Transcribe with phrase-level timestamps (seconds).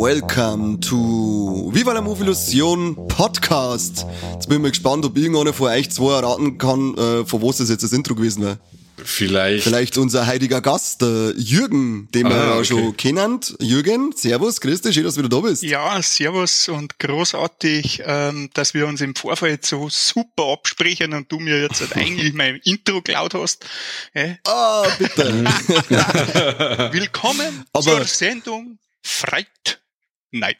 [0.00, 1.17] Welcome to
[1.98, 4.06] La Move Illusion Podcast.
[4.34, 7.56] Jetzt bin ich mal gespannt, ob irgendeiner von euch zwei erraten kann, äh, von was
[7.56, 8.60] das jetzt das Intro gewesen wäre.
[9.04, 9.64] Vielleicht.
[9.64, 12.64] Vielleicht unser heiliger Gast, der Jürgen, den wir Ah, ja okay.
[12.66, 13.40] schon kennen.
[13.58, 15.64] Jürgen, servus, grüß dich, schön, dass du wieder da bist.
[15.64, 21.40] Ja, servus und großartig, ähm, dass wir uns im Vorfeld so super absprechen und du
[21.40, 23.66] mir jetzt halt eigentlich mein Intro geklaut hast.
[24.14, 25.24] Äh, Ah, bitte.
[26.92, 29.80] willkommen Aber- zur Sendung Fright
[30.30, 30.58] Night.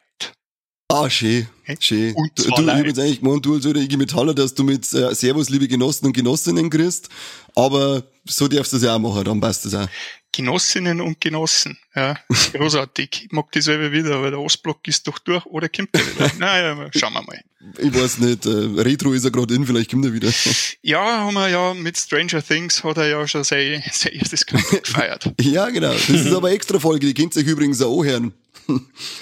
[0.89, 1.47] Ah, schön,
[1.79, 2.13] schön.
[2.15, 4.63] Und Du, du ich hab jetzt eigentlich gemeint, du als alter IG Metaller, dass du
[4.63, 7.09] mit äh, Servus, liebe Genossen und Genossinnen kriegst.
[7.55, 9.87] Aber so darfst du es ja auch machen, dann passt das auch.
[10.31, 11.77] Genossinnen und Genossen.
[11.95, 12.17] Ja,
[12.53, 13.23] großartig.
[13.25, 16.31] Ich mag das selber wieder, aber der Ostblock ist doch durch oder kommt der wieder?
[16.39, 17.41] naja, schauen wir mal.
[17.77, 20.31] Ich weiß nicht, äh, Retro ist er gerade in, vielleicht kommt er wieder.
[20.81, 24.83] Ja, haben wir ja mit Stranger Things hat er ja schon sein, sein erstes Comeback
[24.85, 25.29] gefeiert.
[25.41, 25.91] Ja, genau.
[25.91, 28.33] Das ist aber extra Folge, die könnt ihr euch übrigens auch anhören.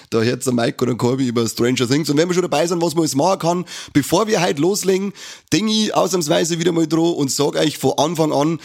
[0.10, 2.10] Da hört der Mike oder Corby über Stranger Things.
[2.10, 5.14] Und wenn wir schon dabei sind, was man alles machen kann, bevor wir heute loslegen,
[5.54, 8.60] denke ich ausnahmsweise wieder mal dran und sag euch von Anfang an,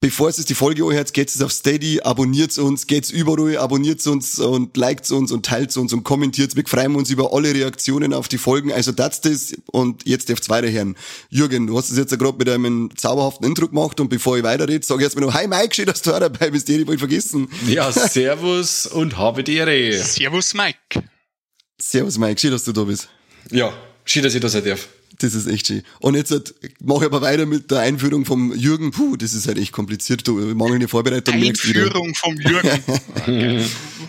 [0.00, 4.38] bevor es die Folge anhört, geht's es auf Steady, abonniert uns, geht's überall, abonniert uns
[4.38, 6.54] und liked uns und teilt uns und kommentiert.
[6.54, 8.72] Wir freuen uns über alle Reaktionen auf die Folgen.
[8.72, 10.96] Also das das und jetzt dürft's weiterhören.
[11.30, 14.44] Jürgen, du hast es jetzt ja gerade mit einem zauberhaften Intro gemacht und bevor ich
[14.44, 16.78] weiterrede, sage ich jetzt mal noch, hi Mike, schön, dass du auch dabei bist, die
[16.78, 17.48] wollte ich vergessen.
[17.66, 19.92] Ja, servus und habe die Ehre.
[20.02, 21.08] Servus Mike.
[21.80, 23.08] Servus Mike, schön, dass du da bist.
[23.50, 23.72] Ja,
[24.04, 24.88] schön, dass ich da sein darf.
[25.18, 25.82] Das ist echt schön.
[25.98, 28.92] Und jetzt halt, mache ich aber weiter mit der Einführung vom Jürgen.
[28.92, 30.26] Puh, das ist halt echt kompliziert.
[30.26, 31.34] Du, mangelnde Vorbereitung.
[31.34, 32.80] Einführung vom Jürgen.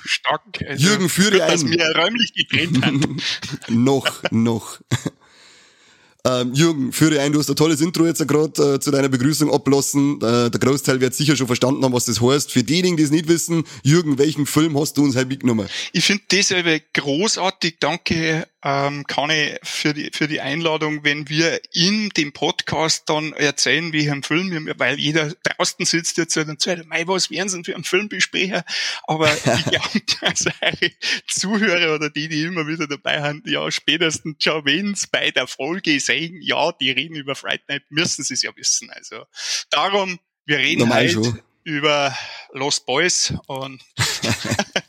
[0.06, 0.42] Stark.
[0.68, 1.72] Also, Jürgen, führe gut, dass ein.
[1.72, 3.18] wir räumlich getrennt haben.
[3.70, 4.80] noch, noch.
[6.26, 9.52] Ähm, Jürgen, führe ein, du hast ein tolles Intro jetzt gerade äh, zu deiner Begrüßung
[9.54, 10.18] ablassen.
[10.18, 12.52] Äh, der Großteil wird sicher schon verstanden haben, was das heißt.
[12.52, 15.70] Für diejenigen, die es nicht wissen, Jürgen, welchen Film hast du uns heute mitgenommen?
[15.94, 17.78] Ich finde dasselbe großartig.
[17.80, 23.32] Danke, ähm, kann ich für die, für die Einladung, wenn wir in dem Podcast dann
[23.34, 27.30] erzählen, wie ein Film, wir- weil jeder draußen sitzt jetzt halt und sagt, mei, was
[27.32, 28.66] wären sie denn für einen Filmbesprecher?
[29.08, 30.92] Aber ich glaube, dass eure
[31.28, 36.00] Zuhörer oder die, die immer wieder dabei sind, ja, spätestens schon, wenn's bei der Folge
[36.00, 38.90] sehen, ja, die reden über Fright Night, müssen sie es ja wissen.
[38.92, 39.24] Also,
[39.70, 41.42] darum, wir reden Normal heute schon.
[41.70, 42.16] Über
[42.52, 43.80] Lost Boys und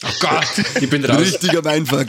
[0.03, 0.47] Oh Gott,
[0.81, 1.21] ich bin raus.
[1.21, 2.07] Richtiger Mindfuck.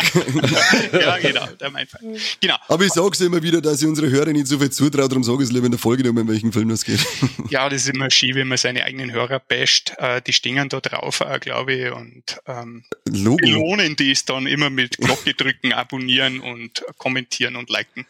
[0.94, 2.02] ja, genau, der mein Fall.
[2.40, 2.56] Genau.
[2.68, 5.44] aber ich sag's immer wieder, dass ich unsere Hörer nicht so viel zutraut, darum sage
[5.44, 7.06] ich es lieber in der Folge um welchen Film es geht.
[7.50, 9.94] Ja, das ist immer schief, wenn man seine eigenen Hörer basht.
[9.98, 13.38] Äh, die stehen da drauf, äh, glaube ich, und ähm, Logo.
[13.38, 18.06] belohnen die es dann immer mit Glocke drücken, abonnieren und kommentieren und liken.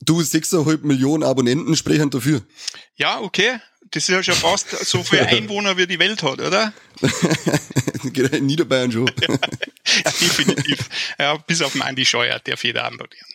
[0.00, 2.42] Du, 6,5 Millionen Abonnenten sprechen dafür.
[2.96, 3.58] Ja, okay.
[3.90, 6.72] Das ist ja schon fast so viele Einwohner, wie die Welt hat, oder?
[8.12, 9.10] Geht in Niederbayern schon.
[10.04, 10.88] Ja, definitiv.
[11.16, 13.28] Ja, bis auf den Andi Scheuer, der jeder abonnieren.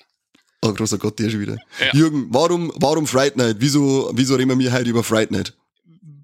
[0.61, 1.57] Oh, großer Gott, der schon wieder.
[1.79, 1.93] Ja.
[1.93, 3.55] Jürgen, warum, warum Fright Night?
[3.59, 5.53] Wieso, wieso reden wir heute über Fright Night?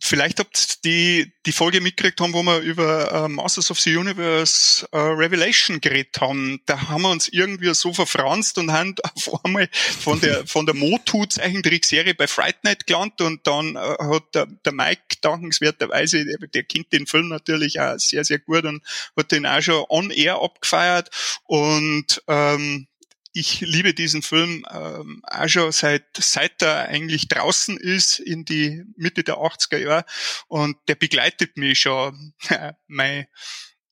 [0.02, 3.96] Vielleicht habt ihr die, die Folge mitgekriegt haben, wo wir über äh, Masters of the
[3.96, 6.62] Universe äh, Revelation geredet haben.
[6.66, 10.74] Da haben wir uns irgendwie so verfranst und haben auf einmal von der, von der
[10.74, 16.64] Motu-Zeichentrickserie bei Fright Night gelandet und dann äh, hat der, der Mike dankenswerterweise, der, der
[16.64, 18.82] kennt den Film natürlich auch sehr, sehr gut und
[19.16, 21.12] hat den auch schon on air abgefeiert
[21.46, 22.87] und ähm,
[23.38, 28.84] ich liebe diesen Film ähm, auch schon seit, seit er eigentlich draußen ist in die
[28.96, 30.06] Mitte der 80er Jahre.
[30.48, 33.28] Und der begleitet mich schon äh, mein,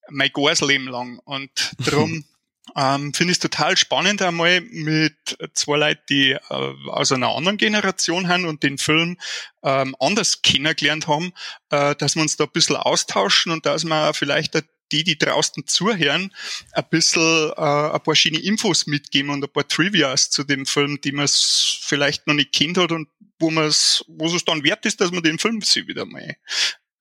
[0.09, 1.19] mein ganzes Leben lang.
[1.19, 2.25] Und darum
[2.75, 6.39] ähm, finde ich es total spannend einmal mit zwei Leuten, die äh,
[6.87, 9.17] aus einer anderen Generation haben und den Film
[9.61, 11.33] ähm, anders kennengelernt haben,
[11.69, 14.55] äh, dass wir uns da ein bisschen austauschen und dass wir vielleicht
[14.91, 16.33] die, die draußen zuhören,
[16.73, 20.99] ein bisschen äh, ein paar schöne Infos mitgeben und ein paar Trivias zu dem Film,
[21.01, 23.09] die man vielleicht noch nicht kennt hat und
[23.39, 26.35] wo man es, wo es dann wert ist, dass man den Film sich wieder mal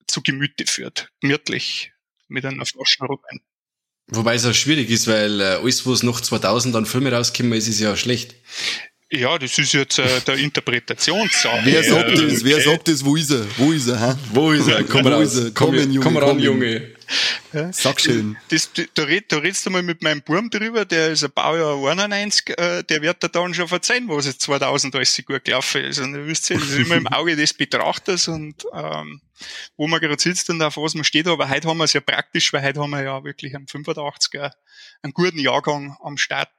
[0.07, 1.91] zu Gemüte führt, gemütlich
[2.27, 3.41] mit einer Flasche Rotwein.
[4.07, 7.67] Wobei es auch schwierig ist, weil äh, alles, was nach 2000 an Filme rauskommen, ist,
[7.67, 8.35] ist ja schlecht.
[9.11, 11.61] Ja, das ist jetzt äh, der Interpretationssache.
[11.63, 12.43] Wer sagt das?
[12.43, 13.05] Wer sagt das?
[13.05, 13.45] Wo ist er?
[13.57, 13.99] Wo ist er?
[13.99, 14.15] Hä?
[14.31, 14.83] Wo ist er?
[14.83, 15.35] Komm Wo raus.
[15.53, 16.39] Komm, Komm, Junge, komm ran, komm.
[16.39, 16.94] Junge.
[17.53, 17.71] Ja.
[17.71, 18.37] Sag schön.
[18.49, 21.77] Das, da, red, da redst du mal mit meinem Burm drüber, der ist ein Baujahr
[21.77, 25.83] 91, äh, der wird da dann schon verzeihen, was jetzt 2000 alles so gut gelaufen
[25.83, 25.99] ist.
[25.99, 29.21] Und ihr wisst ja, das ist immer im Auge des Betrachters und ähm,
[29.77, 31.27] wo man gerade sitzt und auf was man steht.
[31.27, 34.51] Aber heute haben wir es ja praktisch, weil heute haben wir ja wirklich einen 85er,
[35.01, 36.49] einen guten Jahrgang am Start.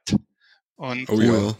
[0.75, 1.57] Und oh ja.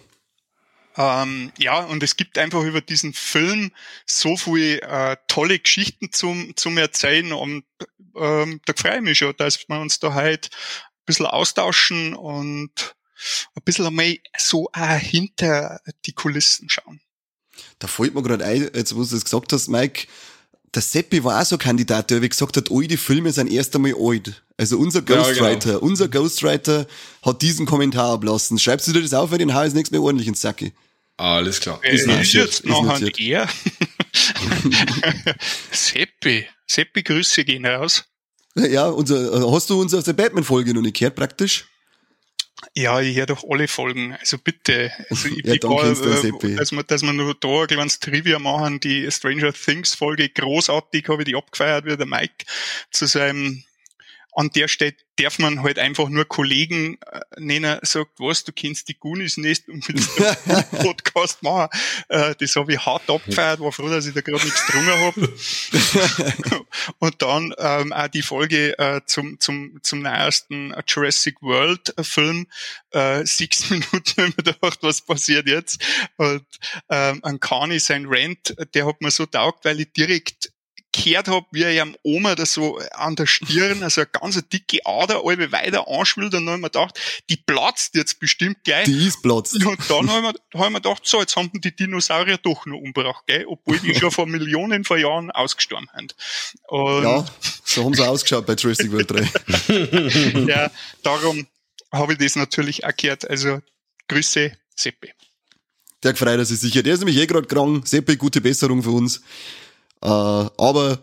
[0.97, 3.71] Ähm, ja, und es gibt einfach über diesen Film
[4.05, 7.63] so viele äh, tolle Geschichten zum, zum Erzählen und
[8.15, 12.95] ähm, da freue ich mich schon, dass wir uns da halt ein bisschen austauschen und
[13.55, 16.99] ein bisschen einmal so auch hinter die Kulissen schauen.
[17.79, 20.07] Da fällt mir gerade ein, jetzt wo du das gesagt hast, Mike,
[20.73, 23.51] der Seppi war auch so ein Kandidat, der wie gesagt hat, all die Filme sind
[23.51, 24.43] erst einmal alt.
[24.57, 25.79] Also unser Ghostwriter, ja, genau.
[25.79, 26.87] unser Ghostwriter
[27.23, 28.57] hat diesen Kommentar ablassen.
[28.57, 30.73] Schreibst du dir das auf, weil den Haar ist nichts mehr ordentlich ins Sacki.
[31.17, 31.83] Alles klar.
[31.83, 33.49] Ist, äh, ist jetzt noch ein er.
[35.71, 36.47] Seppi.
[36.67, 38.05] Seppi, Grüße gehen raus.
[38.55, 41.65] Ja, unser, hast du unsere Batman-Folge noch nicht gehört, praktisch?
[42.73, 44.15] Ja, ich höre doch alle Folgen.
[44.15, 44.91] Also bitte.
[45.09, 48.39] Also ich ja, bin gar, äh, dass wir, dass wir nur da ein kleines Trivia
[48.39, 48.79] machen.
[48.79, 52.45] Die Stranger Things Folge großartig, habe ich die abgefeiert, wie der Mike
[52.91, 53.63] zu seinem
[54.37, 58.87] an der Stelle darf man halt einfach nur Kollegen äh, nennen, sagt, was, du kennst
[58.87, 61.69] die Goonies nicht und willst einen Podcast machen.
[62.07, 66.65] Äh, das habe ich hart abgefeiert, war froh, dass ich da gerade nichts getrunken habe.
[66.99, 72.45] und dann ähm, auch die Folge äh, zum, zum, zum neuesten Jurassic World Film,
[72.91, 75.83] äh, sechs Minuten, wenn man gedacht, was passiert jetzt?
[76.17, 76.45] Und
[76.89, 80.51] ähm, an Kani sein Rant, der hat mir so taugt, weil ich direkt
[80.91, 84.85] gehört habe, wie er am Oma da so an der Stirn, also eine ganz dicke
[84.85, 86.99] Ader, alle weiter anschwillt und dann habe ich mir gedacht,
[87.29, 88.85] die platzt jetzt bestimmt gleich.
[88.85, 89.63] Die ist platzt.
[89.63, 92.77] Und dann habe ich, hab ich mir gedacht, so, jetzt haben die Dinosaurier doch noch
[92.77, 96.15] umgebracht, gell, obwohl die schon vor Millionen von Jahren ausgestorben sind.
[96.67, 97.25] Und ja,
[97.63, 100.45] so haben sie ausgeschaut bei Jurassic World 3.
[100.47, 100.71] ja,
[101.03, 101.47] darum
[101.91, 103.29] habe ich das natürlich auch gehört.
[103.29, 103.61] Also,
[104.07, 105.11] Grüße, Seppi.
[106.03, 106.83] Der gefreut sich sicher.
[106.83, 107.87] Der ist nämlich eh gerade krank.
[107.87, 109.21] Seppi, gute Besserung für uns.
[110.01, 110.99] Äh, aber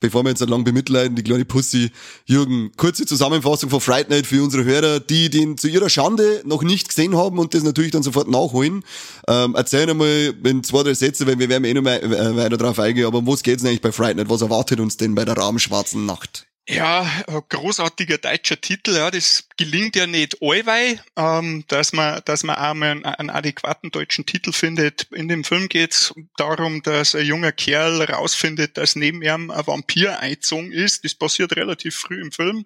[0.00, 1.90] bevor wir jetzt lang bemitleiden, die kleine Pussy,
[2.24, 6.62] Jürgen, kurze Zusammenfassung von Fright Night für unsere Hörer, die den zu ihrer Schande noch
[6.62, 8.82] nicht gesehen haben und das natürlich dann sofort nachholen.
[9.28, 12.56] Ähm, erzähl einmal in zwei, drei Sätze, weil wir werden eh noch mal, äh, weiter
[12.56, 14.30] drauf eingehen, aber um was geht's denn eigentlich bei Fright Night?
[14.30, 16.46] Was erwartet uns denn bei der rahmenschwarzen Nacht?
[16.68, 17.04] Ja,
[17.48, 22.74] großartiger deutscher Titel, ja, das gelingt ja nicht allweil, ähm, dass man, dass man auch
[22.74, 25.08] mal einen, einen, adäquaten deutschen Titel findet.
[25.10, 29.66] In dem Film geht es darum, dass ein junger Kerl rausfindet, dass neben ihm ein
[29.66, 31.04] Vampir eingezogen ist.
[31.04, 32.64] Das passiert relativ früh im Film.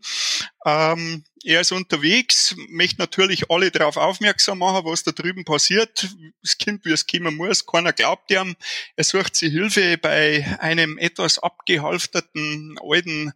[0.66, 6.08] Ähm, er ist unterwegs, möchte natürlich alle darauf aufmerksam machen, was da drüben passiert.
[6.42, 7.66] Es kommt, wie es kommen muss.
[7.66, 8.56] Keiner glaubt ihm.
[8.96, 13.32] Er sucht sich Hilfe bei einem etwas abgehalfterten alten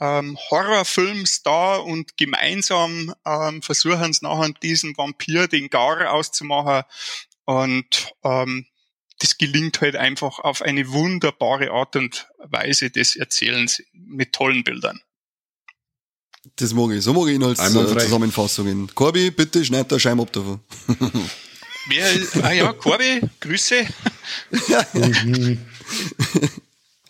[0.00, 6.82] ähm, Horrorfilmstar und gemeinsam ähm, versuchen sie nachher diesen Vampir, den Gar auszumachen.
[7.44, 8.66] Und ähm,
[9.20, 15.00] das gelingt halt einfach auf eine wunderbare Art und Weise des Erzählens mit tollen Bildern.
[16.56, 17.02] Das mag ich.
[17.02, 18.88] So mag ich Inhaltszusammenfassungen.
[18.88, 20.60] Äh, Corby, bitte schneid da Scheiben ab davon.
[21.88, 22.06] Wer,
[22.42, 23.86] ah ja, Corby, Grüße.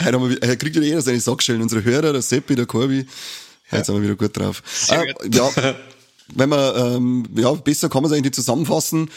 [0.02, 1.62] Heute haben wir, er kriegt ja jeder seine Sackstellen.
[1.62, 3.06] Unsere Hörer, der Seppi, der Corby.
[3.66, 3.84] Heute ja.
[3.84, 4.62] sind wir wieder gut drauf.
[4.88, 5.50] Ah, ja,
[6.34, 9.10] wenn man, ähm, ja, besser kann man es eigentlich nicht zusammenfassen.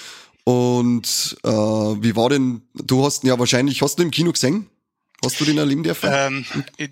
[0.44, 4.32] Und äh, wie war denn, du hast ihn ja wahrscheinlich, hast du ihn im Kino
[4.32, 4.68] gesehen?
[5.24, 6.10] Hast du den erleben dürfen?
[6.12, 6.46] Ähm,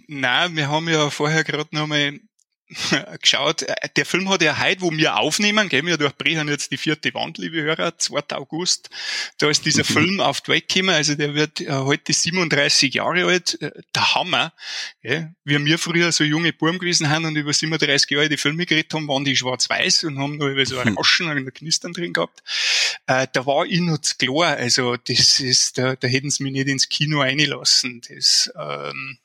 [0.08, 2.20] nein, wir haben ja vorher gerade noch mal
[3.22, 6.78] geschaut, äh, der Film hat ja heute, wo wir aufnehmen, gell, wir durchbrechen jetzt die
[6.78, 8.36] vierte Wand, liebe Hörer, 2.
[8.36, 8.90] August,
[9.38, 13.26] da ist dieser Film auf die Welt gekommen, also der wird äh, heute 37 Jahre
[13.26, 14.52] alt, äh, der Hammer,
[15.02, 15.34] gell.
[15.44, 18.92] Wie wir früher so junge Burm gewesen haben und über 37 Jahre die Filme geredet
[18.94, 22.14] haben, waren die schwarz-weiß und haben noch über so ein Rauschen und ein Knistern drin
[22.14, 22.42] gehabt.
[23.06, 26.54] Äh, da war ich noch zu klar, also das ist, da, da hätten sie mich
[26.54, 29.20] nicht ins Kino einlassen, das, ähm,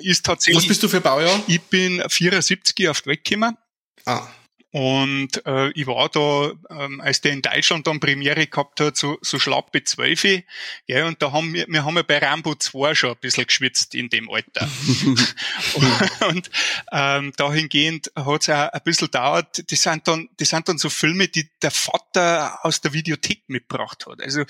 [0.00, 0.62] ist tatsächlich.
[0.62, 1.42] Was bist du für Baujahr?
[1.46, 3.56] Ich bin 74 auf die Welt gekommen.
[4.04, 4.26] Ah.
[4.72, 9.18] Und äh, ich war da, ähm, als der in Deutschland dann Premiere gehabt hat, so,
[9.20, 10.44] so schlappe Zwölfe.
[10.86, 13.94] Ja, und da haben wir, wir haben ja bei Rambo 2 schon ein bisschen geschwitzt
[13.94, 14.66] in dem Alter.
[16.30, 16.50] und
[16.90, 19.70] ähm, dahingehend hat es auch ein bisschen dauert.
[19.70, 24.06] Das sind dann, das sind dann so Filme, die der Vater aus der Videothek mitgebracht
[24.06, 24.22] hat.
[24.22, 24.44] Also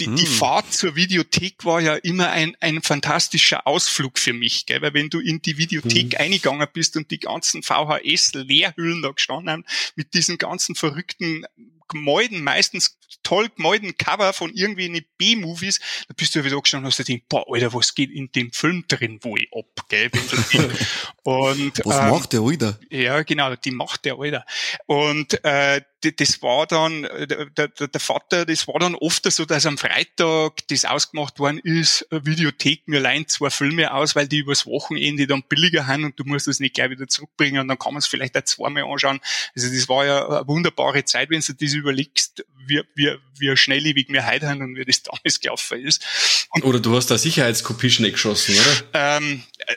[0.00, 0.32] die, die hm.
[0.32, 4.82] Fahrt zur Videothek war ja immer ein, ein fantastischer Ausflug für mich, gell?
[4.82, 6.20] weil wenn du in die Videothek hm.
[6.20, 11.46] eingegangen bist und die ganzen VHS-Leerhüllen da gestanden haben, mit diesen ganzen verrückten
[11.88, 16.98] Gemälden, meistens toll gemalten Cover von irgendwie B-Movies, da bist du wieder gestanden und hast
[16.98, 20.10] dir gedacht, boah, Alter, was geht in dem Film drin wohl ab, gell?
[21.26, 22.78] Und, Was ähm, macht der Alter?
[22.88, 24.46] Ja, genau, die macht der Alter.
[24.86, 29.44] Und äh, das war dann, äh, der, der, der Vater, das war dann oft so,
[29.44, 34.28] dass am Freitag das ausgemacht worden ist, eine Videothek, mir leihen zwei Filme aus, weil
[34.28, 37.66] die übers Wochenende dann billiger sind und du musst das nicht gleich wieder zurückbringen und
[37.66, 39.18] dann kann man es vielleicht auch zweimal anschauen.
[39.56, 44.10] Also das war ja eine wunderbare Zeit, wenn du das überlegst, wie, wie, wie schnelllebig
[44.10, 46.04] wir heute haben und wie das damals gelaufen ist.
[46.50, 49.16] Und, Oder du hast da Sicherheitskopie schnell geschossen, oder?
[49.16, 49.74] ähm, äh,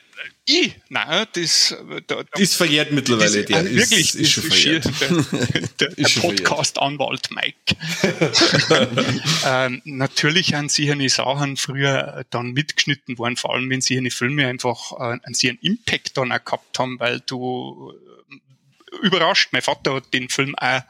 [0.50, 1.76] ich, nein, das,
[2.08, 4.86] da, da, Ist verjährt mittlerweile, das, der also wirklich, ist, ist schon verjährt.
[5.00, 7.76] Der, der, der Podcast-Anwalt Mike.
[9.46, 14.10] ähm, natürlich haben sie eine Sachen früher dann mitgeschnitten worden, vor allem wenn sie eine
[14.10, 17.94] Filme einfach äh, an sie einen Impact dann auch gehabt haben, weil du
[18.32, 20.82] äh, überrascht, mein Vater hat den Film auch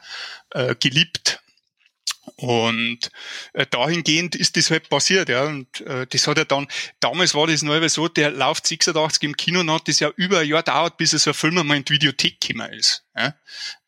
[0.50, 1.40] äh, geliebt
[2.40, 3.10] und
[3.52, 5.44] äh, dahingehend ist das halt passiert, ja.
[5.44, 6.66] Und äh, das hat ja dann,
[6.98, 10.38] damals war das neu so, der läuft 86 im Kino und hat das ja über
[10.38, 13.04] ein Jahr dauert, bis er so ein Film einmal in die Videothek gekommen ist.
[13.14, 13.34] Ja.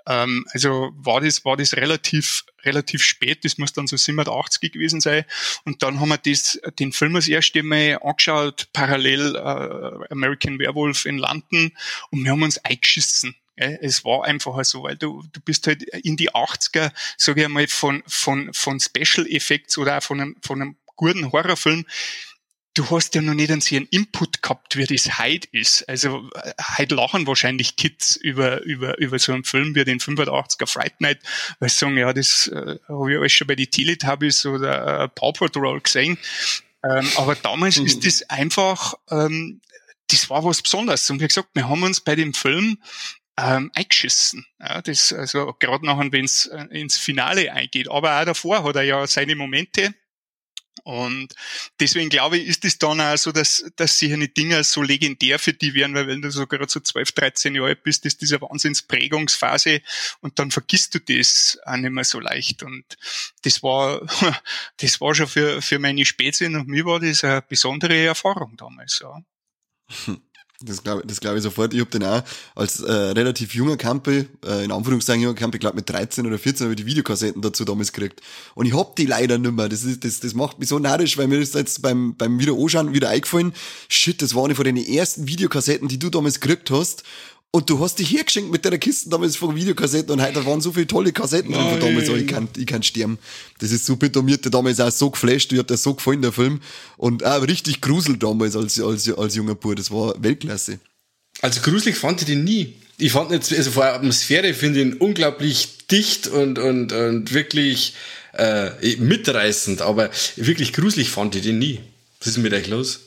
[0.06, 5.00] Ähm, also war das, war das relativ, relativ spät, das muss dann so 87 gewesen
[5.00, 5.24] sein.
[5.64, 11.06] Und dann haben wir das, den Film das erste Mal angeschaut, parallel äh, American Werewolf
[11.06, 11.72] in London
[12.10, 13.34] und wir haben uns eingeschissen.
[13.80, 17.66] Es war einfach so, weil du, du bist halt in die 80er, sage ich einmal,
[17.68, 21.84] von, von, von Special Effects oder auch von einem, von einem guten Horrorfilm,
[22.74, 25.88] du hast ja noch nicht einen einen Input gehabt, wie das heute ist.
[25.88, 26.28] Also
[26.78, 31.20] heute lachen wahrscheinlich Kids über, über, über so einen Film wie den 85er Fright Night,
[31.58, 35.08] weil sie sagen, ja, das äh, habe ich alles schon bei die Teletubbies oder äh,
[35.08, 36.18] Paw Patrol gesehen.
[36.84, 37.86] Ähm, aber damals mhm.
[37.86, 39.60] ist das einfach, ähm,
[40.08, 41.08] das war was Besonderes.
[41.10, 42.78] Und wie gesagt, wir haben uns bei dem Film
[43.38, 44.46] ähm, eingeschissen.
[44.60, 47.90] Ja, das, also gerade nachher, wenn es äh, ins Finale eingeht.
[47.90, 49.94] Aber auch davor hat er ja seine Momente.
[50.84, 51.28] Und
[51.78, 55.38] deswegen glaube ich, ist es dann auch so, dass, dass sich eine Dinge so legendär
[55.38, 58.20] für die werden, weil wenn du so gerade so 12, 13 Jahre alt bist, ist
[58.20, 59.82] diese Wahnsinnsprägungsphase
[60.20, 62.62] und dann vergisst du das auch nicht mehr so leicht.
[62.62, 62.84] Und
[63.42, 64.00] das war,
[64.78, 69.00] das war schon für, für meine Spätsinn und mir war das eine besondere Erfahrung damals,
[69.00, 69.22] ja.
[70.64, 71.74] Das glaube das glaub ich sofort.
[71.74, 72.22] Ich habe den auch
[72.54, 76.64] als äh, relativ junger Campbell, äh, in Anführungszeichen junger Campbell, glaube mit 13 oder 14
[76.64, 78.20] habe ich die Videokassetten dazu damals gekriegt.
[78.54, 79.68] Und ich hab die leider nicht mehr.
[79.68, 82.52] Das, ist, das, das macht mich so narrisch, weil mir ist jetzt beim, beim wieder
[82.52, 83.52] anschauen wieder eingefallen,
[83.88, 87.02] shit, das war eine von den ersten Videokassetten, die du damals gekriegt hast.
[87.54, 90.72] Und du hast dich hergeschenkt mit deiner Kiste damals von Videokassetten und heute waren so
[90.72, 93.18] viele tolle Kassetten drin von damals, oh, ich kann, ich kann sterben.
[93.58, 95.92] Das ist so bitter, mir hat der damals auch so geflasht, mir hat der so
[95.92, 96.62] gefallen, der Film.
[96.96, 100.80] Und auch richtig grusel damals als, als, als junger Bub, das war Weltklasse.
[101.42, 102.76] Also gruselig fand ich den nie.
[102.96, 107.34] Ich fand jetzt, also vor der Atmosphäre finde ich ihn unglaublich dicht und, und, und
[107.34, 107.92] wirklich
[108.32, 111.80] äh, mitreißend, aber wirklich gruselig fand ich den nie.
[112.20, 113.00] Was ist mit euch los?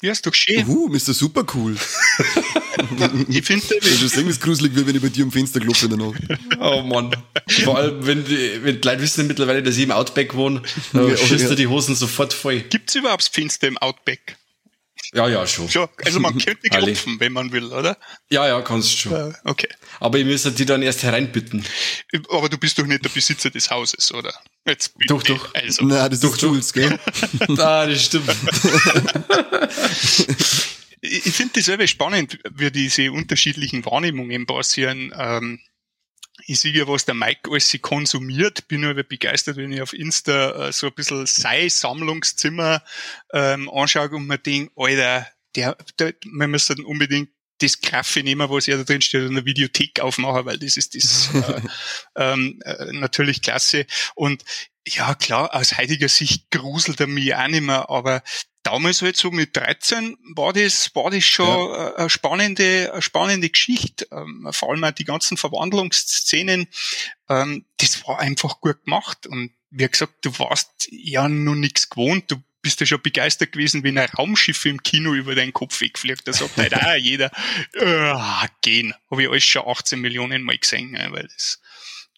[0.00, 0.66] Ja, ist doch schön.
[0.66, 1.12] Uh, Mr.
[1.12, 1.76] Super cool.
[3.28, 5.98] ich finde, du singst es gruselig, wie wenn ich bei dir am Fenster klopfe in
[5.98, 6.20] der Nacht.
[6.60, 7.14] Oh Mann.
[7.64, 11.08] Vor allem, wenn die, wenn die Leute wissen mittlerweile, dass ich im Outback wohne, dann
[11.10, 11.54] ja, schießt ja.
[11.54, 12.60] die Hosen sofort voll.
[12.60, 14.36] Gibt's überhaupt Fenster im Outback?
[15.12, 15.68] Ja, ja, schon.
[15.68, 15.88] schon.
[16.04, 17.96] Also man könnte klopfen, wenn man will, oder?
[18.30, 19.34] Ja, ja, kannst schon.
[19.44, 19.68] okay.
[19.98, 21.64] Aber ich müsste die dann erst hereinbitten.
[22.30, 24.32] Aber du bist doch nicht der Besitzer des Hauses, oder?
[24.66, 25.52] Jetzt doch, doch.
[25.54, 25.84] Also.
[25.84, 26.98] Na, das doch, ist Jules, gell?
[27.58, 28.30] ah, das stimmt.
[31.00, 35.12] Ich finde das selber spannend, wie diese unterschiedlichen Wahrnehmungen passieren.
[35.16, 35.60] Ähm,
[36.46, 40.68] ich sehe ja, was der Mike alles konsumiert, bin aber begeistert, wenn ich auf Insta
[40.68, 42.82] äh, so ein bisschen sei Sammlungszimmer
[43.32, 48.66] ähm, anschaue und mir denke, Alter, der, der, wir müssen unbedingt das Kaffee nehmen, was
[48.66, 51.60] ja da drin steht, und eine Videothek aufmachen, weil das ist das äh,
[52.16, 53.86] ähm, äh, natürlich klasse.
[54.14, 54.44] Und
[54.86, 58.22] ja, klar, aus heutiger Sicht gruselt er mich auch nicht mehr, aber
[58.62, 61.94] damals halt so mit 13 war das, war das schon ja.
[61.94, 64.06] eine spannende, eine spannende Geschichte.
[64.10, 66.68] Ähm, vor allem auch die ganzen Verwandlungsszenen.
[67.28, 69.26] Ähm, das war einfach gut gemacht.
[69.26, 72.30] Und wie gesagt, du warst ja noch nichts gewohnt.
[72.30, 76.28] Du bist ja schon begeistert gewesen, wenn ein Raumschiff im Kino über deinen Kopf wegfliegt.
[76.28, 77.30] Da sagt halt auch jeder,
[77.72, 78.94] äh, gehen.
[79.10, 81.60] Habe ich alles schon 18 Millionen Mal gesehen, weil das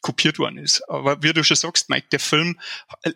[0.03, 0.83] kopiert worden ist.
[0.89, 2.61] Aber wie du schon sagst, Mike, der Film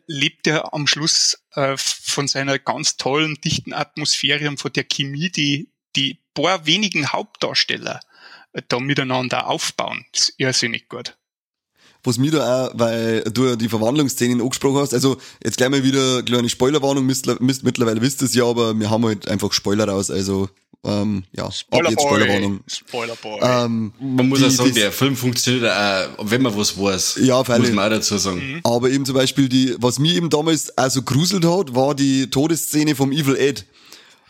[0.06, 5.30] lebt ja am Schluss äh, von seiner ganz tollen, dichten Atmosphäre und von der Chemie,
[5.30, 8.00] die die paar wenigen Hauptdarsteller
[8.52, 10.06] äh, da miteinander aufbauen.
[10.12, 11.16] Das ist irrsinnig gut
[12.06, 16.14] was mir da auch, weil du die Verwandlungsszenen angesprochen hast, also jetzt gleich mal wieder
[16.14, 19.88] eine kleine Spoilerwarnung, müsst, müsst mittlerweile wisst es ja, aber wir haben halt einfach Spoiler
[19.88, 20.48] raus, also
[20.86, 22.60] ähm, ja, Spoiler ab jetzt Spoilerwarnung.
[22.66, 23.40] Spoilerboy.
[23.42, 27.18] Ähm, man muss die, auch sagen, der Film funktioniert auch, wenn man was weiß.
[27.22, 28.54] Ja, auf Muss man auch dazu sagen.
[28.54, 28.60] Mhm.
[28.62, 32.30] Aber eben zum Beispiel die, was mir eben damals auch so gruselt hat, war die
[32.30, 33.66] Todesszene vom Evil Ed.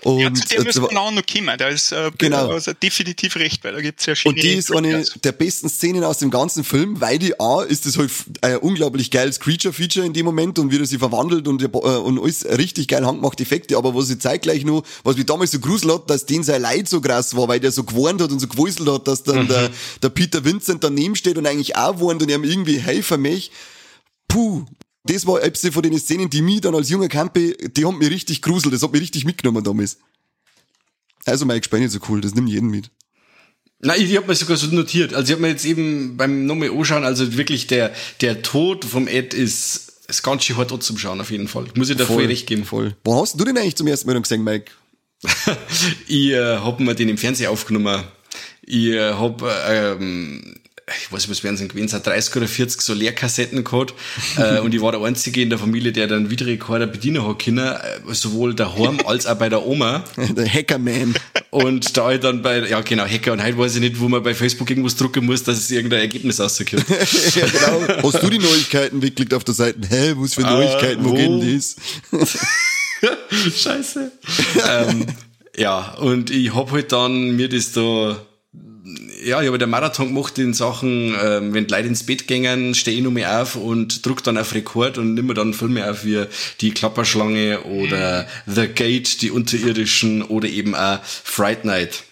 [0.06, 1.58] Und ja, zu dem äh, müssen wir auch noch kommen.
[1.58, 2.50] Da ist äh, Genau.
[2.50, 6.04] also definitiv recht, weil da gibt's ja schöne Und die ist eine der besten Szenen
[6.04, 10.12] aus dem ganzen Film, weil die A ist das halt ein unglaublich geiles Creature-Feature in
[10.12, 13.76] dem Moment und wie er sich verwandelt und, äh, und alles richtig geil handgemachte Effekte,
[13.76, 16.88] aber was ich zeitgleich noch, was mich damals so grusel hat, dass den sein Leid
[16.88, 19.70] so krass war, weil der so gewarnt hat und so gewuselt hat, dass dann der,
[20.02, 23.50] der Peter Vincent daneben steht und eigentlich auch warnt und ihm irgendwie helfen möchte.
[24.28, 24.64] Puh.
[25.06, 28.10] Das war etwas von den Szenen, die mich dann als junger Campe, die haben mich
[28.10, 29.98] richtig gruselt, das hat mich richtig mitgenommen damals.
[31.25, 32.90] Also Mike Spain ist so cool, das nimmt jeden mit.
[33.80, 35.12] Nein, ich hab mir sogar so notiert.
[35.12, 39.06] Also ich hab mir jetzt eben beim nochmal anschauen, also wirklich der, der Tod vom
[39.06, 41.66] Ed ist, ist ganz schön hart zum Schauen auf jeden Fall.
[41.75, 42.64] Muss ich da voll, recht geben.
[42.64, 42.96] Voll.
[43.04, 44.72] Wo hast du den eigentlich zum ersten Mal gesehen, Mike?
[46.08, 48.04] ich äh, hab mir den im Fernsehen aufgenommen.
[48.62, 50.54] Ich äh, hab, äh, ähm,
[50.88, 53.94] ich weiß nicht, was werden es gewesen sein, 30 oder 40 so Leerkassetten gehabt.
[54.36, 57.58] äh, und ich war der Einzige in der Familie, der dann Videorekorder bedienen hat können,
[57.58, 60.04] äh, sowohl daheim als auch bei der Oma.
[60.16, 61.14] Der Hackerman.
[61.50, 64.22] Und da ich dann bei, ja genau, Hacker und heute weiß ich nicht, wo man
[64.22, 66.84] bei Facebook irgendwas drucken muss, dass es irgendein Ergebnis rauskommt.
[67.34, 68.02] ja, genau.
[68.02, 69.78] Hast du die Neuigkeiten weggeklickt auf der Seite?
[69.88, 71.14] Hä, was für Neuigkeiten, wo wo?
[71.14, 71.76] geht denn das?
[73.62, 74.12] Scheiße.
[74.68, 75.06] ähm,
[75.56, 78.20] ja, und ich hab halt dann mir das da,
[79.24, 82.74] ja, ich habe den Marathon gemacht in Sachen, ähm, wenn die Leute ins Bett gehen,
[82.74, 85.90] stehe ich noch mal auf und druck dann auf Rekord und nimm mir dann Filme
[85.90, 86.26] auf wie
[86.60, 92.04] Die Klapperschlange oder The Gate, die Unterirdischen oder eben auch Fright Night.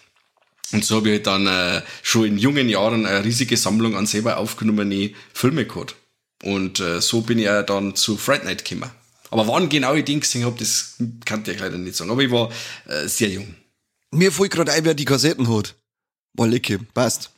[0.72, 4.06] Und so habe ich halt dann äh, schon in jungen Jahren eine riesige Sammlung an
[4.06, 5.94] selber aufgenommene Filme gehabt.
[6.42, 8.90] Und äh, so bin ich ja dann zu Fright Night gekommen.
[9.30, 12.10] Aber wann genau ich den gesehen habe, das kann ich leider nicht sagen.
[12.10, 12.50] Aber ich war
[12.88, 13.54] äh, sehr jung.
[14.10, 15.76] Mir fällt gerade ein, wer die Kassetten hat.
[16.34, 17.30] War lecker, passt.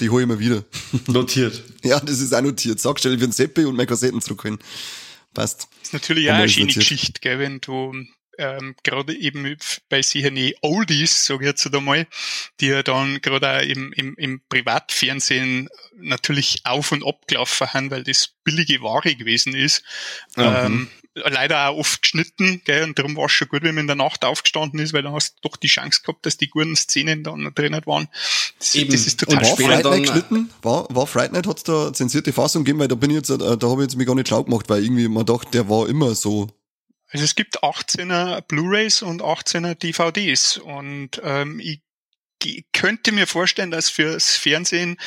[0.00, 0.64] Die hol ich mir wieder.
[1.06, 1.62] Notiert.
[1.82, 2.80] ja, das ist auch notiert.
[2.80, 4.58] Sag schnell für den Seppi und meine Kassetten zurückholen.
[5.34, 5.68] Passt.
[5.82, 6.82] ist natürlich auch eine schöne notiert.
[6.88, 7.92] Geschichte, gell, wenn du
[8.38, 9.56] ähm, gerade eben
[9.88, 10.30] bei sicher
[10.62, 12.06] Oldies, sag ich jetzt einmal,
[12.60, 17.90] die ja dann gerade auch im, im, im Privatfernsehen natürlich auf und ab gelaufen haben,
[17.90, 19.82] weil das billige Ware gewesen ist.
[20.36, 20.88] Ähm,
[21.24, 23.96] leider auch oft geschnitten, gell, und darum war es schon gut, wenn man in der
[23.96, 27.22] Nacht aufgestanden ist, weil dann hast du doch die Chance gehabt, dass die guten Szenen
[27.22, 28.08] dann drinnen waren.
[28.58, 28.92] Das, Eben.
[28.92, 30.50] das ist Und total War später Fright Night geschnitten?
[30.62, 31.46] War, war Fright Night?
[31.46, 32.80] Hat's da zensierte Fassung gegeben?
[32.80, 34.68] Weil da bin ich jetzt, äh, da habe ich jetzt mich gar nicht schlau gemacht,
[34.68, 36.48] weil irgendwie man dachte, der war immer so.
[37.08, 41.80] Also es gibt 18er Blu-rays und 18er DVDs und ähm, ich
[42.72, 44.98] könnte mir vorstellen, dass fürs Fernsehen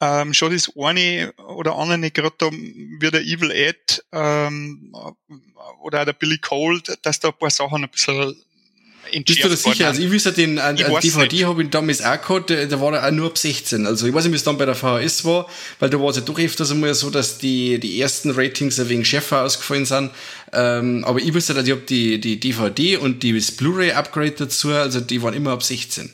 [0.00, 4.94] ähm, schon das eine oder andere gerade da wie der Evil Ed ähm,
[5.82, 8.34] oder auch der Billy Cold, dass da ein paar Sachen ein bisschen
[9.12, 9.88] Bist du da sicher?
[9.88, 12.92] Also ich wüsste, den Ich weiß DVD habe ich damals auch gehabt, der, der war
[12.92, 13.86] da auch nur ab 16.
[13.86, 16.16] Also ich weiß nicht, wie es dann bei der VHS war, weil da war es
[16.16, 20.10] ja doch öfters einmal so, dass die, die ersten Ratings ein wenig schärfer ausgefallen sind.
[20.52, 25.00] Ähm, aber ich wüsste, dass ich habe die, die DVD und die Blu-ray-Upgrade dazu, also
[25.00, 26.12] die waren immer ab 16.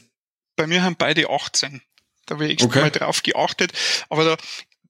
[0.57, 1.81] bei mir haben beide 18.
[2.27, 2.81] Da habe ich extra Okay.
[2.81, 3.73] mal drauf geachtet.
[4.09, 4.37] Aber da,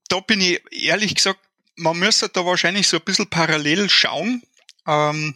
[0.09, 1.41] da bin ich ehrlich gesagt,
[1.77, 4.43] man müsste da wahrscheinlich so ein bisschen parallel schauen.
[4.87, 5.35] Ähm,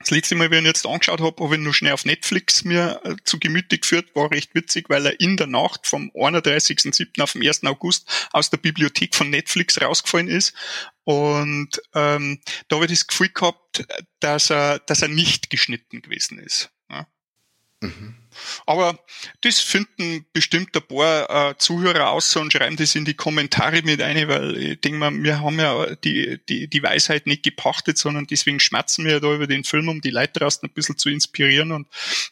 [0.00, 2.64] das letzte Mal, wenn ich ihn jetzt angeschaut habe, habe ich nur schnell auf Netflix
[2.64, 7.20] mir äh, zu Gemüte geführt, war recht witzig, weil er in der Nacht vom 31.07.
[7.20, 7.64] auf den 1.
[7.64, 10.54] August aus der Bibliothek von Netflix rausgefallen ist.
[11.02, 13.86] Und ähm, da habe ich das Gefühl gehabt,
[14.20, 16.70] dass er, dass er nicht geschnitten gewesen ist.
[17.82, 17.90] Ja.
[18.66, 18.98] Aber
[19.40, 24.02] das finden bestimmt ein paar äh, Zuhörer aus und schreiben das in die Kommentare mit
[24.02, 28.26] ein, weil ich denke mal, wir haben ja die, die, die Weisheit nicht gepachtet, sondern
[28.26, 31.08] deswegen schmerzen wir ja da über den Film, um die Leute draußen ein bisschen zu
[31.08, 31.86] inspirieren und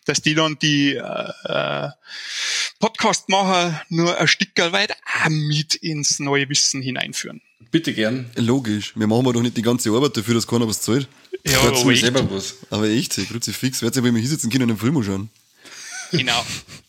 [0.04, 1.88] dass die dann die äh, äh,
[2.78, 7.40] Podcast-Macher nur ein Stück weit auch mit ins neue Wissen hineinführen.
[7.70, 8.30] Bitte gern.
[8.36, 8.92] Logisch.
[8.96, 11.08] Wir machen wir doch nicht die ganze Arbeit dafür, dass keiner was zahlt.
[11.44, 12.56] Ja, aber mir echt, selber was.
[12.70, 15.30] Aber echt, Kruzifix, wird sich wohl mal hinsetzen können und einen Film anschauen.
[16.10, 16.44] genau.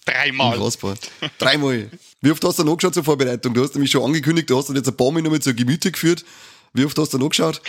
[0.06, 0.58] Dreimal.
[1.38, 1.90] Dreimal.
[2.22, 3.54] Wie oft hast du noch angeschaut zur Vorbereitung?
[3.54, 5.92] Du hast nämlich schon angekündigt, du hast dann jetzt ein paar Mal nochmal zur Gemüte
[5.92, 6.24] geführt.
[6.74, 7.62] Wie oft hast du noch angeschaut?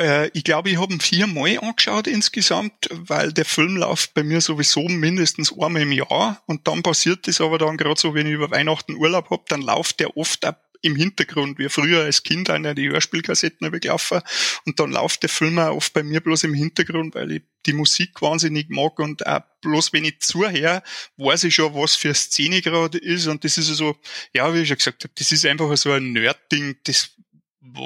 [0.00, 4.40] Äh, ich glaube, ich habe ihn viermal angeschaut insgesamt, weil der Film läuft bei mir
[4.40, 8.32] sowieso mindestens einmal im Jahr und dann passiert das aber dann gerade so, wenn ich
[8.32, 12.50] über Weihnachten Urlaub hab, dann läuft der oft auch im Hintergrund, wie früher als Kind
[12.50, 14.20] an die Hörspielkassetten habe ich gelaufen
[14.64, 17.72] und dann läuft der Film auch oft bei mir bloß im Hintergrund, weil ich die
[17.72, 20.82] Musik wahnsinnig mag und auch bloß wenn ich zuhöre,
[21.16, 23.96] weiß ich schon, was für Szene gerade ist und das ist so,
[24.32, 27.10] ja, wie ich schon gesagt habe, das ist einfach so ein Nerd-Ding, das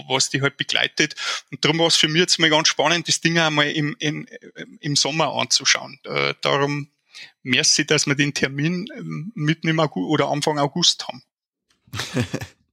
[0.09, 1.14] was die halt begleitet.
[1.50, 4.26] Und darum war es für mich jetzt mal ganz spannend, das Ding einmal im, im,
[4.80, 5.98] im Sommer anzuschauen.
[6.04, 6.90] Äh, darum
[7.42, 11.22] merci, dass wir den Termin ähm, mitten im August oder Anfang August haben.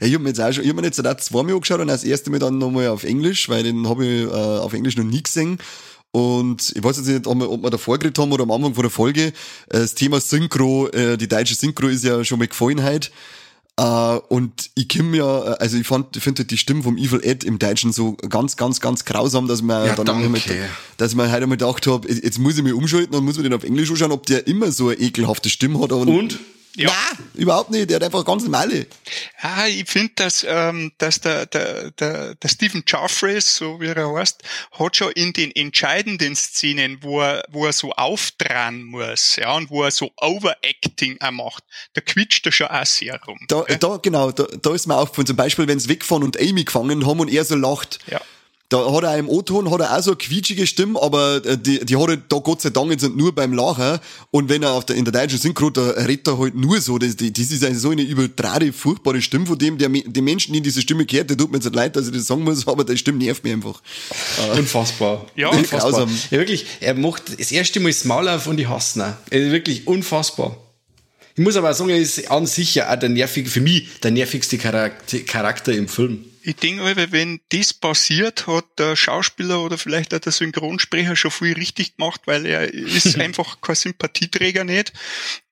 [0.00, 2.04] Ich habe mir jetzt auch schon, ich hab mir jetzt auch zweimal angeschaut und das
[2.04, 5.22] erste Mal dann nochmal auf Englisch, weil den habe ich äh, auf Englisch noch nie
[5.22, 5.58] gesehen.
[6.10, 8.74] Und ich weiß jetzt nicht, ob wir, ob wir davor geredet haben oder am Anfang
[8.74, 9.26] von der Folge.
[9.26, 9.32] Äh,
[9.68, 13.10] Das Thema Synchro, äh, die deutsche Synchro ist ja schon mal gefallen heute.
[13.80, 17.44] Uh, und ich komm ja, also ich fand, ich finde die Stimme vom Evil Ed
[17.44, 20.32] im Deutschen so ganz, ganz, ganz grausam, dass man Ja, dann.
[20.32, 20.42] Mit,
[20.96, 23.52] dass man heute einmal gedacht habe, jetzt muss ich mich umschalten und muss mir den
[23.52, 25.92] auf Englisch anschauen, ob der immer so eine ekelhafte Stimme hat.
[25.92, 26.40] Aber Und?
[26.76, 26.88] Ja.
[26.88, 27.90] Nein, überhaupt nicht.
[27.90, 28.86] Der hat einfach ganz normale.
[29.42, 34.14] Ja, ich finde, dass, ähm, dass der, der, der, der Stephen Jeffries, so wie er
[34.14, 34.42] heißt,
[34.78, 39.70] hat schon in den entscheidenden Szenen, wo er, wo er so auftragen muss, ja, und
[39.70, 43.38] wo er so Overacting auch macht, da quietscht er schon auch sehr rum.
[43.48, 43.76] Da, gell?
[43.78, 45.26] da genau, da, da ist mir aufgefallen.
[45.26, 47.98] Zum Beispiel, wenn sie wegfahren und Amy gefangen haben und er so lacht.
[48.06, 48.20] Ja.
[48.70, 51.56] Da hat er auch im O-Ton hat er auch so eine quietschige Stimme, aber äh,
[51.56, 53.98] die, die hat er da Gott sei Dank jetzt nicht nur beim Lachen.
[54.30, 56.98] Und wenn er auf der, in der deutschen Synchro, da redet er halt nur so.
[56.98, 60.52] Das, die- das ist also so eine übertragene, furchtbare Stimme von dem, der, die Menschen,
[60.52, 62.68] die diese Stimme gehört, der tut mir jetzt nicht leid, dass ich das sagen muss,
[62.68, 63.80] aber die Stimme nervt mich einfach.
[64.56, 65.26] Unfassbar.
[65.34, 65.48] Ja.
[65.52, 65.90] unfassbar.
[65.92, 66.10] Grausam.
[66.30, 69.50] Ja, wirklich, er macht das erste Mal das Maul auf und ich hasse ihn.
[69.50, 70.56] wirklich unfassbar.
[71.36, 73.86] Ich muss aber auch sagen, er ist an sich ja auch der nervige, für mich
[74.02, 76.24] der nervigste Charakter, Charakter im Film.
[76.48, 81.52] Ich denke, wenn das passiert, hat der Schauspieler oder vielleicht auch der Synchronsprecher schon viel
[81.52, 84.94] richtig gemacht, weil er ist einfach kein Sympathieträger nicht.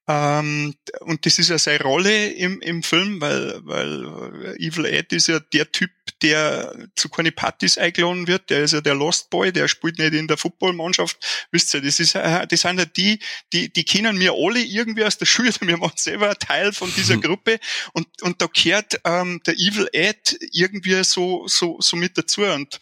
[0.09, 5.27] Ähm, und das ist ja seine Rolle im, im Film, weil, weil Evil Ed ist
[5.27, 5.91] ja der Typ,
[6.23, 8.51] der zu keine Partys eingeladen wird.
[8.51, 11.47] Der ist ja der Lost Boy, der spielt nicht in der Footballmannschaft.
[11.51, 13.19] Wisst ihr, das ist, äh, das sind ja die,
[13.53, 15.51] die, die kennen wir alle irgendwie aus der Schule.
[15.61, 17.59] Wir waren selber Teil von dieser Gruppe.
[17.93, 22.43] Und, und da gehört ähm, der Evil Ed irgendwie so, so, so mit dazu.
[22.43, 22.79] Und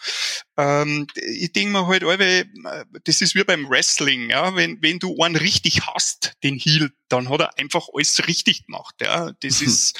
[0.56, 2.46] ähm, ich denke mir halt, alle,
[3.04, 7.28] das ist wie beim Wrestling, ja, wenn, wenn du einen richtig hast, den Heel, dann
[7.28, 9.98] hat er einfach alles richtig gemacht, ja, das ist,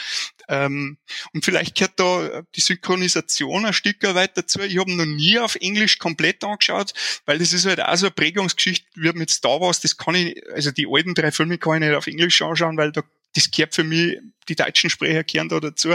[0.49, 0.99] ähm,
[1.33, 4.61] und vielleicht gehört da die Synchronisation ein Stück weit dazu.
[4.61, 6.93] Ich habe noch nie auf Englisch komplett angeschaut,
[7.27, 10.37] weil das ist halt auch so eine Prägungsgeschichte, wie mit Star Wars, das kann ich,
[10.53, 13.03] also die alten drei Filme kann ich nicht auf Englisch anschauen, weil da
[13.37, 14.17] das gehört für mich,
[14.49, 15.91] die deutschen Sprecher kehren da dazu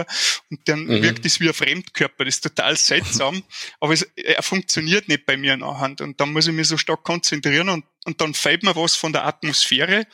[0.49, 1.01] und dann Mhm.
[1.01, 3.43] wirkt es wie ein Fremdkörper, das ist total seltsam,
[3.79, 7.03] aber es, er funktioniert nicht bei mir nachher und dann muss ich mich so stark
[7.03, 10.05] konzentrieren und, und dann fällt mir was von der Atmosphäre,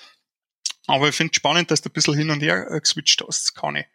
[0.87, 3.47] aber ich finde es spannend, dass du ein bisschen hin und her äh, geswitcht hast,
[3.47, 3.85] das kann ich.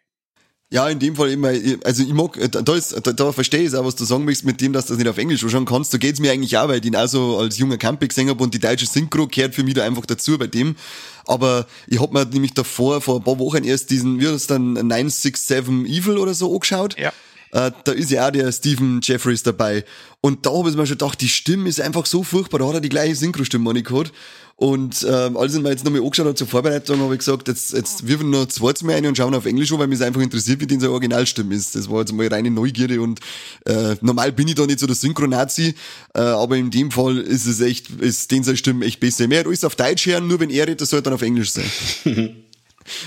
[0.73, 1.49] Ja, in dem Fall immer,
[1.83, 4.45] also ich mag, da, da, ist, da, da verstehe ich auch, was du sagen willst
[4.45, 5.91] mit dem, dass du das nicht auf Englisch anschauen kannst.
[5.91, 8.41] So geht's mir eigentlich auch, weil ich ihn auch so als junger Camping gesehen habe
[8.41, 10.77] und die deutsche Synchro gehört für mich da einfach dazu bei dem.
[11.25, 14.47] Aber ich hab mir nämlich davor, vor ein paar Wochen erst diesen, wie heißt das
[14.47, 16.97] dann, 967 Evil oder so angeschaut.
[16.97, 17.11] Ja.
[17.51, 19.83] Äh, da ist ja auch der Stephen Jeffries dabei.
[20.21, 22.59] Und da habe ich mir schon gedacht, die Stimme ist einfach so furchtbar.
[22.59, 24.13] Da hat er die gleiche Synchro-Stimme an gehabt.
[24.61, 27.73] Und ähm, als ich mir jetzt nochmal angeschaut habe zur Vorbereitung, habe ich gesagt, jetzt,
[27.73, 30.05] jetzt wirfen wir noch zweites Mal ein und schauen auf Englisch an, weil mich es
[30.05, 31.75] einfach interessiert, wie denn seine Originalstimme ist.
[31.75, 33.21] Das war jetzt mal reine Neugierde und
[33.65, 35.73] äh, normal bin ich da nicht so der Synchronazi,
[36.13, 39.27] äh, aber in dem Fall ist es echt, ist den seine Stimme echt besser.
[39.27, 41.65] Mehr alles auf Deutsch hören, nur wenn er redet, das soll dann auf Englisch sein.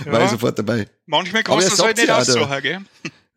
[0.07, 0.89] War ich sofort dabei.
[1.07, 2.81] Manchmal kannst du es halt nicht aussuchen, gell?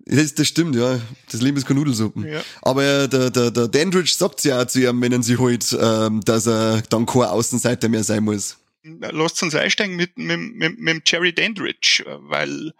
[0.09, 1.01] Das, das stimmt, ja.
[1.29, 2.25] Das Leben ist keine Nudelsuppen.
[2.25, 2.41] Ja.
[2.61, 6.21] Aber der, der, der Dandridge sagt ja auch zu ihm, wenn er sie holt, ähm,
[6.23, 8.57] dass er dann kein Außenseiter mehr sein muss.
[8.83, 12.73] Lasst uns einsteigen mit, mit, mit, mit dem Jerry Dandridge, äh, weil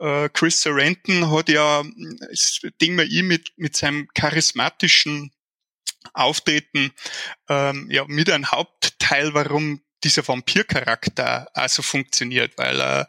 [0.00, 1.84] äh, Chris Sarandon hat ja,
[2.28, 5.30] das Ding mal ihm mit, mit seinem charismatischen
[6.14, 6.90] Auftreten
[7.48, 13.08] ähm, ja mit ein Hauptteil, warum dieser Vampircharakter also funktioniert, weil er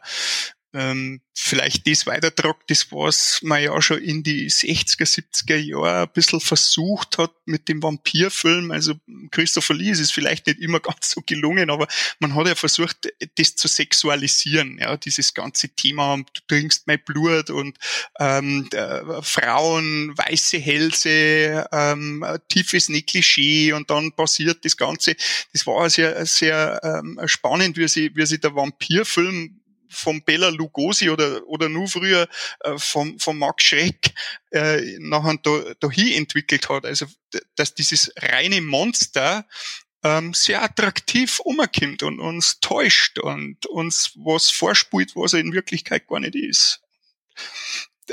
[0.74, 6.12] ähm, vielleicht das weitertragt, das was man ja schon in die 60er, 70er Jahre ein
[6.12, 8.70] bisschen versucht hat mit dem Vampirfilm.
[8.70, 8.94] Also
[9.30, 11.86] Christopher Lee ist es vielleicht nicht immer ganz so gelungen, aber
[12.18, 17.50] man hat ja versucht, das zu sexualisieren, ja, dieses ganze Thema, du trinkst mein Blut
[17.50, 17.78] und
[18.18, 25.14] ähm, äh, Frauen, weiße Hälse, ähm, tiefes Negligé und dann passiert das Ganze.
[25.52, 29.60] Das war sehr, sehr ähm, spannend, wie sie, wie sie der Vampirfilm
[29.94, 32.28] vom Bella Lugosi oder, oder nur früher
[32.76, 34.12] vom, vom Max Schreck
[34.50, 36.84] äh, nachher da, dahin entwickelt hat.
[36.84, 37.06] Also,
[37.56, 39.46] dass dieses reine Monster
[40.04, 46.06] ähm, sehr attraktiv umkommt und uns täuscht und uns was vorspielt, was er in Wirklichkeit
[46.06, 46.82] gar nicht ist.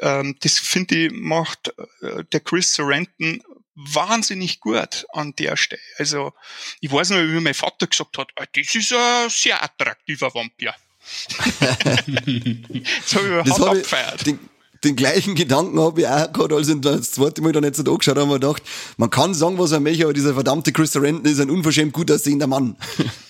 [0.01, 3.43] Ähm, das finde ich macht äh, der Chris Sarandon
[3.75, 5.81] wahnsinnig gut an der Stelle.
[5.97, 6.33] Also
[6.79, 10.73] ich weiß noch, wie mein Vater gesagt hat, "Ah, das ist ein sehr attraktiver Vampir.
[11.59, 14.25] das habe ich ich, abgefeiert.
[14.25, 14.39] den,
[14.83, 18.17] den gleichen Gedanken habe ich auch gehabt, als ich das zweite Mal dann jetzt angeschaut
[18.17, 18.63] habe, und gedacht,
[18.97, 22.11] man kann sagen, was er möchte, aber dieser verdammte Chris Sarandon ist ein unverschämt gut
[22.11, 22.75] aussehender Mann.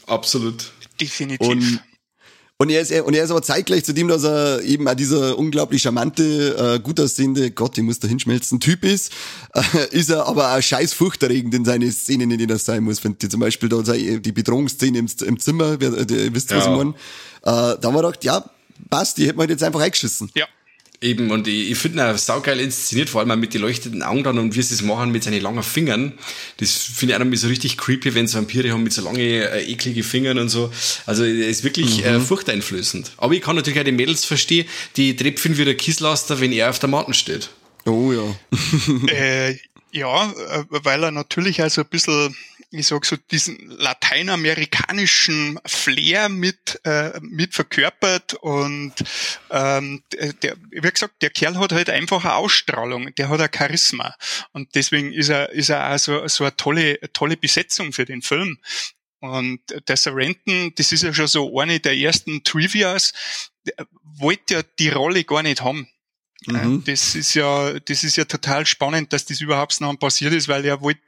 [0.08, 0.72] Absolut.
[1.00, 1.48] Definitiv.
[1.48, 1.82] Und,
[2.62, 5.36] Und er ist, und er ist aber zeitgleich zu dem, dass er eben auch dieser
[5.36, 9.12] unglaublich charmante, äh, gut aussehende, Gott, ich muss da hinschmelzen, Typ ist,
[9.56, 13.04] äh, ist er aber auch scheiß furchterregend in seine Szenen, in denen er sein muss.
[13.04, 16.72] Wenn die zum Beispiel da die Bedrohungsszene im, im Zimmer, wer, ihr wisst, was ja.
[16.72, 16.92] ich meine.
[16.92, 16.94] Äh,
[17.42, 18.46] da haben wir gedacht, ja,
[18.92, 20.30] passt, die hätten wir jetzt einfach eingeschissen.
[20.36, 20.46] Ja.
[21.04, 24.38] Eben, und ich, ich finde ihn saugeil inszeniert, vor allem mit den leuchtenden Augen dann
[24.38, 26.14] und wie sie es machen mit seinen langen Fingern.
[26.58, 29.20] Das finde ich auch noch so richtig creepy, wenn so Vampire haben mit so lange,
[29.20, 30.72] äh, eklige Fingern und so.
[31.08, 32.18] Also, er ist wirklich äh, mhm.
[32.18, 33.14] äh, furchteinflößend.
[33.18, 36.70] Aber ich kann natürlich auch die Mädels verstehen, die trepfen wie der Kisslaster, wenn er
[36.70, 37.50] auf der Matten steht.
[37.86, 38.36] Oh ja.
[39.12, 39.58] äh,
[39.92, 42.36] ja, äh, weil er natürlich also ein bisschen
[42.72, 48.94] ich sag so, diesen lateinamerikanischen Flair mit, äh, mit verkörpert und
[49.50, 50.04] ähm,
[50.42, 54.16] der, wie gesagt, der Kerl hat halt einfach eine Ausstrahlung, der hat ein Charisma
[54.54, 58.22] und deswegen ist er, ist er auch so, so eine tolle, tolle Besetzung für den
[58.22, 58.58] Film.
[59.20, 63.14] Und der Sorrenton, das ist ja schon so eine der ersten Trivias,
[64.02, 65.88] wollte ja die Rolle gar nicht haben.
[66.48, 66.84] Mhm.
[66.86, 70.66] Das ist ja, das ist ja total spannend, dass das überhaupt noch passiert ist, weil
[70.66, 71.02] er wollte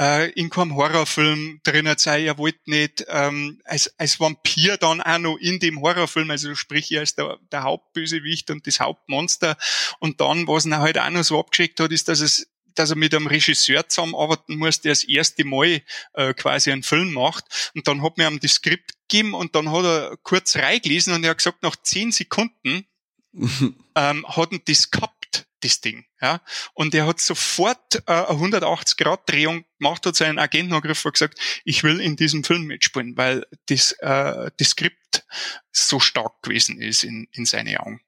[0.00, 5.18] äh, in keinem Horrorfilm drinnen sein, er wollte nicht ähm, als, als Vampir dann auch
[5.18, 9.56] noch in dem Horrorfilm, also sprich er ist der, der Hauptbösewicht und das Hauptmonster.
[10.00, 12.96] Und dann, was er halt auch noch so abgeschickt hat, ist, dass es dass er
[12.96, 15.82] mit einem Regisseur zusammenarbeiten muss, der das erste Mal
[16.14, 17.44] äh, quasi einen Film macht.
[17.74, 21.22] Und dann hat mir ihm das Skript gegeben und dann hat er kurz reingelesen und
[21.22, 22.86] er hat gesagt, nach zehn Sekunden
[23.94, 26.04] ähm, hat ihn das gehabt, das Ding.
[26.20, 26.40] Ja?
[26.74, 31.82] Und er hat sofort äh, eine 180-Grad-Drehung gemacht, hat seinen Agenten angegriffen und gesagt, ich
[31.84, 35.24] will in diesem Film mitspielen, weil das, äh, das Skript
[35.70, 38.00] so stark gewesen ist in, in seine Augen.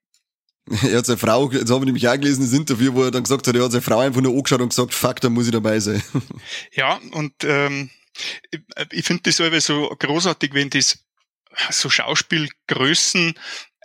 [0.83, 3.23] Er hat seine Frau, jetzt habe ich nämlich auch gelesen, das Interview, wo er dann
[3.23, 5.53] gesagt hat, er hat seine Frau einfach nur angeschaut und gesagt, fuck, da muss ich
[5.53, 6.03] dabei sein.
[6.73, 7.91] Ja, und ähm,
[8.51, 8.61] ich,
[8.91, 11.05] ich finde das so großartig, wenn das
[11.71, 13.35] so Schauspielgrößen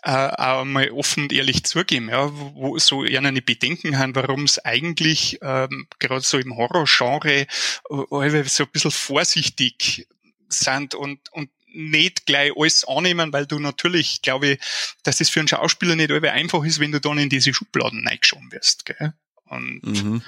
[0.04, 4.64] äh, auch mal offen und ehrlich zugeben, ja, wo so eine Bedenken haben, warum es
[4.64, 10.08] eigentlich ähm, gerade so im Horrorgenre äh, so ein bisschen vorsichtig
[10.48, 14.60] sind und, und nicht gleich alles annehmen, weil du natürlich, glaube ich,
[15.04, 18.52] dass es für einen Schauspieler nicht einfach ist, wenn du dann in diese Schubladen reingeschoben
[18.52, 18.86] wirst.
[18.86, 19.14] Gell?
[19.46, 20.22] Und mhm.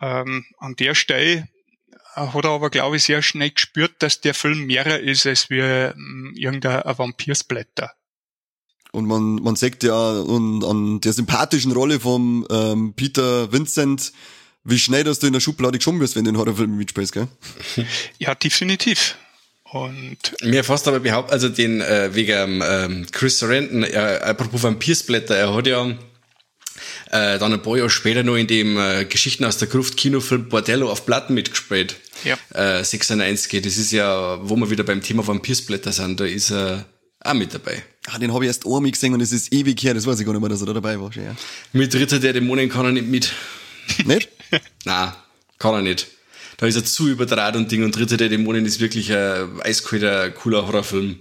[0.00, 1.48] ähm, an der Stelle
[2.14, 5.58] hat er aber, glaube ich, sehr schnell gespürt, dass der Film mehrer ist als wie
[5.58, 7.92] ähm, irgendein Vampirsblätter.
[8.94, 14.12] Und man, man sagt ja und an der sympathischen Rolle vom ähm, Peter Vincent,
[14.62, 17.26] wie schnell dass du in der Schublade geschoben wirst, wenn du in Horrorfilmen mitspielst, gell?
[18.18, 19.16] Ja, definitiv.
[19.64, 25.34] Und mir fast aber behauptet, also den äh, wegen ähm, Chris Sarandon, äh, apropos Vampirsblätter,
[25.34, 25.86] er hat ja
[27.10, 30.48] äh, dann ein paar Jahre später noch in dem äh, Geschichten aus der Gruft Kinofilm
[30.48, 31.96] Bordello auf Platten mitgespielt.
[32.22, 32.38] Ja.
[32.54, 33.60] Äh, 96.
[33.60, 36.86] Das ist ja, wo wir wieder beim Thema Vampirsblätter sind, da ist er
[37.24, 37.82] auch mit dabei.
[38.06, 40.26] Ah, den habe ich erst einmal gesehen und es ist ewig her, das weiß ich
[40.26, 41.10] gar nicht mehr, dass er da dabei war.
[41.14, 41.34] Ja.
[41.72, 43.32] Mit Ritter der Dämonen kann er nicht mit.
[44.04, 44.28] Nicht?
[44.84, 45.12] Nein,
[45.58, 46.08] kann er nicht.
[46.58, 50.30] Da ist er zu überdraht und Ding und Ritter der Dämonen ist wirklich ein eiskalter,
[50.30, 51.18] cooler Horrorfilm.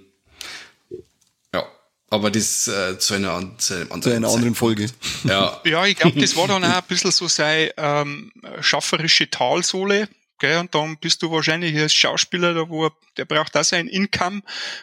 [1.54, 1.66] Ja,
[2.10, 4.88] aber das äh, zu, einer, zu, einer, zu einer anderen Folge.
[5.24, 10.10] Ja, ja ich glaube, das war dann auch ein bisschen so seine ähm, schafferische Talsohle,
[10.40, 10.58] Gell?
[10.58, 14.42] Und dann bist du wahrscheinlich als Schauspieler, da wo der braucht auch sein Income,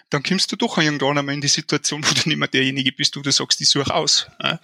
[0.09, 3.17] dann kommst du doch irgendwann einmal in die Situation, wo du nicht mehr derjenige bist,
[3.17, 4.29] wo du sagst, ich suche aus.
[4.43, 4.61] Ja?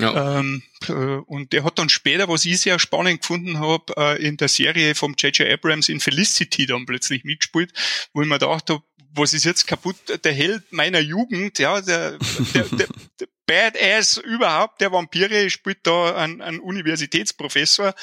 [0.00, 0.38] Ja.
[0.38, 4.36] Ähm, äh, und der hat dann später, was ich sehr spannend gefunden habe, äh, in
[4.36, 5.50] der Serie vom J.J.
[5.50, 7.72] Abrams in Felicity dann plötzlich mitgespielt,
[8.12, 8.82] wo ich mir gedacht habe,
[9.14, 9.96] was ist jetzt kaputt?
[10.24, 12.18] Der Held meiner Jugend, ja, der,
[12.54, 12.86] der, der,
[13.20, 17.94] der Badass überhaupt, der Vampire spielt da einen, einen Universitätsprofessor.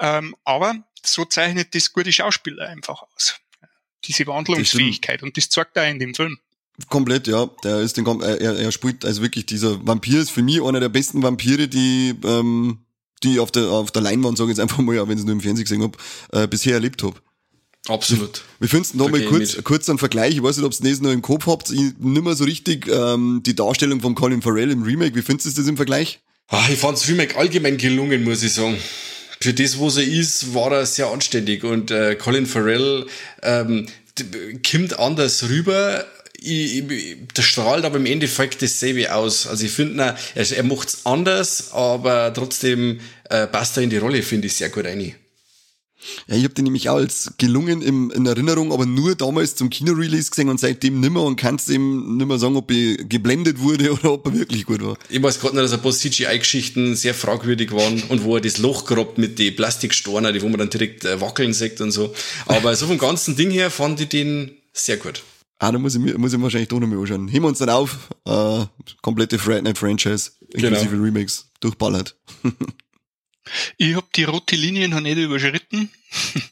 [0.00, 3.36] Ähm, aber so zeichnet das gute Schauspieler einfach aus.
[4.04, 5.22] Diese Wandlungsfähigkeit.
[5.22, 6.38] Und das zeigt er in dem Film.
[6.88, 7.50] Komplett, ja.
[7.64, 10.88] Der ist den, er, er spielt also wirklich dieser Vampir ist für mich einer der
[10.88, 12.84] besten Vampire, die ähm,
[13.22, 15.24] die auf der auf der Leinwand sage ich jetzt einfach mal, ja, wenn ich es
[15.24, 15.98] nur im Fernsehen gesehen habe,
[16.32, 17.20] äh, bisher erlebt habe.
[17.88, 18.42] Absolut.
[18.60, 20.34] Wir finden noch okay, mal kurz, kurz einen Vergleich.
[20.34, 21.70] Ich weiß nicht, ob ihr das noch im Kopf habt.
[21.70, 25.16] Ich nimmer so richtig ähm, die Darstellung von Colin Farrell im Remake.
[25.16, 26.20] Wie findest du das im Vergleich?
[26.48, 28.78] Ach, ich fand das Remake allgemein gelungen, muss ich sagen
[29.42, 31.64] für das, wo er ist, war er sehr anständig.
[31.64, 33.06] Und äh, Colin Farrell
[33.42, 33.88] ähm,
[34.68, 36.06] kommt anders rüber.
[36.38, 39.46] Ich, ich, der strahlt aber im Endeffekt dasselbe aus.
[39.46, 44.22] Also ich finde, er, er macht's anders, aber trotzdem äh, passt er in die Rolle,
[44.22, 45.14] finde ich sehr gut rein.
[46.26, 49.70] Ja, ich habe den nämlich auch als gelungen im, in Erinnerung, aber nur damals zum
[49.70, 54.12] Kino-Release gesehen und seitdem nimmer und kannst ihm nimmer sagen, ob er geblendet wurde oder
[54.12, 54.96] ob er wirklich gut war.
[55.08, 58.58] Ich weiß gerade noch, dass ein paar CGI-Geschichten sehr fragwürdig waren und wo er das
[58.58, 62.12] Loch gerobt mit den Plastikstornen, die wo man dann direkt äh, wackeln sieht und so.
[62.46, 65.22] Aber so vom ganzen Ding her fand ich den sehr gut.
[65.58, 67.28] Ah, da muss ich, mir- muss ich wahrscheinlich doch noch mal anschauen.
[67.28, 68.64] Heben wir uns dann auf, äh,
[69.02, 71.04] komplette Friday Night Franchise, inklusive Genau.
[71.04, 72.16] Remix, durchballert.
[73.76, 75.90] Ich hab die rote Linie noch nicht überschritten.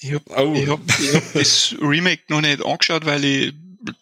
[0.00, 0.54] Ich hab, Oh.
[0.54, 3.54] ich hab, ich hab das Remake noch nicht angeschaut, weil ich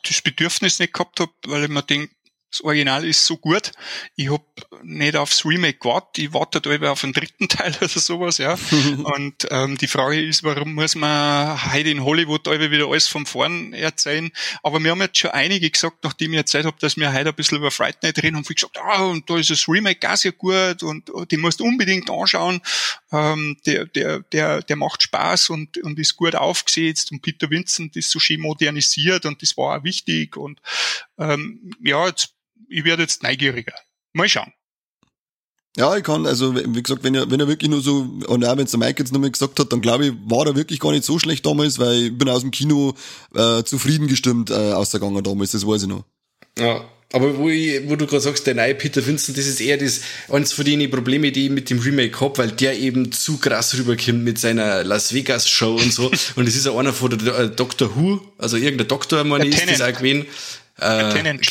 [0.03, 2.13] das Bedürfnis nicht gehabt hab, weil ich mir denke,
[2.53, 3.73] das Original ist so gut.
[4.15, 4.45] Ich hab
[4.83, 6.23] nicht aufs Remake gewartet.
[6.23, 8.53] Ich warte da auf den dritten Teil oder sowas, ja.
[9.05, 13.25] Und ähm, die Frage ist, warum muss man heute in Hollywood alle wieder alles von
[13.25, 14.31] vorn erzählen?
[14.63, 17.35] Aber wir haben jetzt schon einige gesagt, nachdem ich erzählt habe, dass wir heute ein
[17.35, 20.17] bisschen über Fright Night reden, haben viele gesagt, ah, und da ist das Remake auch
[20.17, 22.61] sehr gut und oh, den musst du unbedingt anschauen.
[23.13, 27.97] Ähm, der, der, der, der macht Spaß und, und ist gut aufgesetzt und Peter Vincent
[27.97, 30.61] ist so schön modernisiert und das war auch wichtig und
[31.19, 32.35] ähm, ja, jetzt,
[32.69, 33.75] ich werde jetzt neugieriger.
[34.13, 34.53] Mal schauen.
[35.77, 38.57] Ja, ich kann, also wie gesagt, wenn er, wenn er wirklich nur so, und auch
[38.59, 40.93] wenn es der Mike jetzt nochmal gesagt hat, dann glaube ich, war er wirklich gar
[40.93, 42.95] nicht so schlecht damals, weil ich bin aus dem Kino
[43.35, 46.05] äh, zufrieden gestimmt äh, ausgegangen damals, das weiß ich noch.
[46.59, 49.79] Ja, aber wo, ich, wo du gerade sagst, der neue Peter Vincent, das ist eher
[49.79, 53.39] das, eines von den Probleme, die ich mit dem Remake hab, weil der eben zu
[53.39, 56.11] krass rüberkommt mit seiner Las Vegas Show und so.
[56.37, 59.55] und es ist ja einer von der äh, Doctor Who, also irgendein Doktor, meine ich,
[59.55, 60.27] ist das auch gewesen.
[60.79, 61.47] Äh, Tennant.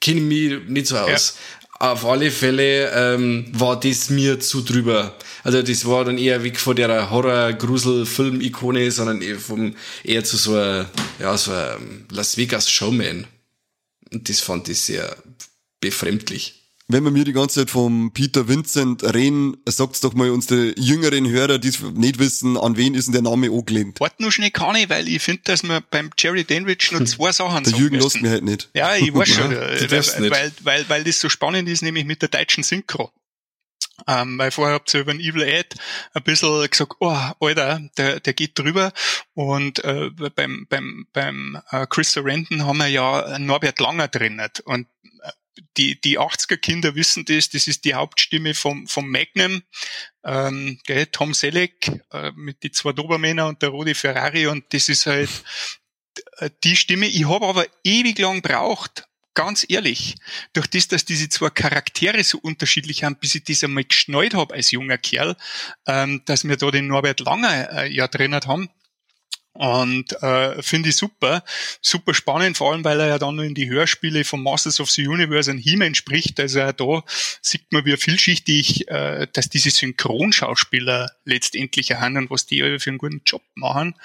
[0.00, 1.36] Kenne kenn ich mich nicht so aus.
[1.78, 5.16] Auf alle Fälle ähm, war das mir zu drüber.
[5.42, 10.54] Also das war dann eher weg von der Horror-Grusel-Film-Ikone, sondern eher, vom, eher zu so
[10.54, 13.26] einer, ja, so einem Las Vegas Showman.
[14.12, 15.16] Und das fand ich sehr
[15.80, 16.59] befremdlich.
[16.92, 21.28] Wenn wir mir die ganze Zeit vom Peter Vincent reden, sagt's doch mal unsere jüngeren
[21.28, 24.00] Hörer, die nicht wissen, an wen ist denn der Name angelehnt.
[24.00, 27.30] Warte nur schnell kann ich, weil ich finde, dass wir beim Jerry Danrich noch zwei
[27.32, 28.70] Sachen Der Jürgen lässt mir halt nicht.
[28.74, 30.30] Ja, ich weiß schon, Ja, äh, weil, nicht.
[30.30, 33.12] weil, weil, weil das so spannend ist, nämlich mit der deutschen Synchro.
[34.06, 35.74] Ähm, weil vorher habt ihr über den Evil Ed
[36.14, 38.92] ein bisschen gesagt, oh, Alter, der, der geht drüber.
[39.34, 44.36] Und äh, beim, beim, beim äh, Chris Sarandon haben wir ja Norbert Langer drin.
[44.36, 44.60] nicht?
[44.60, 44.86] Und
[45.76, 49.62] die, die 80er Kinder wissen das, das ist die Hauptstimme vom, vom Magnum,
[50.24, 54.88] ähm, gell, Tom Selleck äh, mit die zwei Dobermänner und der Rudi Ferrari und das
[54.88, 55.30] ist halt
[56.38, 57.06] äh, die Stimme.
[57.06, 60.16] Ich habe aber ewig lang braucht, ganz ehrlich,
[60.52, 64.54] durch das, dass diese zwei Charaktere so unterschiedlich haben, bis ich das einmal geschnallt habe
[64.54, 65.36] als junger Kerl,
[65.86, 68.68] ähm, dass wir da den Norbert Langer äh, ja drinnen haben.
[69.60, 71.44] Und äh, finde ich super,
[71.82, 75.06] super spannend, vor allem weil er ja dann in die Hörspiele von Masters of the
[75.06, 76.40] Universe an He-Man spricht.
[76.40, 77.02] Also da
[77.42, 83.20] sieht man, wie vielschichtig, äh, dass diese Synchronschauspieler letztendlich und was die für einen guten
[83.26, 83.96] Job machen,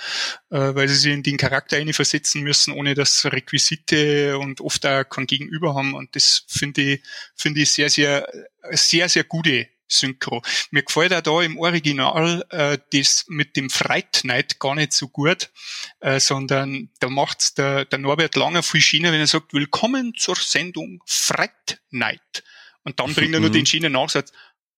[0.50, 5.06] äh, weil sie sich in den Charakter versetzen müssen, ohne dass Requisite und oft auch
[5.06, 5.94] kein Gegenüber haben.
[5.94, 7.02] Und das finde ich,
[7.34, 8.28] finde ich sehr, sehr,
[8.72, 10.42] sehr, sehr gute Synchro.
[10.72, 15.08] Mir gefällt auch da im Original äh, das mit dem Fright Night gar nicht so
[15.08, 15.52] gut,
[16.00, 20.36] äh, sondern da macht's der, der Norbert Langer viel schöner, wenn er sagt, willkommen zur
[20.36, 22.44] Sendung Fright Night.
[22.84, 23.54] Und dann bringt er nur Mhm.
[23.54, 24.32] den schönen Nachsatz,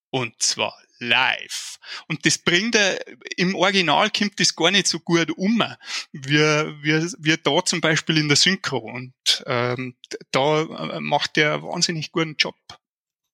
[0.10, 1.78] und zwar live.
[2.08, 3.00] Und das bringt er,
[3.38, 5.63] im Original kommt das gar nicht so gut um,
[6.12, 8.78] wie, wie, wie da zum Beispiel in der Synchro.
[8.78, 9.13] Und
[9.46, 9.96] ähm,
[10.32, 12.56] da äh, macht der einen wahnsinnig guten Job.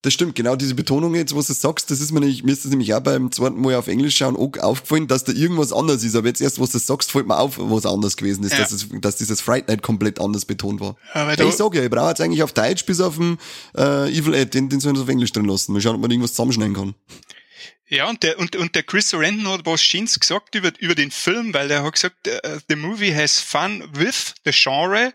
[0.04, 2.62] Das stimmt, genau diese Betonung jetzt, was du sagst, das ist mir nicht, mir ist
[2.66, 6.04] das nämlich auch beim zweiten Mal auf Englisch schauen auch aufgefallen, dass da irgendwas anders
[6.04, 6.14] ist.
[6.14, 8.58] Aber jetzt erst, was du sagst, fällt mir auf, was anders gewesen ist, Ja.
[8.58, 10.96] dass, es, dass dieses Fright Night komplett anders betont war.
[11.14, 13.38] Aber Ja, ich sag ja, ich brauche jetzt eigentlich auf Deutsch bis auf den
[13.78, 15.72] äh, Evil Ed, den, den sollen sie auf Englisch drin lassen.
[15.72, 16.94] Mal schauen, ob man irgendwas zusammenschneiden kann.
[17.88, 21.10] Ja, und der, und, und der Chris Sarandon hat was Schönes gesagt über, über den
[21.12, 25.14] Film, weil der hat gesagt, uh, the movie has fun with the genre,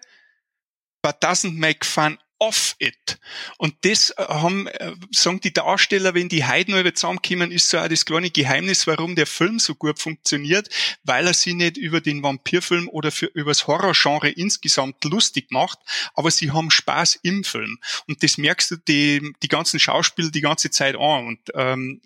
[1.03, 3.19] but doesn't make fun of it.
[3.57, 7.77] Und das äh, haben, äh, sagen die Darsteller, wenn die heute noch zusammenkommen, ist so
[7.77, 10.69] auch das kleine Geheimnis, warum der Film so gut funktioniert,
[11.03, 15.79] weil er sich nicht über den Vampirfilm oder für, über das Horrorgenre insgesamt lustig macht,
[16.13, 17.77] aber sie haben Spaß im Film.
[18.07, 21.27] Und das merkst du die, die ganzen Schauspieler die ganze Zeit an.
[21.27, 22.01] Und ähm,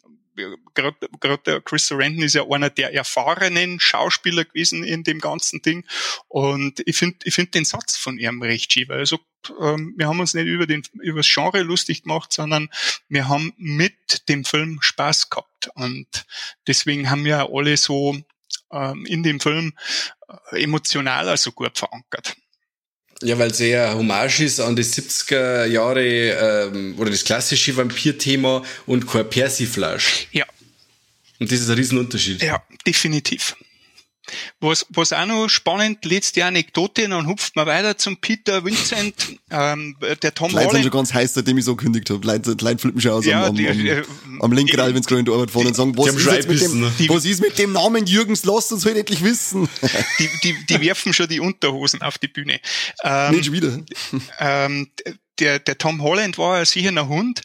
[0.74, 5.86] gerade der Chris Sarandon ist ja einer der erfahrenen Schauspieler gewesen in dem ganzen Ding.
[6.28, 9.24] Und ich finde ich finde den Satz von ihm recht er sagt,
[9.62, 12.70] ähm, wir haben uns nicht über den über das Genre lustig gemacht, sondern
[13.10, 15.70] wir haben mit dem Film Spaß gehabt.
[15.76, 16.26] Und
[16.68, 18.18] deswegen haben wir alle so
[18.72, 19.74] ähm, in dem Film
[20.52, 22.36] äh, emotional also gut verankert.
[23.24, 28.64] Ja, weil es eher Hommage ist an die 70er Jahre ähm, oder das klassische Vampir-Thema
[28.86, 30.26] und kein Persiflage.
[30.32, 30.46] Ja,
[31.40, 32.42] Und das ist ein Riesenunterschied.
[32.44, 33.56] ja, definitiv.
[34.60, 39.16] Was, was auch noch spannend, letzte Anekdote, dann hupft man weiter zum Peter Vincent,
[39.52, 40.84] ähm, der Tom Leute sind Holland.
[40.86, 42.26] schon ganz heiß, seitdem ich so gekündigt habe.
[42.26, 44.04] Leute, Leute flippen schon aus Ja, am, am, die, am, äh,
[44.40, 46.50] am linken Rall, wenn sie gerade in die Arbeit fahren und sagen, was ist, jetzt
[46.50, 48.46] mit dem, Schreibwissen, was ist mit dem Namen Jürgens?
[48.46, 49.70] Lasst uns halt endlich wissen.
[50.20, 52.60] Die, die, die werfen schon die Unterhosen auf die Bühne.
[53.04, 53.80] Ähm, Nicht schon wieder.
[54.40, 54.90] ähm,
[55.40, 57.42] der, der Tom Holland war ein sicherer Hund.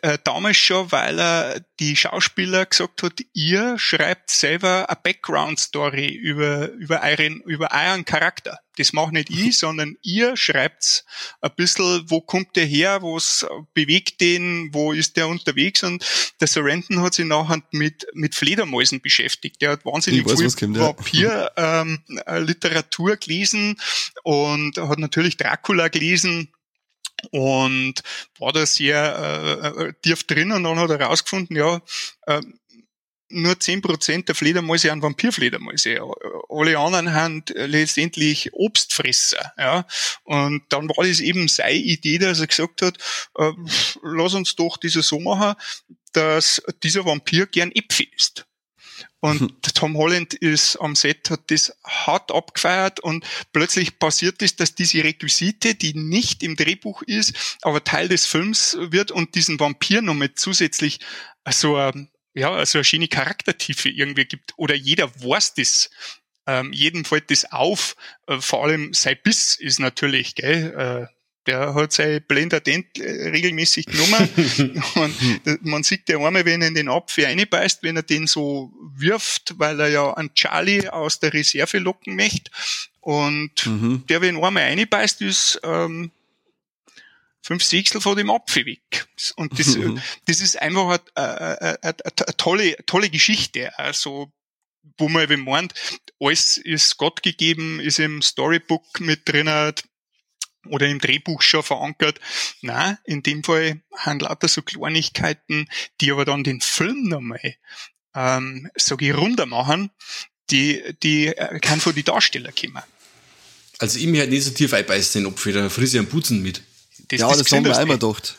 [0.00, 6.70] Äh, damals schon, weil er die Schauspieler gesagt hat, ihr schreibt selber eine Background-Story über,
[6.70, 8.58] über, euren, über euren Charakter.
[8.76, 11.04] Das macht nicht ich, sondern ihr schreibt
[11.42, 16.04] ein bisschen, wo kommt der her, was bewegt den, wo ist der unterwegs und
[16.40, 19.60] der Sorrenton hat sich nachher mit, mit Fledermäusen beschäftigt.
[19.60, 21.50] Der hat wahnsinnig weiß, viel kommt, ja.
[21.56, 23.78] Ähm, äh, Literatur gelesen
[24.22, 26.52] und hat natürlich Dracula gelesen
[27.30, 28.02] und
[28.38, 31.80] war da sehr äh, äh, tief drin und dann hat er herausgefunden, ja,
[32.26, 32.40] äh,
[33.32, 36.00] nur 10% der Fledermäuse sind Vampirfledermäuse.
[36.48, 39.52] Alle anderen haben letztendlich Obstfresser.
[39.58, 39.86] Ja.
[40.24, 42.98] Und dann war das eben seine Idee, dass er gesagt hat,
[43.38, 43.52] äh,
[44.02, 45.54] lass uns doch dieses so machen,
[46.12, 48.46] dass dieser Vampir gern Äpfel isst.
[49.24, 54.58] Und der Tom Holland ist am Set, hat das hart abgefeiert und plötzlich passiert ist,
[54.58, 59.60] dass diese Requisite, die nicht im Drehbuch ist, aber Teil des Films wird und diesen
[59.60, 60.98] Vampir noch mit zusätzlich
[61.48, 61.78] so
[62.34, 64.54] ja, so eine schöne Charaktertiefe irgendwie gibt.
[64.56, 65.90] Oder jeder weiß das.
[66.46, 67.94] Ähm, jedem fällt das auf.
[68.26, 71.14] Äh, vor allem sein Biss ist natürlich, gell, äh,
[71.46, 74.28] der hat sein Blender Dent äh, regelmäßig genommen
[74.94, 78.72] und man sieht der Arme, wenn er in den Apfel reinbeißt, wenn er den so
[78.94, 82.50] wirft, weil er ja einen Charlie aus der Reserve locken möchte
[83.00, 84.04] und Mhm.
[84.08, 86.10] der, wenn einmal reinbeißt, ist ähm,
[87.42, 89.06] fünf Sechstel von dem Apfel weg.
[89.36, 90.00] Und das, Mhm.
[90.26, 93.76] das ist einfach eine, eine, eine, eine tolle, tolle Geschichte.
[93.78, 94.30] Also,
[94.98, 95.74] wo man eben meint,
[96.20, 99.48] alles ist Gott gegeben, ist im Storybook mit drin
[100.68, 102.20] oder im Drehbuch schon verankert.
[102.60, 105.68] Na, in dem Fall haben lauter so Kleinigkeiten,
[106.00, 107.56] die aber dann den Film nochmal,
[108.14, 109.90] ähm, ich, runder machen,
[110.50, 112.82] die, die äh, kann von die Darsteller kommen.
[113.78, 116.62] Also ich mich halt nicht so tief einbeißen, ob für der Frise einen Putzen mit.
[117.08, 118.36] Das, ja, das, haben wir einmal gedacht.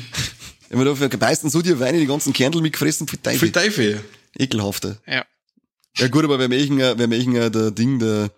[0.70, 3.52] Immer da für gebeißten so die Weine die ganzen Kernel mitgefressen, für Für Teufel.
[3.52, 4.04] Teufel.
[4.38, 4.98] Ekelhafter.
[5.06, 5.26] Ja.
[5.98, 8.30] Ja gut, aber wer Märchen, wer Märchen der Ding, der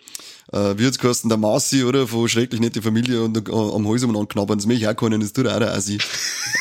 [0.52, 4.58] äh, Wirtskosten, der Marci, oder, von schrecklich nette Familie und äh, am Hals um knabbern,
[4.58, 5.98] das ich auch können, das tut auch der Assi.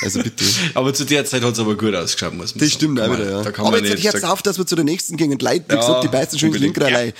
[0.03, 0.43] Also bitte.
[0.73, 2.71] Aber zu der Zeit hat's aber gut ausgeschaut, muss man Das sagen.
[2.71, 3.41] stimmt auch wieder, ja.
[3.43, 5.31] Da kann Aber man jetzt nicht hört auf, dass wir zu der nächsten gehen.
[5.31, 6.77] Und Leute, wie Ja, gesagt, die beißen schon ins unbedingt.
[6.77, 7.13] Linkralei.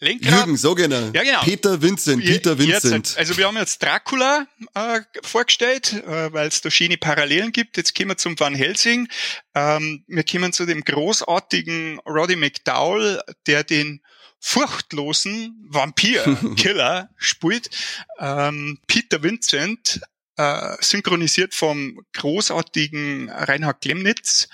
[0.00, 0.32] Lenkrad.
[0.46, 1.12] Jürgen, sag ihnen.
[1.12, 1.40] Ja, genau.
[1.42, 3.14] Peter Vincent, Peter Je- jetzt, Vincent.
[3.18, 7.76] also wir haben jetzt Dracula äh, vorgestellt, äh, weil es da schöne Parallelen gibt.
[7.76, 9.08] Jetzt kommen wir zum Van Helsing.
[9.56, 14.00] Ähm, wir kommen zu dem großartigen Roddy McDowell, der den
[14.40, 17.70] furchtlosen Vampir-Killer spielt.
[18.18, 20.00] Ähm, Peter Vincent,
[20.38, 24.48] äh, synchronisiert vom großartigen Reinhard Klemnitz.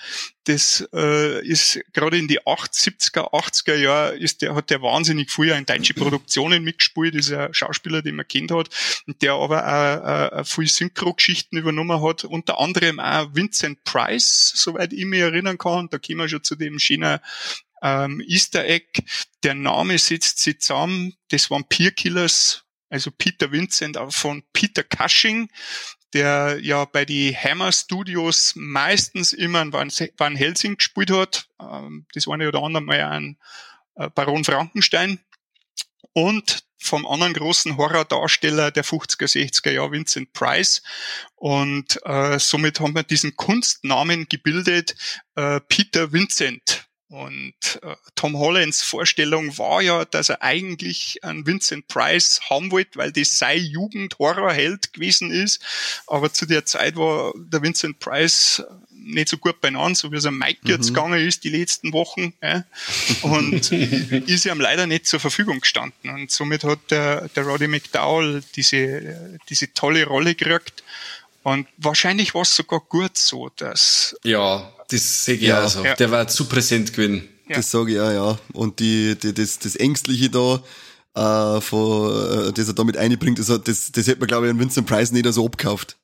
[0.45, 5.55] Das äh, ist gerade in die 70er, 80er Jahre ist der, hat der wahnsinnig früher
[5.55, 8.69] in deutsche Produktionen mitgespielt, ist ein Schauspieler, den man kennt hat,
[9.21, 15.05] der aber auch äh, viel Synchro-Geschichten übernommen hat, unter anderem auch Vincent Price, soweit ich
[15.05, 17.19] mich erinnern kann, da kommen wir schon zu dem schönen
[17.83, 19.03] ähm, Easter Egg.
[19.43, 22.64] Der Name setzt sich zusammen des Vampirkillers,
[22.95, 25.49] also Peter Vincent von Peter Cushing,
[26.13, 31.49] der ja bei die Hammer Studios meistens immer einen Van, Van Helsing gespielt hat.
[31.59, 33.37] Ähm, das eine oder andere Mal ein
[33.95, 35.19] äh, Baron Frankenstein.
[36.13, 40.81] Und vom anderen großen Horrordarsteller der 50er, 60er Jahre, Vincent Price.
[41.35, 44.95] Und äh, somit haben wir diesen Kunstnamen gebildet,
[45.35, 46.87] äh, Peter Vincent.
[47.15, 52.99] Und äh, Tom Hollands Vorstellung war ja, dass er eigentlich einen Vincent Price haben wollte,
[52.99, 55.61] weil das sein Jugendhorrorheld gewesen ist.
[56.07, 60.25] Aber zu der Zeit war der Vincent Price nicht so gut beieinander, so wie es
[60.25, 62.33] am Mike jetzt gegangen ist die letzten Wochen.
[62.43, 62.65] Ja.
[63.21, 63.71] Und
[64.27, 66.09] ist ihm leider nicht zur Verfügung gestanden.
[66.09, 70.83] Und somit hat der, der Roddy McDowell diese, diese tolle Rolle gekriegt.
[71.43, 75.63] Und wahrscheinlich war es sogar gut so, dass Ja, das sehe ich Ja.
[75.65, 75.83] auch so.
[75.83, 75.95] Ja.
[75.95, 77.23] Der war zu präsent gewesen.
[77.49, 77.57] Ja.
[77.57, 78.39] Das sage ich auch, ja.
[78.53, 80.61] Und die, die, das, das Ängstliche da,
[81.57, 84.51] äh, von, äh, das er damit einbringt, das, hat- das, das hätte man, glaube ich,
[84.51, 85.97] an Vincent Price nicht so abgekauft.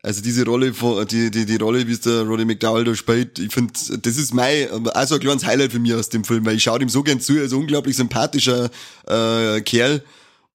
[0.00, 3.40] Also diese Rolle von, die, die, die Rolle, wie es der Roddy McDowell da spielt,
[3.40, 6.54] ich finde, das ist mein, also ein kleines Highlight für mich aus dem Film, weil
[6.56, 8.70] ich schaue ihm so gern zu, er ist ein unglaublich sympathischer
[9.08, 10.04] äh, Kerl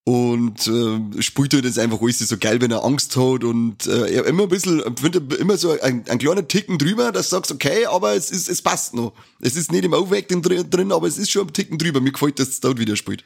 [0.05, 4.13] und äh, spielt halt jetzt einfach alles so geil, wenn er Angst hat und äh,
[4.13, 7.51] er immer ein bisschen, finde immer so ein, ein kleiner Ticken drüber, dass du sagst,
[7.51, 9.13] okay, aber es ist, es passt noch.
[9.39, 12.01] Es ist nicht im Aufwecking drin, aber es ist schon ein Ticken drüber.
[12.01, 13.23] Mir gefällt, dass es dort wieder spielt.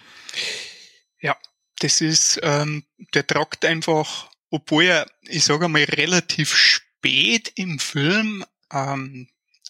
[1.19, 1.35] Ja,
[1.79, 2.83] das ist, ähm,
[3.15, 9.27] der tragt einfach, obwohl er, ich sage einmal, relativ spät im Film ähm,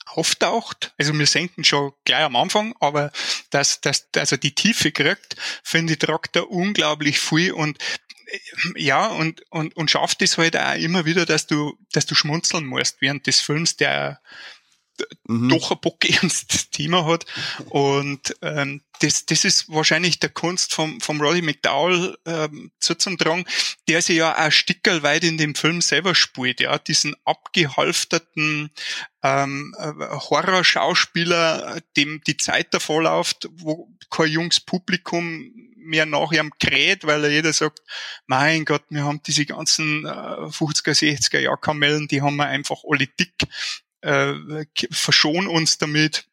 [0.07, 0.93] auftaucht.
[0.97, 3.11] Also wir senken schon gleich am Anfang, aber
[3.49, 7.77] dass, dass, er die Tiefe kriegt, finde ich, tragt er unglaublich viel und
[8.27, 8.39] äh,
[8.75, 12.65] ja, und, und, und schafft es halt auch immer wieder, dass du, dass du schmunzeln
[12.65, 14.21] musst während des Films, der.
[15.25, 17.25] Doch ein bockernstes Thema hat.
[17.69, 23.17] Und ähm, das, das ist wahrscheinlich der Kunst vom, vom Roddy McDowell ähm, zu zum
[23.17, 23.45] Drang,
[23.87, 28.71] der sich ja auch Stickerl weit in dem Film selber spielt, ja, diesen abgehalfterten
[29.23, 35.51] ähm, äh, Horrorschauspieler, dem die Zeit davonläuft, wo kein junges Publikum
[35.87, 37.79] mehr nach ihm kräht, weil er jeder sagt,
[38.27, 43.07] mein Gott, wir haben diese ganzen äh, 50er, 60er Jahrkamellen, die haben wir einfach alle
[43.07, 43.33] dick
[44.01, 44.33] äh,
[44.91, 46.27] verschon uns damit.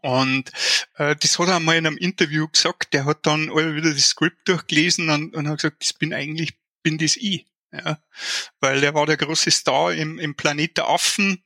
[0.00, 0.50] Und
[0.96, 2.94] äh, das hat er mal in einem Interview gesagt.
[2.94, 6.58] Der hat dann alle wieder das Skript durchgelesen und, und hat gesagt, das bin eigentlich,
[6.82, 7.46] bin das ich.
[7.72, 7.98] Ja,
[8.60, 11.42] weil der war der große Star im, im Planet der Affen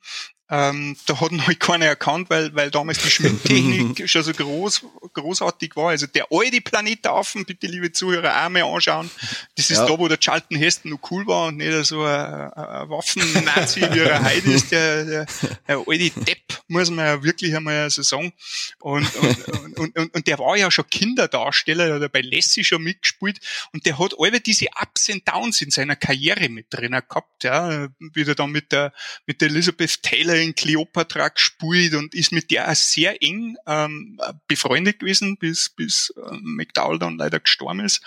[0.49, 5.75] ähm, da hat halt keiner erkannt, weil, weil damals die Schminktechnik schon so groß, großartig
[5.75, 5.91] war.
[5.91, 9.11] Also der alte Planet der Affen, bitte liebe Zuhörer, auch mal anschauen.
[9.57, 9.87] Das ist ja.
[9.87, 13.99] da, wo der Charlton Heston noch cool war und nicht so ein, ein Waffen-Nazi wie
[13.99, 15.27] er heute ist, der, der,
[15.67, 18.33] der alte Depp, muss man ja wirklich einmal so sagen.
[18.81, 22.83] Und, und, und, und, und der war ja schon Kinderdarsteller, der hat bei Lassie schon
[22.83, 23.41] mitgespielt
[23.73, 27.89] und der hat alle diese Ups und Downs in seiner Karriere mit drin gehabt, ja.
[27.99, 28.93] Wieder dann mit der,
[29.27, 34.21] mit der Elizabeth Taylor in Cleopatra gespielt und ist mit der auch sehr eng ähm,
[34.49, 38.03] befreundet gewesen, bis, bis äh, McDowell dann leider gestorben ist.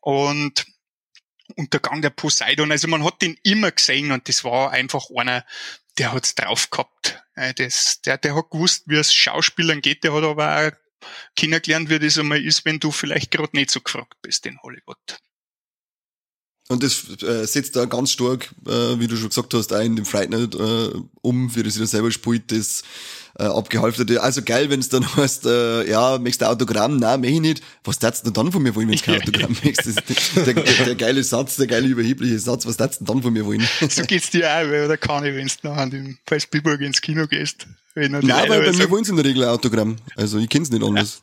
[0.00, 0.66] Und
[1.56, 2.70] Untergang der Poseidon.
[2.70, 5.44] Also man hat den immer gesehen und das war einfach einer,
[5.98, 7.22] der hat's drauf gehabt.
[7.34, 11.06] Äh, das, der, der hat gewusst, wie es Schauspielern geht, der hat aber auch
[11.36, 15.18] kennengelernt, wie das einmal ist, wenn du vielleicht gerade nicht so gefragt bist in Hollywood.
[16.70, 19.96] Und das äh, setzt da ganz stark, äh, wie du schon gesagt hast, auch in
[19.96, 20.90] dem Fright Night äh,
[21.20, 22.84] um, wie das wieder selber spielt, das
[23.40, 24.22] äh, abgehalfterte.
[24.22, 26.98] Also geil, wenn es dann heißt, äh, ja, möchtest du ein Autogramm?
[26.98, 27.62] Nein, mach ich nicht.
[27.82, 30.00] Was darfst du dann von mir wollen, wenn du kein Autogramm möchtest?
[30.36, 32.64] Der, der, der, geile Satz, der geile überhebliche Satz.
[32.66, 33.66] Was darfst du dann von mir wollen?
[33.88, 37.00] So geht's dir auch, oder kann ich, wenn du nachher an den bei Spielberg ins
[37.00, 37.66] Kino gehst.
[37.94, 39.96] Wenn Nein, weil bei mir wollen sie in der Regel ein Autogramm.
[40.14, 41.20] Also ich kenn's nicht anders.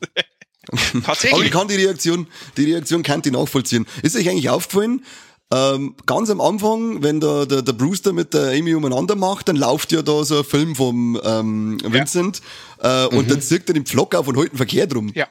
[1.06, 1.32] Tatsächlich.
[1.32, 2.26] Aber ich kann die Reaktion,
[2.58, 3.86] die Reaktion kann ich nachvollziehen.
[4.02, 5.02] Ist euch eigentlich aufgefallen,
[5.50, 9.56] ähm, ganz am Anfang, wenn der, der, der Brewster mit der Amy umeinander macht, dann
[9.56, 12.42] läuft ja da so ein Film vom ähm, Vincent
[12.82, 13.04] ja.
[13.04, 13.30] äh, und mhm.
[13.30, 15.10] dann zirkt er den Pflock auf und hält den verkehrt rum.
[15.14, 15.26] Ja.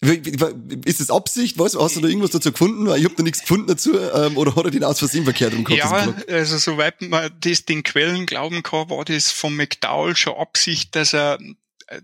[0.00, 1.58] Ist das Absicht?
[1.58, 1.76] Was?
[1.76, 2.86] Hast du da irgendwas dazu gefunden?
[2.96, 3.98] Ich habe da nichts gefunden dazu.
[3.98, 6.28] Ähm, oder hat er den aus Versehen verkehrt rum gehabt?
[6.28, 10.94] Ja, also soweit man das den Quellen glauben kann, war das von McDowell schon Absicht,
[10.94, 11.38] dass er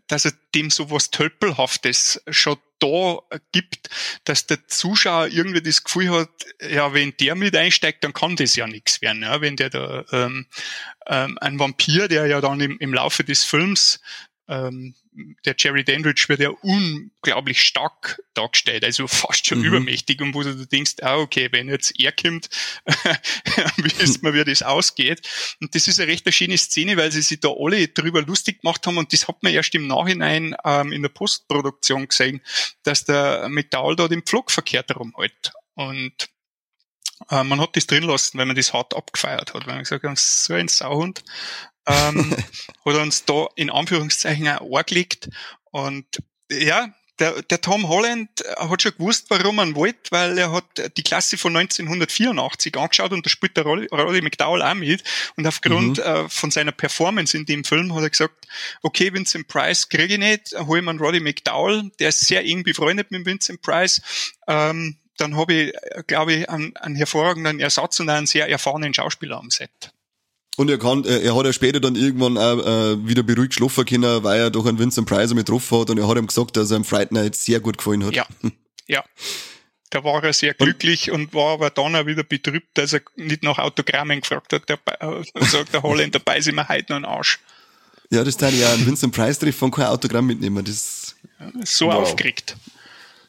[0.06, 3.18] dass er dem so was Tölpelhaftes schon da
[3.52, 3.88] gibt,
[4.24, 8.56] dass der Zuschauer irgendwie das Gefühl hat, ja, wenn der mit einsteigt, dann kann das
[8.56, 9.22] ja nichts werden.
[9.22, 9.40] Ja?
[9.40, 10.46] Wenn der da ähm,
[11.06, 14.00] ähm, ein Vampir, der ja dann im, im Laufe des Films
[14.48, 14.94] ähm,
[15.44, 19.66] der Jerry Dandridge wird ja unglaublich stark dargestellt, also fast schon mhm.
[19.66, 22.48] übermächtig und wo du denkst, ah, okay, wenn jetzt er kommt,
[23.76, 25.26] wissen wir, wie das ausgeht.
[25.60, 28.86] Und das ist eine recht schöne Szene, weil sie sich da alle drüber lustig gemacht
[28.86, 32.40] haben und das hat man erst im Nachhinein ähm, in der Postproduktion gesehen,
[32.82, 35.52] dass der McDowell da den Pflug verkehrt rumhält.
[35.74, 36.28] Und
[37.30, 40.04] äh, man hat das drin lassen, weil man das hart abgefeiert hat, weil man gesagt
[40.04, 41.22] hat, so ein Sauhund
[41.86, 42.36] ähm,
[42.84, 45.28] hat uns da in Anführungszeichen auch angelegt.
[45.70, 46.06] Und
[46.50, 51.02] ja, der, der Tom Holland hat schon gewusst, warum er wollte, weil er hat die
[51.02, 55.04] Klasse von 1984 angeschaut und da spielt der Roddy McDowell auch mit.
[55.36, 56.02] Und aufgrund mhm.
[56.04, 58.46] äh, von seiner Performance in dem Film hat er gesagt,
[58.82, 62.64] okay, Vincent Price kriege ich nicht, hol mir einen Roddy McDowell, der ist sehr eng
[62.64, 64.02] befreundet mit Vincent Price.
[64.48, 65.72] Ähm, dann habe ich,
[66.08, 69.93] glaube ich, einen, einen hervorragenden Ersatz und einen sehr erfahrenen Schauspieler am Set.
[70.56, 73.84] Und er kann, er, er hat ja später dann irgendwann auch äh, wieder beruhigt schlafen
[73.84, 76.56] können, weil er doch einen Vincent Price mit drauf hat und er hat ihm gesagt,
[76.56, 78.14] dass er im Fright Night sehr gut gefallen hat.
[78.14, 78.26] Ja,
[78.86, 79.04] ja.
[79.90, 83.02] Da war er sehr glücklich und, und war aber dann auch wieder betrübt, dass er
[83.16, 84.68] nicht nach Autogrammen gefragt hat.
[84.68, 87.38] Der, äh, sagt der Holländer, dabei sind wir heute noch ein Arsch.
[88.10, 90.64] Ja, das dann ja ein Vincent Price Treff von kein Autogramm mitnehmen.
[90.64, 91.94] Das, ja, so wow.
[91.94, 92.56] aufgeregt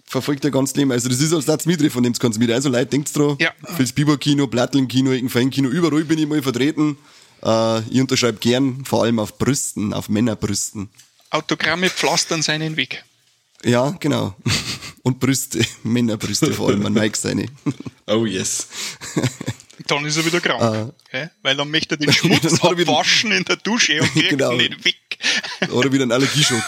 [0.05, 0.91] verfolgt er ganz Leben.
[0.91, 2.51] Also das ist als Satz mit von dem kannst du mit.
[2.51, 3.35] Also Leute, denkt dran.
[3.39, 3.51] Ja.
[3.75, 5.11] Fürs Biber-Kino, Platteln-Kino,
[5.49, 6.97] Kino, überall bin ich mal vertreten.
[7.45, 10.89] Äh, ich unterschreibe gern, vor allem auf Brüsten, auf Männerbrüsten.
[11.29, 13.03] Autogramme pflastern seinen Weg.
[13.63, 14.35] Ja, genau.
[15.03, 17.45] Und Brüste, Männerbrüste vor allem, man neigt seine.
[18.07, 18.67] Oh yes.
[19.87, 20.93] Dann ist er wieder krank.
[21.09, 21.31] Gell?
[21.41, 24.51] Weil dann möchte er den Schmutz abwaschen in der Dusche und kriegt Genau.
[24.51, 25.17] ihn nicht weg.
[25.71, 26.63] Oder wieder ein Allergieschock.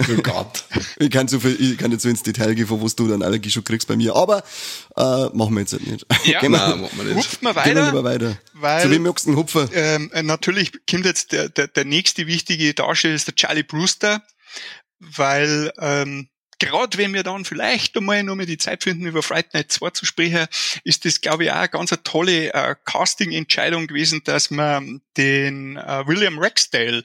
[0.00, 0.64] Oh Gott.
[0.98, 3.22] Ich kann, so viel, ich kann nicht so ins Detail gehen, von was du dann
[3.22, 4.14] Allergieschock kriegst bei mir.
[4.16, 4.42] Aber
[4.96, 5.02] äh,
[5.36, 6.06] machen wir jetzt halt nicht.
[6.24, 6.40] Ja.
[6.40, 7.16] Gehen wir, Nein, machen wir nicht.
[7.16, 7.86] Hupft man gehen wir weiter.
[7.86, 8.38] lieber weiter.
[8.54, 9.68] weil- Zu wem magst du den Hupfer?
[9.72, 14.22] Ähm, äh, natürlich kommt jetzt der, der, der nächste wichtige Darsteller ist der Charlie Brewster,
[15.00, 16.28] weil ähm,
[16.58, 19.90] gerade wenn wir dann vielleicht einmal noch mal die Zeit finden, über Friday Night 2
[19.90, 20.46] zu sprechen,
[20.84, 25.76] ist das, glaube ich, auch eine ganz eine tolle äh, Casting-Entscheidung gewesen, dass man den
[25.76, 27.04] äh, William Ragsdale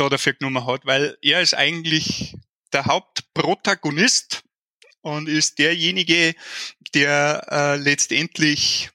[0.00, 2.34] da dafür genommen hat, weil er ist eigentlich
[2.72, 4.42] der Hauptprotagonist
[5.02, 6.34] und ist derjenige,
[6.94, 8.90] der äh, letztendlich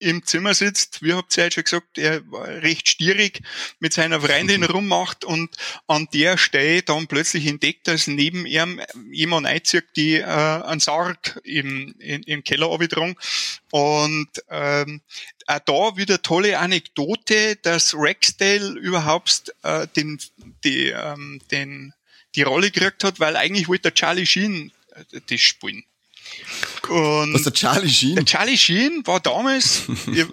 [0.00, 3.42] im Zimmer sitzt, wie habt ihr ja schon gesagt, er war recht stierig
[3.80, 8.80] mit seiner Freundin rummacht und an der Stelle dann plötzlich entdeckt, dass neben ihm
[9.10, 13.16] jemand einzieht, die äh, einen Sarg im, in, im Keller abgetragen.
[13.70, 15.02] Und ähm,
[15.46, 20.20] auch da wieder tolle Anekdote, dass Rexdale überhaupt äh, den,
[20.64, 21.92] die, ähm, den,
[22.34, 25.84] die Rolle gekriegt hat, weil eigentlich wollte der Charlie Sheen äh, das spielen.
[26.88, 28.14] Und Was der Charlie Sheen?
[28.16, 30.24] der Charlie Sheen war damals, ich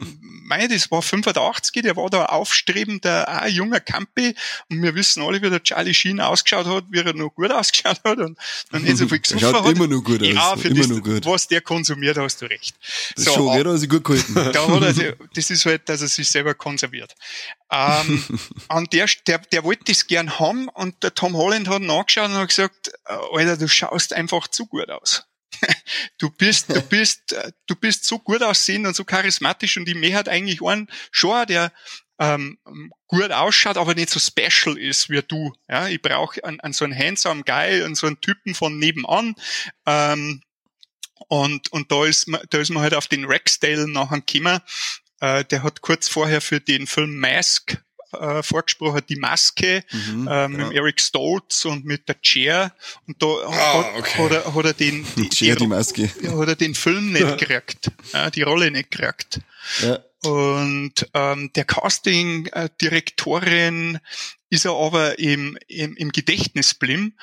[0.47, 4.35] meine, das war 85, der war da aufstrebender, auch ein junger Campi
[4.69, 7.99] und wir wissen alle, wie der Charlie Sheen ausgeschaut hat, wie er noch gut ausgeschaut
[8.05, 8.37] hat und,
[8.71, 9.75] und nicht so viel Er gesoffen schaut hat.
[9.75, 10.27] immer noch gut aus.
[10.27, 11.25] Ja, für immer das, noch gut.
[11.25, 12.75] was der konsumiert, hast du recht.
[13.15, 14.35] Das ist schon, a- ja, da hat er gut gehalten.
[14.53, 17.15] da hat er, sich- das ist halt, dass er sich selber konserviert.
[17.71, 18.23] Ähm,
[18.67, 22.29] an der, der, der wollte das gern haben und der Tom Holland hat ihn angeschaut
[22.29, 25.25] und hat gesagt, äh, Alter, du schaust einfach zu gut aus.
[26.17, 27.35] Du bist, du bist,
[27.67, 31.45] du bist so gut aussehend und so charismatisch und ich möchte halt eigentlich einen schon,
[31.47, 31.71] der
[32.19, 32.57] ähm,
[33.07, 35.53] gut ausschaut, aber nicht so special ist wie du.
[35.67, 39.35] Ja, ich brauche einen, einen so einen handsome Guy und so einen Typen von nebenan.
[39.85, 40.41] Ähm,
[41.27, 44.59] und, und da ist man, da ist man halt auf den Rexdale nachher gekommen.
[45.19, 47.77] Äh, der hat kurz vorher für den Film Mask
[48.21, 50.69] äh, vorgesprochen, die Maske, Mhm, äh, mit ja.
[50.69, 52.73] dem Eric Stoltz und mit der Chair.
[53.07, 54.23] Und da Ah, hat, okay.
[54.23, 56.07] hat, er, hat er den, die, Chair, die die, Maske.
[56.09, 59.39] hat er den Film nicht gekriegt, ja, die Rolle nicht gekriegt.
[59.81, 59.99] Ja.
[60.23, 63.99] Und ähm, der Casting-Direktorin
[64.49, 67.15] ist er aber im, im, im Gedächtnis geblieben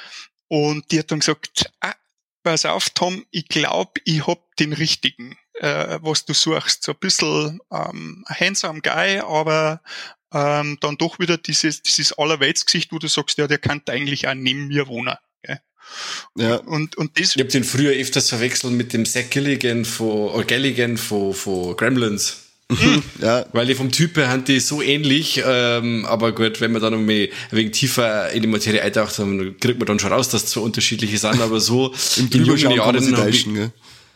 [0.48, 1.94] und die hat dann gesagt, ah,
[2.42, 6.82] pass auf, Tom, ich glaube, ich hab den richtigen, äh, was du suchst.
[6.84, 9.80] So ein bisschen ähm, handsome Guy, aber
[10.32, 14.34] ähm, dann doch wieder dieses, dieses Allerweltsgesicht, wo du sagst, ja, der kann eigentlich auch
[14.34, 15.14] neben mir wohnen.
[15.42, 15.60] Gell?
[16.36, 16.56] Ja.
[16.56, 20.44] Und, und das Ich hab den früher öfters verwechselt mit dem Zach Gilligan von, oder
[20.44, 22.38] Galligan von, von Gremlins.
[23.20, 26.80] ja, Weil die vom Typ her haben die so ähnlich, ähm, aber gut, wenn man
[26.80, 30.12] dann noch mal ein wenig tiefer in die Materie eintaucht, dann kriegt man dann schon
[30.12, 32.48] raus, dass zwei unterschiedliche sind, aber so im in
[32.80, 33.54] hab ich- täuschen.
[33.54, 33.72] Gell?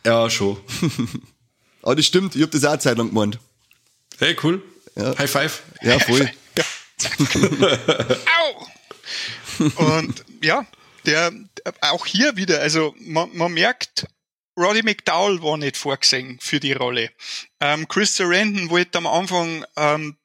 [0.07, 0.57] Ja, schon.
[1.83, 3.39] Aber das stimmt, ich hab das auch eine Zeit lang gemeint.
[4.19, 4.63] Hey, cool.
[4.97, 5.17] Ja.
[5.19, 5.63] High five.
[5.83, 6.31] Ja, voll.
[8.39, 8.67] Au!
[9.77, 10.67] Und ja,
[11.05, 11.33] der
[11.83, 14.07] auch hier wieder, also man, man merkt,
[14.59, 17.11] Roddy McDowell war nicht vorgesehen für die Rolle.
[17.61, 20.17] Ähm, Chris Sarandon wollte am Anfang ähm,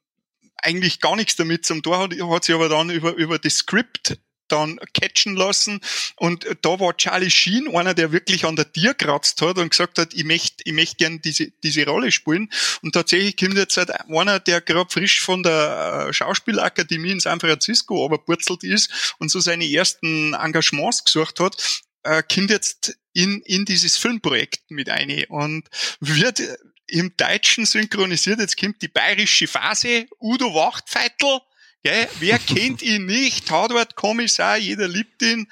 [0.57, 4.17] eigentlich gar nichts damit zum Tor, hat, hat sich aber dann über, über das Skript
[4.51, 5.81] dann catchen lassen.
[6.15, 9.97] Und da war Charlie Sheen einer, der wirklich an der Tier kratzt hat und gesagt
[9.97, 12.49] hat, ich möchte ich möchte gern diese, diese Rolle spielen.
[12.81, 17.39] Und tatsächlich kommt jetzt halt einer, der gerade frisch von der äh, Schauspielakademie in San
[17.39, 18.21] Francisco aber
[18.63, 21.55] ist und so seine ersten Engagements gesucht hat,
[22.03, 25.67] äh, kommt jetzt in, in dieses Filmprojekt mit ein und
[25.99, 26.41] wird
[26.87, 28.39] im Deutschen synchronisiert.
[28.39, 31.39] Jetzt kommt die bayerische Phase, Udo Wachtfeitel,
[31.83, 32.07] Gell?
[32.19, 33.47] Wer kennt ihn nicht?
[33.47, 35.47] Tatort-Kommissar, jeder liebt ihn.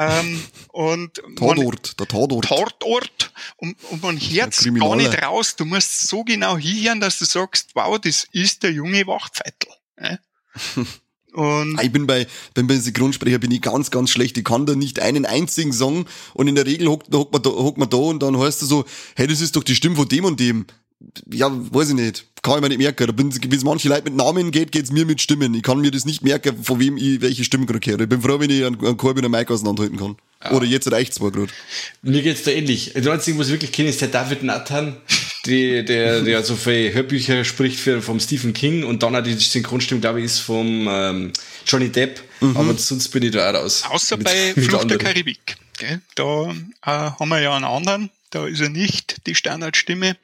[0.00, 2.44] Ähm, und man, Tatort, der Tatort.
[2.46, 5.56] Tatort und, und man hört gar nicht raus.
[5.56, 9.70] Du musst so genau hinhören, dass du sagst, wow, das ist der junge Wachtfeitel.
[10.00, 10.18] Ja?
[11.34, 14.38] Und Ah, Ich bin bei, bin bei Synchronsprecher bin ich ganz, ganz schlecht.
[14.38, 17.50] Ich kann da nicht einen einzigen Song und in der Regel hockt, hockt, man, da,
[17.50, 20.08] hockt man da und dann heißt es so, hey, das ist doch die Stimme von
[20.08, 20.66] dem und dem.
[21.30, 22.27] Ja, weiß ich nicht.
[22.42, 23.06] Kann ich mir nicht merken.
[23.06, 25.54] Da bin, wie es manche Leute mit Namen geht, geht's mir mit Stimmen.
[25.54, 28.00] Ich kann mir das nicht merken, von wem ich welche Stimmen gerade höre.
[28.00, 30.16] Ich bin froh, wenn ich einen, einen Korb und einen Mic auseinanderhalten kann.
[30.52, 31.52] Oder jetzt reicht's zwar gerade.
[32.02, 32.92] Mir geht's da ähnlich.
[32.94, 34.96] Der einzige, was ich wirklich kenne, ist der David Nathan,
[35.46, 39.34] die, der, der so viele Hörbücher spricht für, vom Stephen King und dann auch die
[39.34, 41.32] Synchronstimme, glaube ich, ist vom ähm,
[41.66, 42.20] Johnny Depp.
[42.54, 43.82] Aber sonst bin ich da auch raus.
[43.90, 44.98] außer Mit- bei mit Flucht der.
[44.98, 45.56] Karibik.
[45.76, 46.00] Gell?
[46.14, 48.10] Da äh, haben wir ja einen anderen.
[48.30, 50.16] Da ist er nicht die Standardstimme.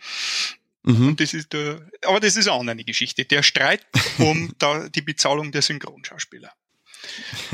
[0.85, 1.09] Mhm.
[1.09, 3.24] Und das ist der, aber das ist eine andere Geschichte.
[3.24, 3.87] Der Streit
[4.18, 6.53] um da die Bezahlung der Synchronschauspieler.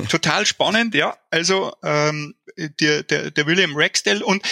[0.09, 1.17] Total spannend, ja.
[1.31, 4.43] Also ähm, der, der, der William Ragsdale und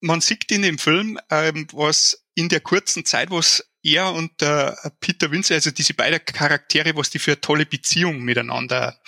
[0.00, 4.72] man sieht in dem Film, ähm, was in der kurzen Zeit, was er und äh,
[5.00, 9.00] Peter Winzer, also diese beiden Charaktere, was die für eine tolle Beziehung miteinander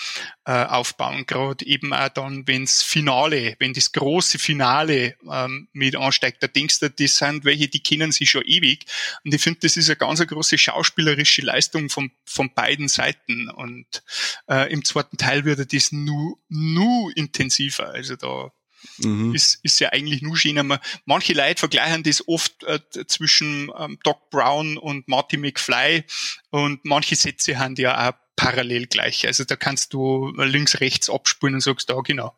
[0.44, 1.26] äh, aufbauen.
[1.26, 6.80] Gerade eben auch dann, wenns Finale, wenn das große Finale ähm, mit ansteigt, da denkst
[6.80, 8.86] du, das sind welche, die kennen sich schon ewig.
[9.24, 13.50] Und ich finde, das ist eine ganz große schauspielerische Leistung von, von beiden Seiten.
[13.50, 14.02] Und
[14.48, 17.90] äh, im zweiten Teil wird das nu, nu intensiver.
[17.90, 18.52] Also da
[18.98, 19.34] Mhm.
[19.34, 20.78] Ist, ist ja eigentlich nur schön.
[21.04, 26.04] Manche Leute vergleichen das oft äh, zwischen ähm, Doc Brown und Marty McFly
[26.50, 29.26] und manche Sätze haben ja auch parallel gleich.
[29.26, 32.34] Also da kannst du links, rechts abspulen und sagst, da genau.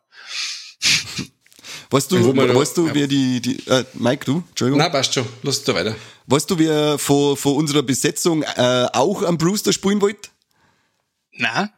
[1.89, 2.95] Weißt du, weißt du, ja.
[2.95, 4.43] wer die, die äh, Mike, du?
[4.49, 4.79] Entschuldigung.
[4.79, 5.25] Nein, passt schon.
[5.43, 5.95] Lass da weiter.
[6.25, 10.29] Weißt du, wer vor, vor unserer Besetzung äh, auch am Brewster spielen wollte?
[11.31, 11.69] Nein.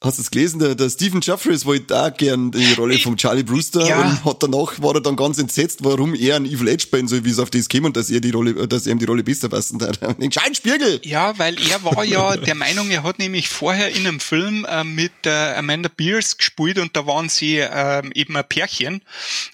[0.00, 0.60] Hast du es gelesen?
[0.60, 4.00] Der, der Stephen Jeffries wollte auch gern die Rolle von Charlie Brewster ja.
[4.00, 7.24] und hat danach, war er dann ganz entsetzt, warum er ein Evil Edge spielen soll,
[7.24, 9.24] wie es auf das käme und dass er die Rolle, dass er ihm die Rolle
[9.24, 10.00] besser passen hat.
[10.22, 11.00] Den scheinen Spiegel!
[11.02, 14.84] Ja, weil er war ja der Meinung, er hat nämlich vorher in einem Film äh,
[14.84, 19.02] mit äh, Amanda Beers gespielt und da waren sie äh, eben ein Pärchen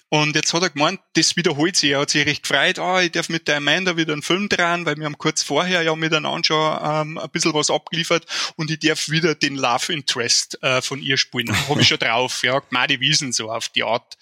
[0.09, 1.91] und jetzt hat er gemeint, das wiederholt sich.
[1.91, 4.85] Er hat sich recht gefreut, ah, ich darf mit der Amanda wieder einen Film drehen,
[4.85, 8.25] weil wir haben kurz vorher ja miteinander schon ähm, ein bisschen was abgeliefert
[8.55, 11.55] und ich darf wieder den Love Interest äh, von ihr spielen.
[11.69, 14.15] Habe ich schon drauf, ja, Gmadi Wiesen so auf die Art.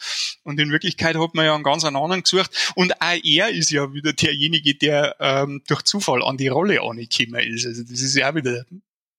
[0.44, 2.74] Und in Wirklichkeit hat man ja einen ganz anderen gesucht.
[2.76, 7.42] Und auch er ist ja wieder derjenige, der ähm, durch Zufall an die Rolle angekommen
[7.42, 7.66] ist.
[7.66, 8.66] Also das ist ja auch wieder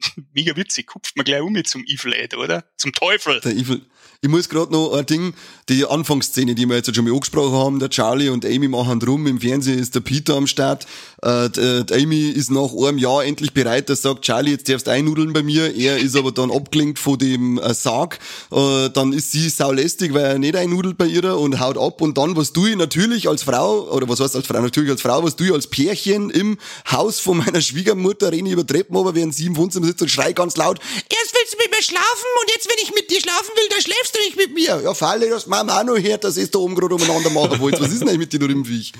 [0.34, 0.86] mega witzig.
[0.86, 2.64] Kupft man gleich um mit zum Evil Ed, oder?
[2.76, 3.40] Zum Teufel.
[3.40, 3.82] Der Evil,
[4.24, 5.34] ich muss gerade noch ein Ding,
[5.68, 9.26] die Anfangsszene, die wir jetzt schon mal angesprochen haben, der Charlie und Amy machen drum,
[9.26, 10.86] im Fernsehen ist der Peter am Start,
[11.20, 14.86] äh, die, die Amy ist nach einem Jahr endlich bereit, dass sagt, Charlie, jetzt darfst
[14.86, 18.18] du einnudeln bei mir, er ist aber dann abgelenkt von dem äh, Sarg,
[18.50, 22.16] äh, dann ist sie saulästig, weil er nicht einnudelt bei ihr und haut ab und
[22.16, 25.36] dann, was du natürlich als Frau, oder was heißt als Frau, natürlich als Frau, was
[25.36, 26.56] du als Pärchen im
[26.90, 30.36] Haus von meiner Schwiegermutter renne über Treppen, aber während sie im Wohnzimmer sitzt und schreit
[30.36, 33.50] ganz laut, erst willst du mit mir schlafen und jetzt, wenn ich mit dir schlafen
[33.54, 34.80] will, dann schläfst du nicht mit mir?
[34.82, 37.80] Ja, Falle, das Mama auch noch hört, dass es da oben gerade umeinander machen wollt.
[37.80, 38.92] Was ist denn eigentlich mit dir, du Rimpfviech?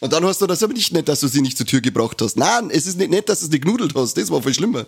[0.00, 2.20] Und dann hast du das aber nicht nett, dass du sie nicht zur Tür gebracht
[2.22, 2.36] hast.
[2.36, 4.16] Nein, es ist nicht nett, dass du sie genudelt hast.
[4.16, 4.86] Das war viel schlimmer.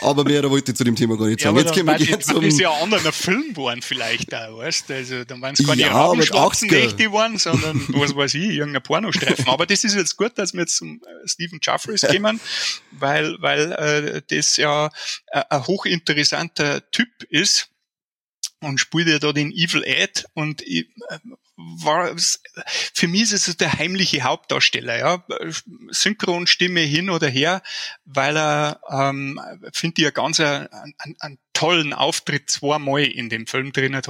[0.00, 1.56] Aber mehr wollte ich zu dem Thema gar nicht sagen.
[1.56, 2.42] Ja, Jetzt können wir gerne zum...
[2.44, 4.94] ist ja anderer Film geworden vielleicht auch, weißt du?
[4.94, 9.46] Also, dann waren es keine ja, Rabenschwarzen-Nächte geworden, sondern, was weiß ich, irgendein Pornostreifen.
[9.48, 12.40] Aber das ist jetzt gut, dass wir jetzt zum äh, Stephen Jeffries kommen,
[12.92, 14.90] weil, weil äh, das ja
[15.28, 17.68] äh, ein hochinteressanter Typ ist
[18.60, 21.18] und spielt ja da den Evil Ed und ich, äh,
[21.56, 22.14] war
[22.94, 25.24] für mich ist es der heimliche Hauptdarsteller, ja.
[25.90, 27.62] Synchronstimme hin oder her,
[28.04, 29.40] weil er, ähm,
[29.72, 34.08] finde ich, einen ganz einen, einen, tollen Auftritt zweimal in dem Film drin hat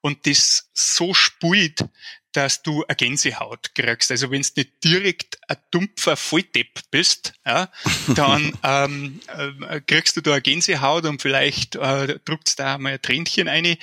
[0.00, 1.84] und das so spielt,
[2.32, 4.10] dass du eine Gänsehaut kriegst.
[4.10, 7.70] Also wenn du nicht direkt ein dumpfer Volldepp bist, ja,
[8.16, 13.02] dann ähm, äh, kriegst du da eine Gänsehaut und vielleicht äh, druckst da mal ein
[13.02, 13.76] Tränchen ein.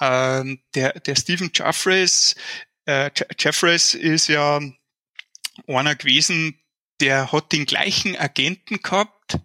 [0.00, 2.34] Ähm, der, der Stephen Jeffries,
[2.86, 4.60] äh, Jeffries ist ja
[5.66, 6.60] einer gewesen,
[7.00, 9.38] der hat den gleichen Agenten gehabt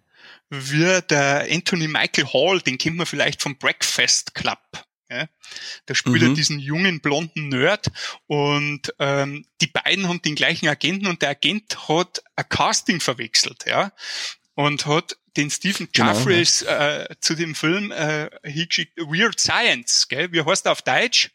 [0.50, 4.58] wie der Anthony Michael Hall, den kennt man vielleicht vom Breakfast Club.
[5.10, 5.28] Ja?
[5.86, 6.28] Da spielt mhm.
[6.30, 7.90] er diesen jungen blonden Nerd
[8.26, 13.64] und ähm, die beiden haben den gleichen Agenten und der Agent hat ein Casting verwechselt,
[13.66, 13.92] ja,
[14.54, 17.02] und hat den Stephen Jeffries genau, ja.
[17.02, 20.32] äh, zu dem Film äh, hingeschickt, Weird Science, gell?
[20.32, 21.30] wie heißt er auf Deutsch?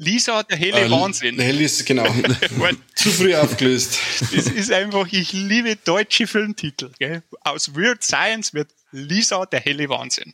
[0.00, 1.36] Lisa, der helle äh, Wahnsinn.
[1.36, 2.06] Der helle ist, genau.
[2.94, 3.98] Zu früh aufgelöst.
[4.34, 6.90] Das ist einfach, ich liebe deutsche Filmtitel.
[6.98, 7.22] Gell?
[7.42, 10.32] Aus Weird Science wird Lisa, der helle Wahnsinn.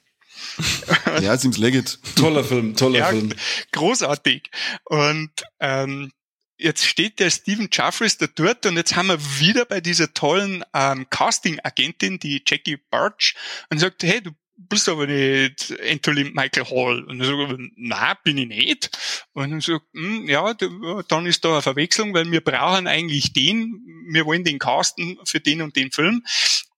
[1.21, 1.99] ja, seems legit.
[2.15, 3.33] Toller Film, toller ja, Film.
[3.73, 4.51] Großartig.
[4.85, 6.13] Und ähm,
[6.59, 10.65] jetzt steht der Stephen Jeffries da dort und jetzt haben wir wieder bei dieser tollen
[10.75, 13.35] ähm, Casting-Agentin, die Jackie Birch,
[13.71, 17.05] und sagt, hey, du bist aber nicht Anthony Michael Hall.
[17.05, 19.27] Und sage ich, nein, bin ich nicht.
[19.35, 23.83] Und dann sagt, hm, ja, dann ist da eine Verwechslung, weil wir brauchen eigentlich den,
[24.11, 26.25] wir wollen den casten für den und den Film.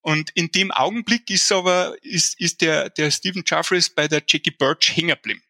[0.01, 4.51] Und in dem Augenblick ist aber, ist, ist der, der Stephen Jeffries bei der Jackie
[4.51, 5.43] Birch hängen geblieben.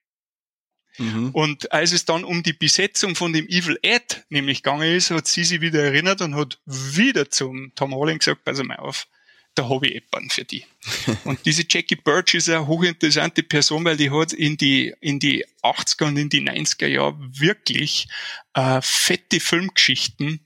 [0.99, 1.31] Mhm.
[1.31, 5.27] Und als es dann um die Besetzung von dem Evil Ed nämlich gegangen ist, hat
[5.27, 9.07] sie sich wieder erinnert und hat wieder zum Tom Holland gesagt, pass mal auf,
[9.55, 10.65] da habe ich jemanden für die.
[11.25, 15.45] und diese Jackie Birch ist eine hochinteressante Person, weil die hat in die, in die
[15.63, 18.09] 80er und in die 90er Jahre wirklich
[18.55, 20.41] äh, fette Filmgeschichten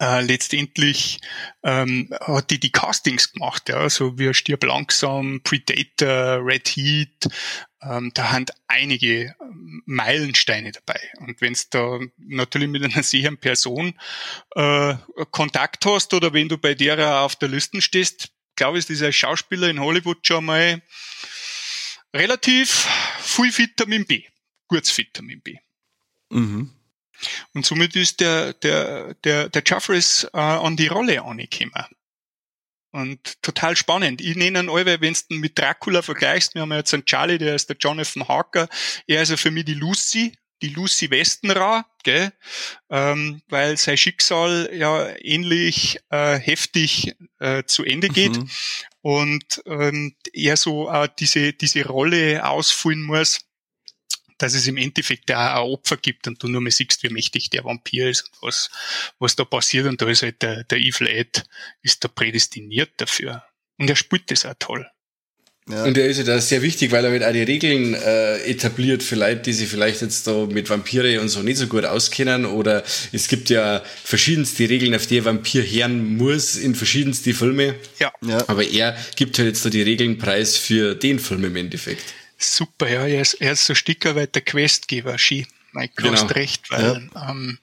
[0.00, 1.20] äh, letztendlich
[1.62, 7.28] ähm, hat die die Castings gemacht, ja, so wie Stirb langsam, Predator, Red Heat,
[7.88, 11.00] ähm, da sind einige ähm, Meilensteine dabei.
[11.18, 13.94] Und wenn du da natürlich mit einer sehenden Person
[14.54, 14.94] äh,
[15.30, 19.12] Kontakt hast oder wenn du bei der auf der Liste stehst, glaube ich, ist dieser
[19.12, 20.82] Schauspieler in Hollywood schon mal
[22.14, 22.88] relativ
[23.20, 24.24] viel Vitamin B,
[24.68, 25.56] gutes Vitamin B.
[26.30, 26.70] Mhm.
[27.52, 31.72] Und somit ist der, der, der, der Jeffries äh, an die Rolle angekommen.
[32.94, 34.20] Und total spannend.
[34.20, 37.56] Ich nenne ihn alle, wenn du mit Dracula vergleichst, wir haben jetzt einen Charlie, der
[37.56, 38.68] ist der Jonathan Harker.
[39.08, 40.32] Er ist ja für mich die Lucy,
[40.62, 42.32] die Lucy Westenra, gell?
[42.90, 48.36] Ähm, weil sein Schicksal ja ähnlich äh, heftig äh, zu Ende geht.
[48.36, 48.48] Mhm.
[49.00, 53.40] Und ähm, er so äh, diese, diese Rolle ausfüllen muss
[54.38, 57.50] dass es im Endeffekt auch ein Opfer gibt und du nur mal siehst, wie mächtig
[57.50, 58.70] der Vampir ist und was,
[59.18, 59.86] was da passiert.
[59.86, 61.44] Und da ist halt der, der Evil Ed
[61.82, 63.44] ist da prädestiniert dafür.
[63.78, 64.86] Und er spielt das auch toll.
[65.70, 65.84] Ja.
[65.84, 69.02] Und er ist ja da sehr wichtig, weil er halt auch die Regeln äh, etabliert
[69.02, 72.44] für Leute, die sich vielleicht jetzt da mit Vampire und so nicht so gut auskennen.
[72.44, 77.76] Oder es gibt ja verschiedenste Regeln, auf die ein Vampir hören muss in verschiedenste Filme.
[77.98, 78.12] Ja.
[78.26, 78.44] ja.
[78.46, 82.12] Aber er gibt halt jetzt da die Regeln preis für den Film im Endeffekt.
[82.38, 85.46] Super, ja, er ist, er ist so ein Stück weit der Questgeber, Ski.
[85.74, 86.14] Mike, du genau.
[86.14, 87.30] hast recht, weil ja.
[87.30, 87.58] ähm,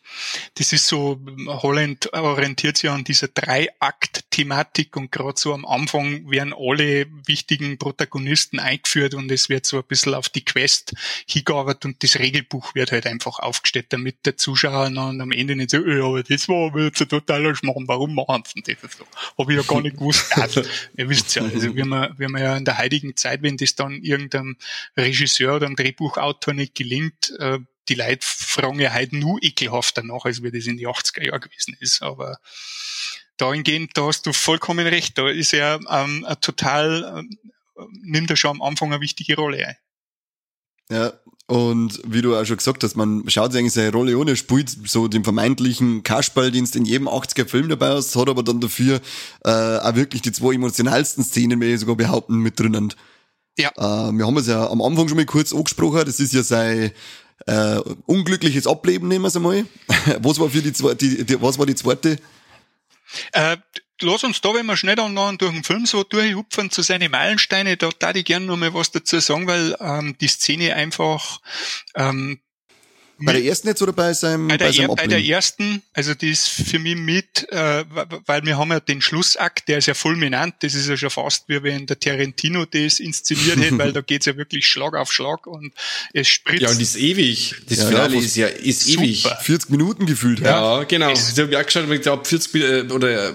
[0.55, 6.53] das ist so, Holland orientiert sich an dieser Drei-Akt-Thematik und gerade so am Anfang werden
[6.53, 10.93] alle wichtigen Protagonisten eingeführt und es wird so ein bisschen auf die Quest
[11.25, 15.71] hingearbeitet und das Regelbuch wird halt einfach aufgestellt, damit der Zuschauer dann am Ende nicht
[15.71, 19.05] so, ja, aber das war aber jetzt ein totaler Schmarrn, warum machen sie das so?
[19.37, 20.37] Habe ich ja gar nicht gewusst.
[20.37, 20.61] Also,
[20.97, 23.75] ihr wisst ja, also wie man, wie man ja in der heutigen Zeit, wenn das
[23.75, 24.57] dann irgendeinem
[24.97, 27.59] Regisseur oder einem Drehbuchautor nicht gelingt, äh,
[27.91, 31.41] die Leute fragen ja heute nur ekelhafter nach, als wie das in die 80er Jahren
[31.41, 32.01] gewesen ist.
[32.01, 32.37] Aber
[33.37, 35.17] dahingehend, da hast du vollkommen recht.
[35.17, 37.25] Da ist er ähm, total,
[37.77, 39.75] äh, nimmt er schon am Anfang eine wichtige Rolle ein.
[40.89, 41.13] Ja,
[41.47, 44.69] und wie du auch schon gesagt hast, man schaut sich eigentlich seine Rolle ohne, spielt
[44.69, 49.01] so den vermeintlichen Kasperldienst in jedem 80er Film dabei aus, hat aber dann dafür
[49.43, 52.93] äh, auch wirklich die zwei emotionalsten Szenen, will ich sogar behaupten, mit drinnen.
[53.57, 53.69] Ja.
[53.77, 56.91] Äh, wir haben es ja am Anfang schon mal kurz angesprochen, das ist ja sein
[57.47, 59.65] äh, unglückliches Ableben, nehmen wir es einmal.
[60.19, 62.17] was war für die zweite, die, die, was war die zweite?
[63.33, 63.57] Äh,
[64.01, 67.11] lass uns da, wenn wir schnell dann noch durch den Film so durchhupfen zu seinen
[67.11, 71.39] Meilensteine, da da ich gerne noch mal was dazu sagen, weil ähm, die Szene einfach
[71.95, 72.41] ähm,
[73.25, 76.13] bei der ersten jetzt oder bei seinem, bei der, bei, seinem bei der ersten, also
[76.13, 77.83] die ist für mich mit, äh,
[78.25, 81.47] weil wir haben ja den Schlussakt, der ist ja fulminant, das ist ja schon fast
[81.47, 85.47] wie wenn der Tarantino das inszeniert hätte, weil da geht's ja wirklich Schlag auf Schlag
[85.47, 85.73] und
[86.13, 86.61] es spritzt.
[86.61, 87.55] Ja, und ist ewig.
[87.67, 89.03] Das ja, Finale ja, ist ja ist super.
[89.03, 89.27] ewig.
[89.41, 90.39] 40 Minuten gefühlt.
[90.39, 91.09] Ja, ja genau.
[91.09, 93.33] Das habe ich auch geschaut, ich glaube 40 äh, oder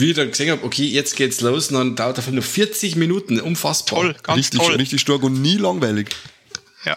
[0.00, 2.96] wie ich dann gesehen habe, okay, jetzt geht's los, und dann dauert er nur 40
[2.96, 4.00] Minuten, unfassbar.
[4.00, 4.76] Toll, ganz richtig, toll.
[4.76, 6.10] Richtig stark und nie langweilig.
[6.84, 6.96] Ja.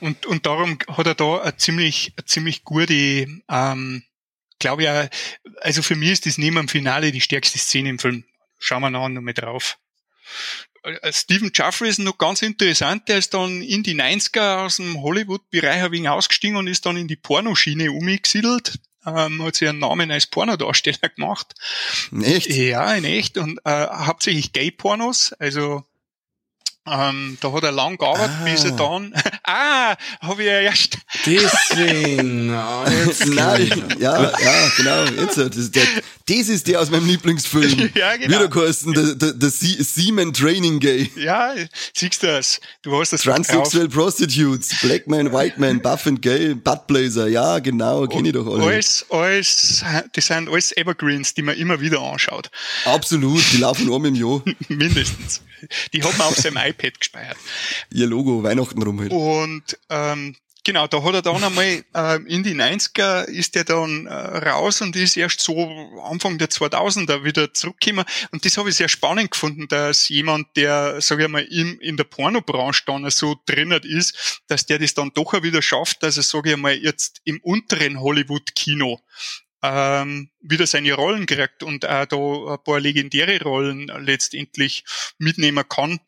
[0.00, 4.02] Und, und darum hat er da eine ziemlich, eine ziemlich gute, ähm,
[4.58, 5.08] glaube ich, auch,
[5.60, 8.24] also für mich ist das neben dem Finale die stärkste Szene im Film.
[8.58, 9.78] Schauen wir noch einmal drauf.
[10.84, 15.02] Äh, Stephen Jeffrey ist noch ganz interessant, der ist dann in die 90er aus dem
[15.02, 18.78] Hollywood-Bereich ein wenig ausgestiegen und ist dann in die Pornoschiene umgesiedelt.
[19.06, 21.54] Ähm, hat sich einen Namen als Pornodarsteller gemacht.
[22.10, 22.48] In echt?
[22.48, 23.36] Ja, in echt.
[23.36, 25.84] Und äh, hauptsächlich Gay-Pornos, also
[26.86, 28.44] ähm, da hat er lang gearbeitet, ah.
[28.44, 29.14] bis er dann,
[29.44, 30.98] ah, habe ich ja erst.
[31.24, 35.84] Deswegen, oh, jetzt Nein, ja, ja, genau, jetzt, das, ist der,
[36.26, 37.90] das ist der aus meinem Lieblingsfilm.
[37.94, 38.36] ja, genau.
[38.36, 41.10] Wieder kosten, der Seaman Training Gay.
[41.16, 41.54] Ja,
[41.94, 46.54] siehst du das, du hast das Transsexual Prostitutes, Black Man, White Man, Buff and Gay,
[46.54, 48.62] Buttblazer, ja, genau, kenne ich doch alle.
[48.62, 49.82] Alles, alles,
[50.12, 52.50] das sind alles Evergreens, die man immer wieder anschaut.
[52.84, 54.42] Absolut, die laufen um im Jahr.
[54.68, 55.40] Mindestens.
[55.92, 57.36] Die hat man auf seinem iPad gespeichert.
[57.92, 59.12] Ihr Logo, Weihnachten rum halt.
[59.12, 64.06] Und ähm, genau, da hat er dann einmal äh, in die 90er ist er dann
[64.06, 65.68] äh, raus und ist erst so
[66.02, 68.04] Anfang der 2000er wieder zurückgekommen.
[68.32, 71.96] Und das habe ich sehr spannend gefunden, dass jemand, der, sage ich mal, in, in
[71.96, 76.22] der Pornobranche dann so drinnen ist, dass der das dann doch wieder schafft, dass er,
[76.22, 79.00] sage ich mal, jetzt im unteren Hollywood-Kino
[79.64, 84.84] ähm, wieder seine Rollen kriegt und auch da ein paar legendäre Rollen letztendlich
[85.18, 86.00] mitnehmen kann.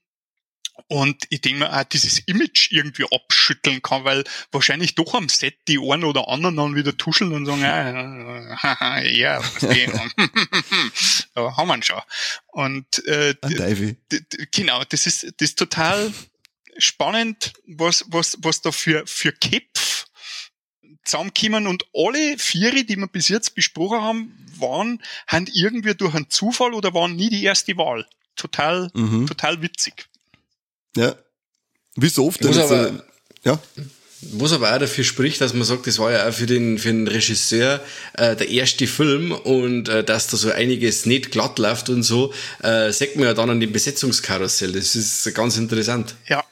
[0.89, 5.57] Und ich denke mir auch dieses Image irgendwie abschütteln kann, weil wahrscheinlich doch am Set
[5.69, 9.41] die einen oder anderen dann wieder tuscheln und sagen, ah, ja,
[11.35, 12.03] da haben wir ihn schon.
[12.49, 13.35] Und äh,
[14.53, 16.13] genau, das ist das ist total
[16.77, 19.76] spannend, was was was da für für Köpfe
[21.07, 26.31] zusammenkommen und alle vier, die wir bis jetzt besprochen haben, waren, haben irgendwie durch einen
[26.31, 28.07] Zufall oder waren nie die erste Wahl.
[28.37, 29.27] Total, mhm.
[29.27, 30.07] total witzig.
[30.97, 31.15] Ja.
[31.95, 32.45] Wie so oft.
[32.45, 32.93] Muss aber, äh,
[33.45, 33.59] ja.
[34.33, 36.89] Was aber auch dafür spricht, dass man sagt, das war ja auch für den, für
[36.89, 37.81] den Regisseur
[38.15, 42.33] äh, der erste Film und äh, dass da so einiges nicht glatt läuft und so,
[42.63, 44.73] äh, sieht man ja dann an dem Besetzungskarussell.
[44.73, 46.15] Das ist ganz interessant.
[46.29, 46.45] Ja.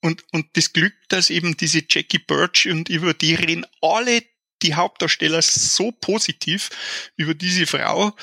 [0.00, 4.22] Und, und das Glück, dass eben diese Jackie Birch und über die reden alle
[4.62, 6.70] die Hauptdarsteller so positiv
[7.16, 8.16] über diese Frau,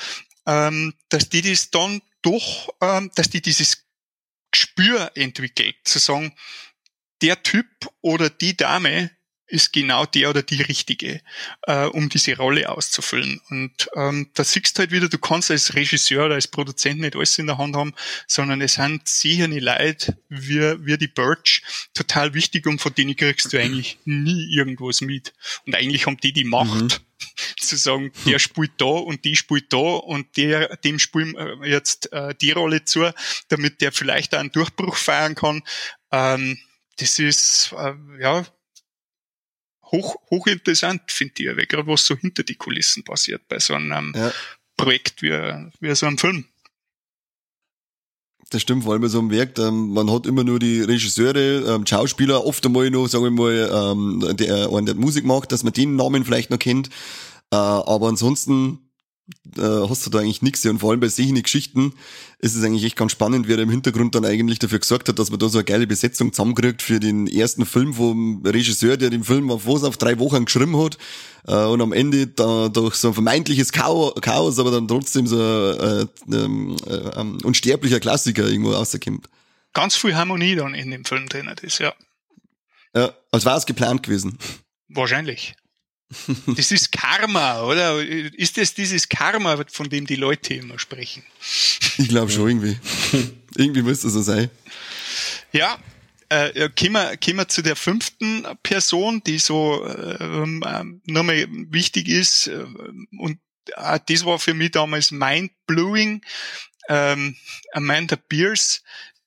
[0.46, 3.86] ähm, dass die das dann doch, ähm, dass die dieses
[4.50, 6.34] Gespür entwickelt, zu sagen,
[7.22, 7.66] der Typ
[8.00, 9.10] oder die Dame
[9.48, 11.20] ist genau der oder die richtige,
[11.62, 13.40] äh, um diese Rolle auszufüllen.
[13.50, 17.16] Und ähm, da siehst du halt wieder, du kannst als Regisseur oder als Produzent nicht
[17.16, 17.94] alles in der Hand haben,
[18.26, 21.62] sondern es sind sehende Leute wie, wie die Birch
[21.94, 25.32] total wichtig und von denen kriegst du eigentlich nie irgendwas mit.
[25.66, 26.82] Und eigentlich haben die die Macht.
[26.82, 27.08] Mhm
[27.58, 32.12] zu sagen, der spielt da und die spielt da und der, dem spielen wir jetzt
[32.12, 33.12] äh, die Rolle zu,
[33.48, 35.62] damit der vielleicht auch einen Durchbruch feiern kann.
[36.12, 36.58] Ähm,
[36.98, 38.44] das ist, äh, ja,
[39.90, 44.12] hoch, hochinteressant, finde ich, weil gerade was so hinter die Kulissen passiert bei so einem
[44.14, 44.32] ja.
[44.76, 45.30] Projekt wie,
[45.80, 46.44] wie so einem Film.
[48.50, 51.74] Das stimmt, vor allem bei so einem Werk, ähm, man hat immer nur die Regisseure,
[51.74, 55.74] ähm, Schauspieler, oft einmal noch, sagen wir mal, ähm, der, der Musik macht, dass man
[55.74, 56.88] den Namen vielleicht noch kennt.
[57.50, 58.87] Äh, aber ansonsten
[59.56, 60.64] äh, hast du da eigentlich nichts.
[60.66, 61.92] Und vor allem bei solchen Geschichten
[62.38, 65.30] ist es eigentlich echt ganz spannend, wer im Hintergrund dann eigentlich dafür gesorgt hat, dass
[65.30, 69.24] man da so eine geile Besetzung zusammenkriegt für den ersten Film vom Regisseur, der den
[69.24, 70.98] Film auf was auf drei Wochen geschrieben hat
[71.46, 76.06] äh, und am Ende da durch so ein vermeintliches Chaos, aber dann trotzdem so äh,
[76.32, 79.28] ähm, äh, äh, unsterblicher Klassiker irgendwo rauskommt.
[79.72, 81.92] Ganz viel Harmonie dann in dem Film drin ist, ja.
[82.94, 84.38] Ja, als war es geplant gewesen.
[84.88, 85.54] Wahrscheinlich.
[86.46, 88.02] Das ist Karma, oder?
[88.02, 91.22] Ist das dieses Karma, von dem die Leute immer sprechen?
[91.98, 92.78] Ich glaube schon irgendwie.
[93.56, 94.50] irgendwie müsste es so sein.
[95.52, 95.78] Ja,
[96.30, 102.08] äh, kommen, wir, kommen wir zu der fünften Person, die so ähm, ähm, nochmal wichtig
[102.08, 102.48] ist.
[102.48, 102.64] Äh,
[103.18, 103.38] und
[103.76, 106.22] äh, das war für mich damals mind-blowing.
[106.88, 107.36] Ähm,
[107.72, 108.82] Amanda Pierce,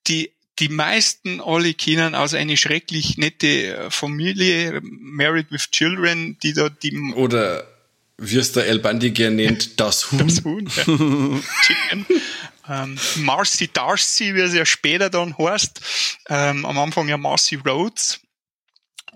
[0.08, 6.54] die die meisten alle kennen aus einer schrecklich nette äh, Familie, Married with Children, die
[6.54, 7.68] da die oder
[8.18, 10.20] wie es der El Bandi gerne nennt, das Huhn.
[10.20, 10.84] Das Huhn, ja.
[11.66, 12.06] Chicken.
[12.70, 15.82] Ähm, Marcy Darcy, wie es ja später dann heißt.
[16.30, 18.22] Ähm, am Anfang ja Marcy Rhodes.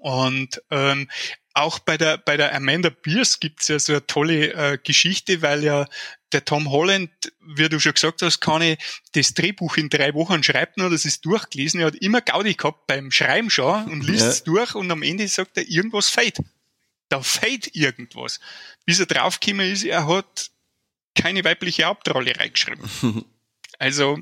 [0.02, 1.08] Und ähm,
[1.56, 5.64] auch bei der, bei der Amanda Pierce gibt's ja so eine tolle äh, Geschichte, weil
[5.64, 5.88] ja
[6.34, 8.78] der Tom Holland, wie du schon gesagt hast, kann ich
[9.14, 11.80] das Drehbuch in drei Wochen schreiben und das ist durchgelesen.
[11.80, 15.28] Er hat immer Gaudi gehabt beim Schreiben schon und liest es durch und am Ende
[15.30, 16.40] sagt er, irgendwas fehlt.
[17.08, 18.42] Da fehlt irgendwas.
[18.86, 20.52] Bis er draufgekommen ist, er hat
[21.16, 23.26] keine weibliche Hauptrolle reingeschrieben.
[23.78, 24.20] Also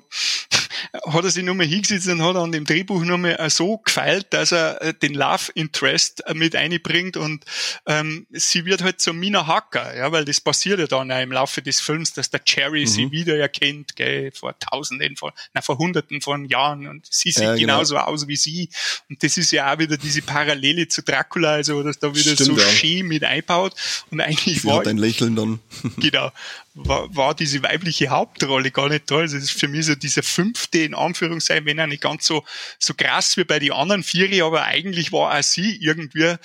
[1.08, 4.82] hat er sich nochmal hingesetzt und hat an dem Drehbuch nochmal so gefeilt, dass er
[4.82, 7.46] äh, den Love Interest äh, mit einbringt und
[7.86, 11.32] ähm, sie wird halt so Mina Hacker, ja, weil das passiert ja dann auch im
[11.32, 12.88] Laufe des Films, dass der Cherry mhm.
[12.88, 17.44] sie wieder erkennt, gell, vor tausenden von, na, vor hunderten von Jahren und sie sieht
[17.44, 17.74] ja, genau.
[17.74, 18.70] genauso aus wie sie
[19.10, 22.40] und das ist ja auch wieder diese Parallele zu Dracula, also dass da wieder Stimmt,
[22.40, 22.68] so ja.
[22.68, 23.74] Ski mit einbaut
[24.12, 25.60] und eigentlich sie war hat ein Lächeln dann.
[25.98, 26.32] genau
[26.76, 29.18] war, war diese weibliche Hauptrolle gar nicht da.
[29.18, 32.44] Also das ist für mich so dieser fünfte in Anführungszeichen, wenn er nicht ganz so,
[32.80, 36.36] so krass wie bei den anderen vier, aber eigentlich war auch sie irgendwie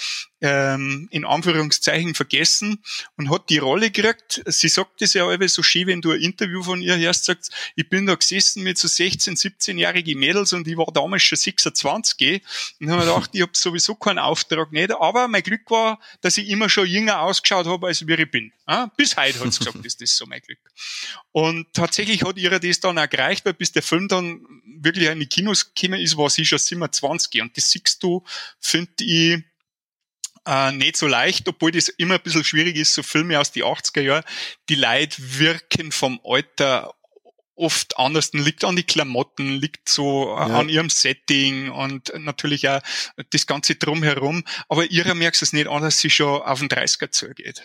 [0.41, 2.82] ähm, in Anführungszeichen vergessen
[3.16, 4.43] und hat die Rolle gekriegt.
[4.47, 7.51] Sie sagt es ja immer so schön, wenn du ein Interview von ihr hörst, sagt,
[7.74, 12.43] ich bin da gesessen mit so 16, 17-jährigen Mädels und ich war damals schon 26
[12.80, 16.39] und habe mir gedacht, ich habe sowieso keinen Auftrag nicht, aber mein Glück war, dass
[16.39, 18.53] ich immer schon jünger ausgeschaut habe, als wie ich bin.
[18.97, 20.59] Bis heute hat sie gesagt, ist das so mein Glück.
[21.32, 25.20] Und tatsächlich hat ihr das dann auch gereicht, weil bis der Film dann wirklich in
[25.20, 28.24] die Kinos gekommen ist, war sie schon 27 und das siehst du,
[28.61, 29.43] finde ich,
[30.49, 33.64] äh, nicht so leicht, obwohl das immer ein bisschen schwierig ist, so Filme aus die
[33.64, 34.24] 80er Jahren,
[34.68, 36.94] die Leute wirken vom Alter
[37.55, 40.61] oft anders, liegt an die Klamotten, liegt so äh, ja.
[40.61, 42.80] an ihrem Setting und natürlich auch
[43.30, 44.44] das Ganze drumherum.
[44.68, 47.64] Aber ihrer merkst du es nicht an, dass sie schon auf den 30er zugeht.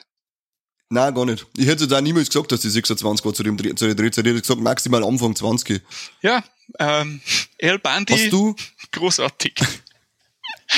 [0.89, 1.45] Nein, gar nicht.
[1.57, 4.25] Ich hätte da niemals gesagt, dass die 26 war zu dem zu der Drehzeit.
[4.25, 5.81] Ich hätte gesagt, maximal Anfang 20.
[6.21, 6.43] Ja,
[6.79, 7.21] ähm,
[7.57, 8.55] El Bandi, Hast du?
[8.91, 9.55] großartig.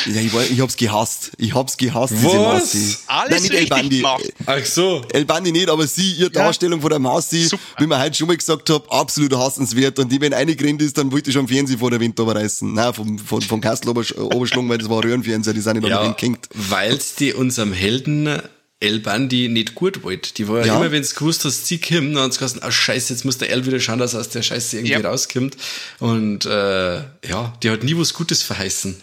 [0.07, 1.31] Ja, ich, war, ich hab's gehasst.
[1.37, 2.73] Ich hab's gehasst, diese Was?
[2.73, 2.97] Mausi.
[3.07, 3.97] Alles Nein, nicht El Bandi.
[3.97, 4.33] gemacht.
[4.45, 5.01] Ach so.
[5.13, 7.61] El Bandi nicht, aber sie, ihre Darstellung von der Mausi, Super.
[7.79, 9.97] wie man heute schon mal gesagt hat, absolut hassenswert.
[9.99, 12.73] Und die, wenn eine gerannt ist, dann wollte ich schon Fernsehen vor der Wind reißen.
[12.73, 15.87] Nein, vom, vom, vom Kastel Obersch- Oberschlung, weil das war ein Röhrenfernseher, die sind nicht
[15.89, 16.11] Ja, ja.
[16.11, 16.49] gehängt.
[16.53, 18.41] weil's die unserem Helden
[18.81, 20.33] El Bandi nicht gut wollte.
[20.33, 20.75] Die war Ja.
[20.75, 23.65] immer, wenn's gewusst hast, sie kommt, dann hat's gesagt, ah scheiße, jetzt muss der El
[23.65, 25.09] wieder schauen, dass er aus der Scheiße irgendwie Ja.
[25.09, 25.55] rauskommt.
[25.99, 26.95] Und äh,
[27.29, 28.97] ja, die hat nie was Gutes verheißen.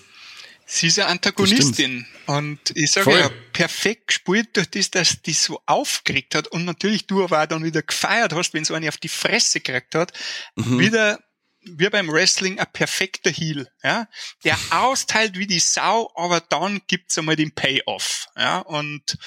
[0.74, 2.06] Sie ist eine Antagonistin.
[2.24, 3.20] Und ich sage Voll.
[3.20, 7.46] ja, perfekt gespielt durch das, dass die so aufgeregt hat und natürlich du aber auch
[7.46, 10.12] dann wieder gefeiert hast, wenn so eine auf die Fresse gekriegt hat.
[10.56, 11.18] Wieder
[11.60, 14.08] wie beim Wrestling ein perfekter Heel, ja,
[14.44, 19.18] der austeilt wie die Sau, aber dann gibt's einmal den Payoff, ja, und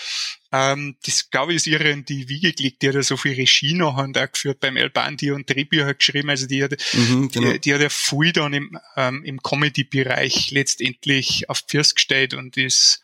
[0.56, 3.34] ähm, das glaube ich ist ihr in die Wiege gelegt, die hat ja so viel
[3.34, 7.30] Regie noch und auch geführt beim El Bandi und Drehbücher geschrieben, also die hat, Mhm,
[7.30, 7.52] genau.
[7.52, 12.56] die, die hat ja viel dann im, ähm, im Comedy-Bereich letztendlich auf First gestellt und
[12.56, 13.02] ist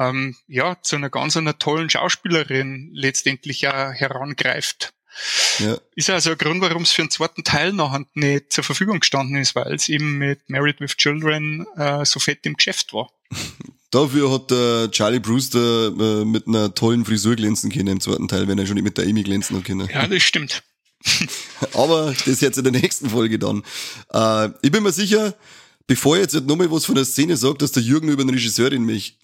[0.00, 4.92] ähm, ja zu einer ganz einer tollen Schauspielerin letztendlich auch herangreift.
[5.58, 5.78] Ja.
[5.94, 9.36] Ist also ein Grund, warum es für den zweiten Teil noch nicht zur Verfügung gestanden
[9.36, 13.12] ist, weil es eben mit Married with Children äh, so fett im Geschäft war.
[13.92, 18.48] Dafür hat der Charlie Brewster äh, mit einer tollen Frisur glänzen können im zweiten Teil,
[18.48, 19.86] wenn er schon nicht mit der Amy glänzen hat können.
[19.92, 20.62] Ja, das stimmt.
[21.74, 23.62] Aber das jetzt in der nächsten Folge dann.
[24.10, 25.34] Äh, ich bin mir sicher,
[25.86, 28.72] bevor ich jetzt nochmal was von der Szene sagt, dass der Jürgen über den Regisseur
[28.72, 29.18] in mich.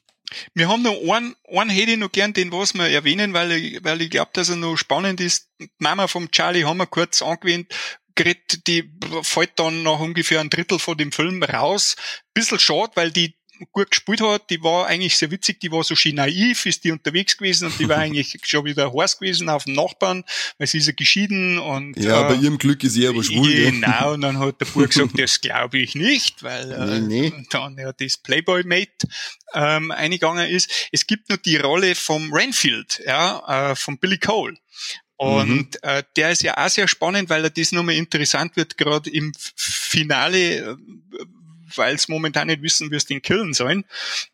[0.53, 3.83] Wir haben noch einen, einen hätte ich noch gern, den was wir erwähnen, weil ich,
[3.83, 5.49] weil ich glaube, dass er noch spannend ist.
[5.59, 7.73] Die Mama vom Charlie haben wir kurz angewähnt.
[8.15, 8.93] Gret, die
[9.23, 11.97] fällt dann nach ungefähr ein Drittel von dem Film raus.
[12.35, 13.38] Bisschen schade, weil die
[13.73, 16.93] gut gespielt hat, die war eigentlich sehr witzig, die war so schön naiv, ist die
[16.93, 20.25] unterwegs gewesen und die war eigentlich schon wieder heiß gewesen auf den Nachbarn,
[20.59, 23.53] weil sie ist ja geschieden und Ja, äh, bei ihrem Glück ist er aber schwul.
[23.53, 27.47] Genau, und dann hat der Bub gesagt, das glaube ich nicht, weil äh, Nee, nee.
[27.51, 29.09] dann ja das Playboy-Mate
[29.55, 30.89] ähm, eingegangen ist.
[30.93, 34.57] Es gibt noch die Rolle vom Renfield, ja, äh, von Billy Cole.
[35.19, 39.11] Und äh, der ist ja auch sehr spannend, weil er das nochmal interessant wird, gerade
[39.11, 40.77] im Finale, äh,
[41.77, 43.85] weil es momentan nicht wissen, wie es den killen sollen.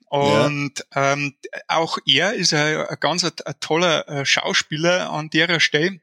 [0.08, 1.34] Und ähm,
[1.66, 6.00] auch er ist ein, ein ganz ein, ein toller äh, Schauspieler an der Stelle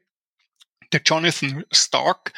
[0.92, 2.32] der Jonathan Stark.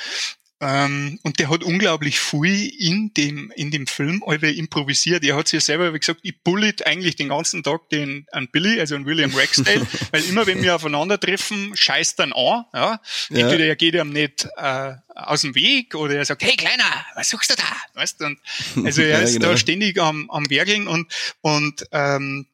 [0.61, 5.25] Ähm, und der hat unglaublich viel in dem, in dem Film alle improvisiert.
[5.25, 8.79] Er hat sich selber wie gesagt, ich bullet eigentlich den ganzen Tag den, an Billy,
[8.79, 13.01] also an William Ragsdale, weil immer wenn wir aufeinandertreffen, scheißt dann an, ja.
[13.31, 13.39] Ja.
[13.39, 17.29] Entweder er geht ihm nicht, äh, aus dem Weg oder er sagt, hey Kleiner, was
[17.31, 18.01] suchst du da?
[18.01, 18.27] Weißt du?
[18.27, 18.39] Und
[18.85, 19.51] also er Ja, ist genau.
[19.51, 22.47] da ständig am, am Werkeln und, und, ähm,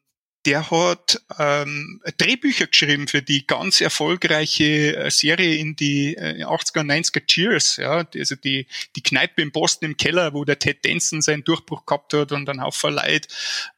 [0.45, 6.81] der hat ähm, Drehbücher geschrieben für die ganz erfolgreiche äh, Serie in die äh, 80er,
[6.81, 8.65] 90er Cheers, ja, also die,
[8.95, 12.45] die Kneipe in Boston im Keller, wo der Ted Danson seinen Durchbruch gehabt hat und
[12.45, 13.27] dann Haufen Leute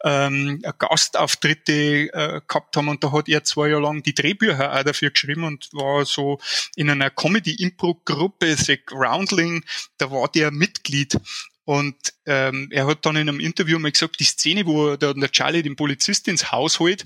[0.03, 2.87] ähm, Gastauftritte äh, gehabt haben.
[2.87, 6.39] Und da hat er zwei Jahre lang die Drehbücher auch dafür geschrieben und war so
[6.75, 9.63] in einer Comedy-Impro-Gruppe, The Groundling,
[9.97, 11.17] da war der Mitglied
[11.65, 11.95] und
[12.25, 15.31] ähm, er hat dann in einem Interview mal gesagt, die Szene, wo er dann der
[15.31, 17.05] Charlie den Polizist ins Haus holt,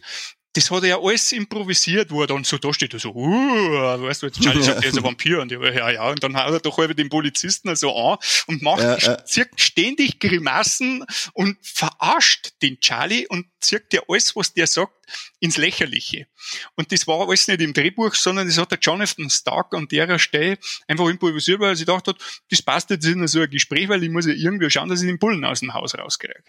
[0.54, 4.02] das hat er ja alles improvisiert, wo er dann so da steht, und so, uh,
[4.02, 6.36] weißt du, jetzt Charlie sagt, er ist ein Vampir, und ja, ja, ja, und dann
[6.36, 9.26] haut er doch halb den Polizisten so an und macht, Ja, ja.
[9.26, 14.97] zirkt ständig Grimassen und verarscht den Charlie und zirkt ja alles, was der sagt,
[15.40, 16.28] ins Lächerliche.
[16.76, 20.20] Und das war alles nicht im Drehbuch, sondern das hat der Jonathan Stark an der
[20.20, 22.18] Stelle einfach improvisiert, weil er sich gedacht hat,
[22.50, 25.08] das passt jetzt in so ein Gespräch, weil ich muss ja irgendwie schauen, dass ich
[25.08, 26.44] den Bullen aus dem Haus rauskriege.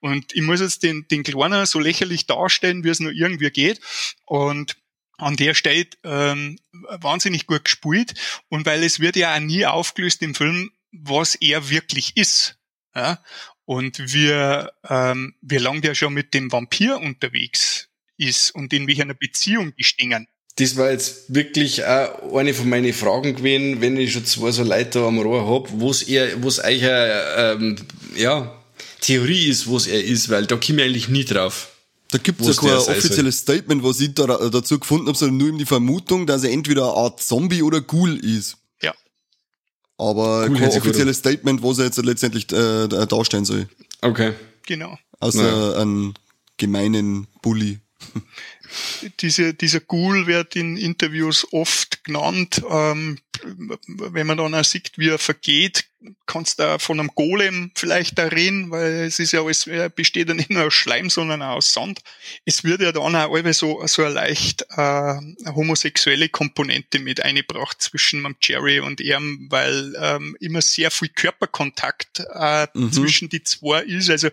[0.00, 3.80] Und ich muss jetzt den, den Kleiner so lächerlich darstellen, wie es nur irgendwie geht.
[4.26, 4.76] Und
[5.16, 8.14] an der Stelle ähm, wahnsinnig gut gespielt.
[8.48, 12.58] Und weil es wird ja auch nie aufgelöst im Film, was er wirklich ist.
[12.94, 13.22] Ja?
[13.66, 19.12] Und wir, ähm, wie lange der schon mit dem Vampir unterwegs ist und in welcher
[19.14, 20.26] Beziehung die stehen.
[20.56, 24.62] Das war jetzt wirklich auch eine von meinen Fragen gewesen, wenn ich schon zwei so
[24.62, 27.76] Leute da am Rohr hab, wo's er, wo's euch eine, ähm,
[28.14, 28.54] ja,
[29.00, 31.70] Theorie ist, wo's er ist, weil da komme ich eigentlich nie drauf.
[32.10, 35.38] Da gibt es ja kein sein offizielles Statement, was ich da, dazu gefunden habe, sondern
[35.38, 38.56] nur eben die Vermutung, dass er entweder eine Art Zombie oder Ghoul ist.
[39.96, 43.68] Aber Ghoul kein offizielles Statement, was er jetzt letztendlich äh, darstellen soll.
[44.00, 44.32] Okay.
[44.66, 44.98] Genau.
[45.20, 45.80] Außer Naja.
[45.82, 46.14] einen
[46.56, 47.78] gemeinen Bully.
[49.20, 52.62] Diese, dieser Ghoul wird in Interviews oft genannt.
[52.68, 53.18] Ähm,
[53.86, 55.84] wenn man dann auch sieht, wie er vergeht,
[56.26, 60.28] kannst du von einem Golem vielleicht da reden, weil es ist ja alles, er besteht
[60.28, 62.00] ja nicht nur aus Schleim, sondern auch aus Sand.
[62.44, 65.14] Es wird ja dann auch alle so, so eine leicht äh,
[65.46, 72.22] homosexuelle Komponente mit eingebracht zwischen dem Jerry und ihm, weil ähm, immer sehr viel Körperkontakt
[72.34, 72.92] äh, mhm.
[72.92, 74.10] zwischen die zwei ist.
[74.10, 74.28] Also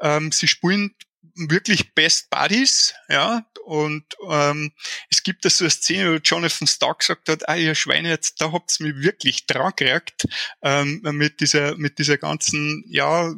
[0.00, 0.94] ähm, sie spielen
[1.34, 4.72] wirklich Best Buddies, ja, und ähm,
[5.08, 8.40] es gibt da so eine Szene, wo Jonathan Stark gesagt hat, ah, ihr Schweine, jetzt,
[8.40, 10.26] da habt's mich wirklich dran gekriegt,
[10.62, 13.32] ähm, mit dieser, mit dieser ganzen, ja,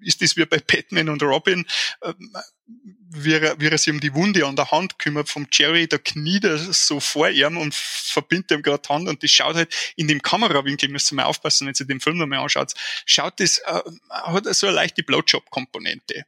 [0.00, 1.64] ist das wie bei Batman und Robin,
[2.02, 2.36] ähm,
[2.66, 5.98] wie er, wie er sich um die Wunde an der Hand kümmert vom Jerry, da
[5.98, 10.08] kniet er so vor ihm und verbindet ihm gerade Hand und das schaut halt in
[10.08, 12.72] dem Kamerawinkel, müsst ihr mal aufpassen, wenn ihr den Film nochmal anschaut,
[13.06, 13.80] schaut das, äh,
[14.10, 16.24] hat so eine leichte Blowjob-Komponente.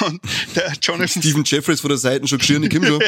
[0.00, 0.20] Und
[0.54, 1.22] der Jonathan...
[1.22, 3.00] Stephen Jeffries von der Seite schon geschrien, ich so.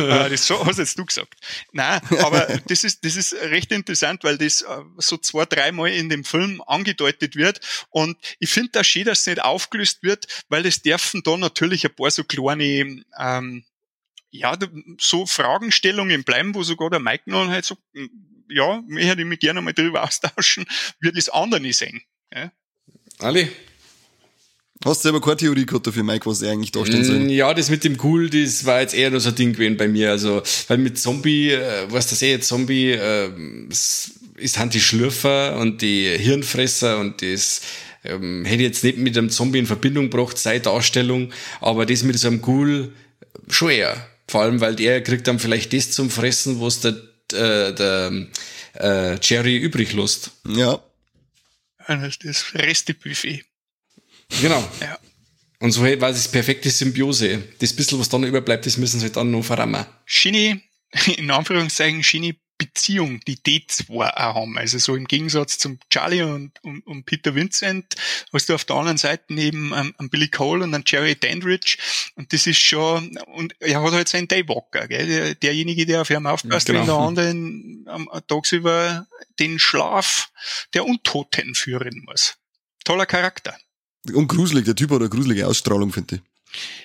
[0.00, 1.34] äh, das so, hast jetzt du gesagt.
[1.72, 4.66] Nein, aber das ist, das ist recht interessant, weil das äh,
[4.98, 9.26] so zwei, dreimal in dem Film angedeutet wird und ich finde da schön, dass es
[9.26, 10.82] nicht aufgelöst wird, weil das
[11.12, 13.64] dürfen da natürlich ein paar so kleine, ähm,
[14.30, 14.56] ja,
[14.98, 18.10] so Fragestellungen bleiben, wo sogar der Mike noch halt so, hm,
[18.48, 20.64] ja, ich hätte mich gerne mal darüber austauschen,
[21.00, 22.02] wie das andere nicht sehen.
[22.34, 22.50] Ja.
[23.18, 23.48] Ali?
[24.84, 27.30] Hast du selber keine Theorie gehabt dafür, Mike, was er eigentlich darstellen soll?
[27.30, 29.86] Ja, das mit dem Cool, das war jetzt eher nur so ein Ding gewesen bei
[29.86, 30.10] mir.
[30.10, 33.30] Also, weil mit Zombie, äh, was das eh jetzt Zombie, äh,
[33.68, 37.60] ist halt die Schlürfer und die Hirnfresser und das
[38.04, 42.18] ähm, hätte jetzt nicht mit einem Zombie in Verbindung gebracht, seine Darstellung, aber das mit
[42.18, 42.92] so einem Ghoul
[43.48, 44.08] schon eher.
[44.28, 46.96] Vor allem, weil der kriegt dann vielleicht das zum Fressen, was der,
[47.32, 48.26] äh, der
[48.78, 50.30] äh, Jerry übrig lässt.
[50.48, 50.82] Ja.
[51.86, 53.44] Das ist Restebuffet.
[54.40, 54.66] Genau.
[54.80, 54.98] Ja.
[55.58, 57.42] Und so war das perfekte Symbiose.
[57.58, 59.84] Das bisschen, was dann überbleibt, das müssen sie halt dann noch verrammen.
[60.04, 60.60] Shinny,
[61.16, 64.56] in Anführungszeichen, Shinny Beziehung, die die zwei auch haben.
[64.58, 67.94] Also so im Gegensatz zum Charlie und, und, und Peter Vincent
[68.32, 71.76] hast du auf der anderen Seite neben ähm, Billy Cole und einen Jerry Dandridge
[72.14, 75.06] und das ist schon, und er hat halt seinen Daywalker, gell?
[75.06, 76.80] Der, derjenige, der auf ihn aufpasst, genau.
[76.80, 79.06] wenn der andere am, tagsüber
[79.38, 80.30] den Schlaf
[80.74, 82.36] der Untoten führen muss.
[82.84, 83.56] Toller Charakter.
[84.12, 86.22] Und gruselig, der Typ hat eine gruselige Ausstrahlung, finde ich.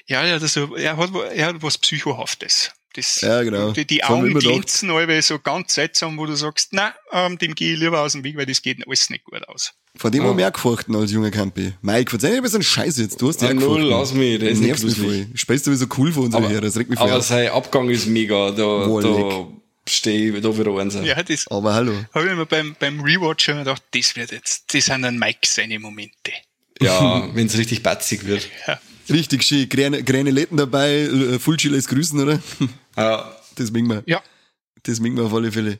[0.05, 2.71] Ja, ja, also, er hat, er hat was Psychohaftes.
[2.97, 3.73] Das, ja, genau.
[3.73, 7.73] Die, die Augen glänzen alle so ganz seltsam, wo du sagst, na, ähm, dem gehe
[7.73, 9.73] ich lieber aus dem Weg, weil das geht alles nicht gut aus.
[9.95, 10.29] Vor dem ja.
[10.29, 11.73] haben wir auch gefurchten als junger Campi.
[11.83, 13.21] Mike, verzeih mir ein bisschen Scheiße jetzt.
[13.21, 15.27] Du hast ja, ja null, lass mich, das ist nicht mich voll.
[15.35, 17.49] Spielst du wie so cool von uns aber, her, das regt mich voll Aber sein
[17.49, 19.47] Abgang ist mega, da, da
[19.87, 21.05] stehe ich da wieder einsam.
[21.05, 21.93] Ja, das aber hallo.
[22.15, 25.41] Habe ich mir beim, beim Rewatch schon gedacht, das wird jetzt, das sind dann Mike
[25.43, 26.31] seine Momente.
[26.81, 28.49] Ja, wenn es richtig batzig wird.
[28.67, 28.79] Ja.
[29.07, 32.39] Richtig schön, Gräne Letten dabei, äh, Fullschiller ist grüßen, oder?
[32.97, 33.35] Ja.
[33.55, 34.03] Das mögen wir.
[34.05, 34.21] Ja.
[34.83, 35.79] Das mögen wir auf alle Fälle.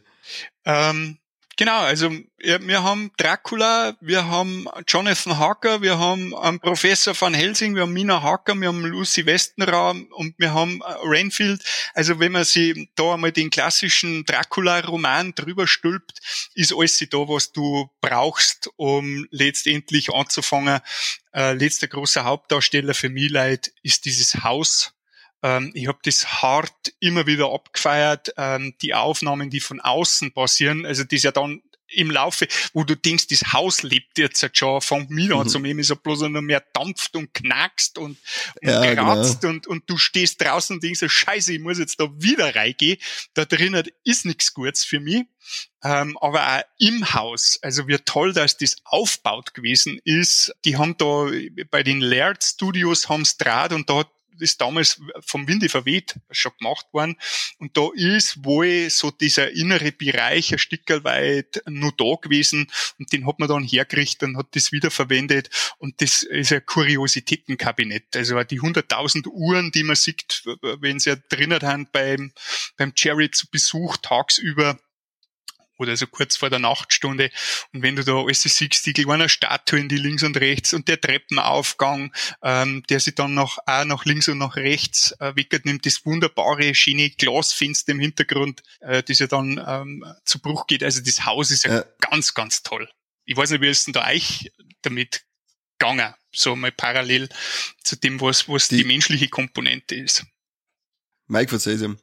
[0.66, 1.18] Ähm,
[1.56, 7.76] genau, also wir haben Dracula, wir haben Jonathan Harker, wir haben einen Professor van Helsing,
[7.76, 11.64] wir haben Mina Harker, wir haben Lucy Westenraum und wir haben äh, Rainfield.
[11.94, 16.20] Also wenn man sich da einmal den klassischen Dracula-Roman drüber stülpt,
[16.54, 20.80] ist alles da, was du brauchst, um letztendlich anzufangen.
[21.34, 24.97] Äh, letzter großer Hauptdarsteller für mich leid ist dieses Haus
[25.44, 28.34] ähm, ich habe das hart immer wieder abgefeiert.
[28.38, 32.96] Ähm, die Aufnahmen, die von außen passieren, also das ja dann im Laufe, wo du
[32.96, 35.50] denkst, das Haus lebt jetzt schon, fängt mir an mhm.
[35.50, 38.18] zu nehmen, ist ja bloß noch mehr dampft und knackst und,
[38.62, 39.54] und ja, kratzt genau.
[39.54, 42.98] und, und du stehst draußen und denkst, scheiße, ich muss jetzt da wieder reingehen.
[43.34, 45.24] Da drinnen ist nichts Gutes für mich.
[45.84, 50.54] Ähm, aber auch im Haus, also wie toll, dass das aufbaut gewesen ist.
[50.66, 51.30] Die haben da
[51.72, 54.10] bei den Laird Studios haben's Draht und da hat
[54.40, 57.18] ist damals vom Winde verweht schon gemacht worden.
[57.60, 62.72] Und da ist wohl so dieser innere Bereich ein Stück weit nur da gewesen.
[63.00, 65.50] Und den hat man dann hergerichtet und hat das wieder verwendet.
[65.78, 68.16] Und das ist ein Kuriositätenkabinett.
[68.16, 70.44] Also die 100.000 Uhren, die man sieht,
[70.82, 72.32] wenn sie ja drinnen haben beim,
[72.78, 74.80] beim Jerry zu Besuch tagsüber,
[75.78, 77.32] oder so kurz vor der Nachtstunde.
[77.74, 81.00] Und wenn du da alles siehst, die kleinen Statuen, die links und rechts und der
[81.00, 82.14] Treppenaufgang,
[82.44, 86.06] ähm, der sich dann noch auch nach links und nach rechts äh, wickert, nimmt das
[86.06, 90.84] wunderbare, schöne Glasfenster im Hintergrund, äh, das ja dann ähm, zu Bruch geht.
[90.84, 91.86] Also das Haus ist ja, ja.
[92.00, 92.90] ganz, ganz toll.
[93.26, 94.52] Ich weiß nicht, wie es denn da euch
[94.82, 95.26] damit
[95.78, 97.30] gegangen, so mal parallel
[97.84, 100.26] zu dem, was, was die, die menschliche Komponente ist.
[101.28, 102.00] Mike, verzeih's ihm.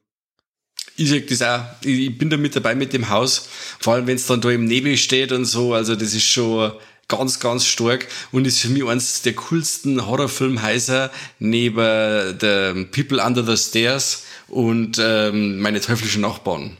[0.96, 1.64] Ich sag das auch.
[1.84, 3.48] Ich bin da mit dabei mit dem Haus.
[3.80, 5.74] Vor allem, wenn es dann da im Nebel steht und so.
[5.74, 6.72] Also, das ist schon
[7.08, 13.44] ganz, ganz stark und ist für mich eines der coolsten Horrorfilmhäuser neben The People Under
[13.44, 16.76] the Stairs und ähm, meine teuflischen Nachbarn.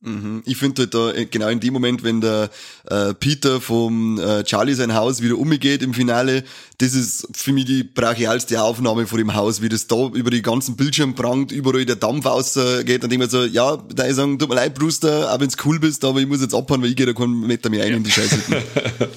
[0.00, 0.42] Mhm.
[0.46, 2.50] Ich finde halt da äh, genau in dem Moment, wenn der
[2.88, 6.44] äh, Peter vom äh, Charlie sein Haus wieder umgeht im Finale,
[6.78, 10.42] das ist für mich die brachialste Aufnahme von dem Haus, wie das da über die
[10.42, 14.38] ganzen Bildschirme prangt, überall der Dampf ausgeht und ich mir so, ja, da ich sagen,
[14.38, 16.96] tut mir leid, Brewster, auch wenn's cool bist, aber ich muss jetzt abhauen, weil ich
[16.96, 17.96] gehe da keinen Meter mehr ein ja.
[17.96, 18.38] in die Scheiße.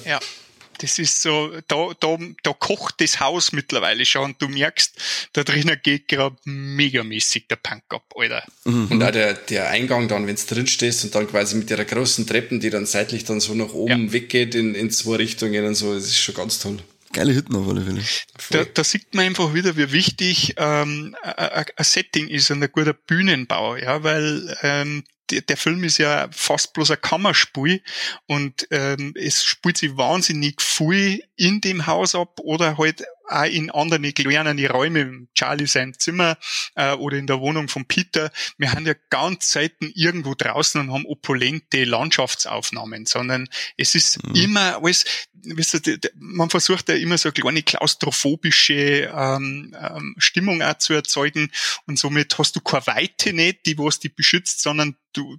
[0.04, 0.18] ja.
[0.82, 4.94] Das ist so, da, da, da kocht das Haus mittlerweile schon und du merkst,
[5.32, 8.44] da drinnen geht gerade megamäßig der Punk ab, Alter.
[8.64, 8.88] Mhm.
[8.90, 11.84] Und auch der, der Eingang dann, wenn du drin stehst und dann quasi mit der
[11.84, 14.12] großen Treppen, die dann seitlich dann so nach oben ja.
[14.12, 16.78] weggeht in, in zwei Richtungen und so, das ist schon ganz toll.
[17.12, 18.02] Geile Hütten auf alle Fälle.
[18.50, 22.94] Da, da sieht man einfach wieder, wie wichtig ähm, ein Setting ist und ein guter
[22.94, 27.82] Bühnenbau, ja, weil ähm, der Film ist ja fast bloß ein Kammerspiel
[28.26, 33.70] und ähm, es spielt sich wahnsinnig viel in dem Haus ab oder halt auch in
[33.70, 36.36] anderen kleinen Räumen, Charlie sein Zimmer
[36.74, 38.30] äh, oder in der Wohnung von Peter.
[38.58, 44.34] Wir haben ja ganz selten irgendwo draußen und haben opulente Landschaftsaufnahmen, sondern es ist mhm.
[44.34, 45.04] immer alles,
[45.44, 50.92] weißt du, man versucht ja immer so eine kleine klaustrophobische ähm, ähm, Stimmung auch zu
[50.92, 51.50] erzeugen
[51.86, 55.36] und somit hast du keine Weite nicht, die was die beschützt, sondern du,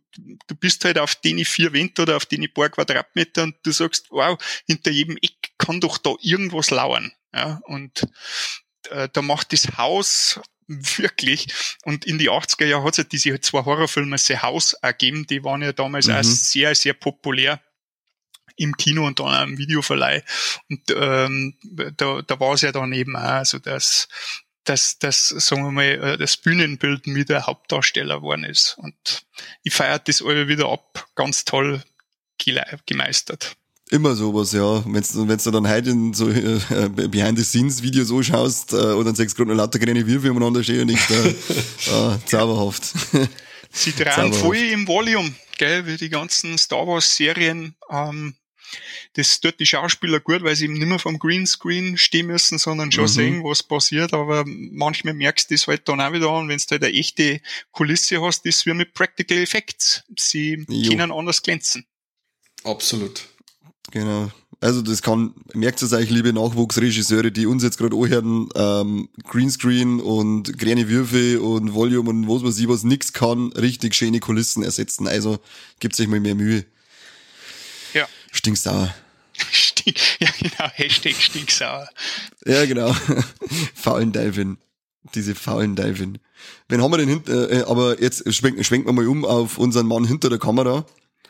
[0.47, 4.07] du bist halt auf den vier Wände oder auf den paar Quadratmeter und du sagst,
[4.09, 4.37] wow,
[4.67, 7.11] hinter jedem Eck kann doch da irgendwas lauern.
[7.33, 8.03] Ja, und
[8.89, 11.47] äh, da macht das Haus wirklich.
[11.83, 15.43] Und in die 80er Jahre hat es ja diese zwei Horrorfilme The House ergeben, die
[15.43, 16.15] waren ja damals mhm.
[16.15, 17.61] auch sehr, sehr populär
[18.55, 20.23] im Kino und dann auch im Videoverleih.
[20.69, 21.57] Und ähm,
[21.97, 24.07] da, da war es ja dann eben auch, also dass,
[24.63, 28.77] dass, dass, sagen wir mal, äh, das Bühnenbild mit der Hauptdarsteller geworden ist.
[28.77, 29.25] Und
[29.63, 31.83] ich feiert das alle wieder ab, ganz toll
[32.85, 33.55] gemeistert.
[33.93, 34.83] Immer sowas, ja.
[34.87, 36.59] Wenn du dann heute in so äh,
[36.89, 40.99] Behind-the-Scenes-Video so schaust äh, oder dann sechs Grund lauter kleine Würfel umeinander stehen und ich
[41.05, 42.91] da, äh, zauberhaft.
[43.71, 47.75] Sie drehen voll im Volume, gell, wie die ganzen Star Wars-Serien.
[47.91, 48.33] Ähm,
[49.13, 52.91] das tut die Schauspieler gut, weil sie eben nicht mehr vom Greenscreen stehen müssen, sondern
[52.91, 53.09] schon mhm.
[53.09, 54.13] sehen, was passiert.
[54.13, 57.41] Aber manchmal merkst du das halt dann auch wieder an, wenn du halt eine echte
[57.71, 60.01] Kulisse hast, das ist wie mit Practical Effects.
[60.17, 60.89] Sie jo.
[60.89, 61.85] können anders glänzen.
[62.63, 63.27] Absolut.
[63.93, 64.31] Genau.
[64.59, 69.99] Also das kann, merkt es euch, liebe Nachwuchsregisseure, die uns jetzt gerade anhören, ähm, Greenscreen
[69.99, 74.63] und kleine Würfe und Volume und was weiß ich was, nix kann richtig schöne Kulissen
[74.63, 75.07] ersetzen.
[75.07, 75.37] Also
[75.79, 76.65] gibt euch mal mehr Mühe.
[77.93, 78.07] Ja.
[78.31, 78.95] Stinksauer.
[79.51, 81.87] Stink, ja genau, Hashtag stinksauer.
[82.45, 82.95] ja genau.
[83.75, 84.57] faulen Delfin.
[85.13, 86.17] Diese faulen Delfin.
[86.67, 89.85] Wen haben wir denn hinter, äh, aber jetzt schwenken, schwenken wir mal um auf unseren
[89.85, 90.83] Mann hinter der Kamera.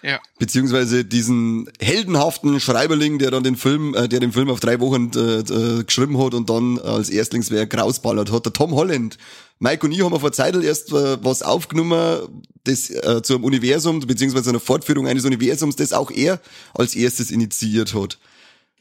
[0.03, 0.19] Ja.
[0.37, 5.11] Beziehungsweise diesen heldenhaften Schreiberling, der dann den Film, äh, der den Film auf drei Wochen
[5.15, 9.17] äh, äh, geschrieben hat und dann als Erstlingswerk rausballert hat, der Tom Holland.
[9.59, 14.01] Mike und ich haben vor Zeit erst äh, was aufgenommen, das äh, zu einem Universum,
[14.01, 16.41] beziehungsweise einer Fortführung eines Universums, das auch er
[16.73, 18.17] als erstes initiiert hat.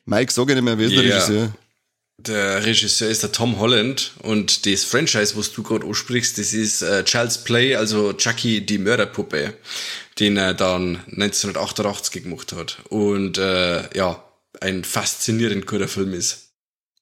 [0.05, 1.03] Mike, sag ich nicht mehr, wer ist yeah.
[1.03, 1.53] der Regisseur?
[2.19, 6.83] Der Regisseur ist der Tom Holland und das Franchise, was du gerade ansprichst, das ist
[6.83, 9.55] äh, Child's Play, also Chucky die Mörderpuppe
[10.19, 12.79] den er dann 1988 gemacht hat.
[12.89, 14.23] Und äh, ja,
[14.61, 16.53] ein faszinierend guter Film ist.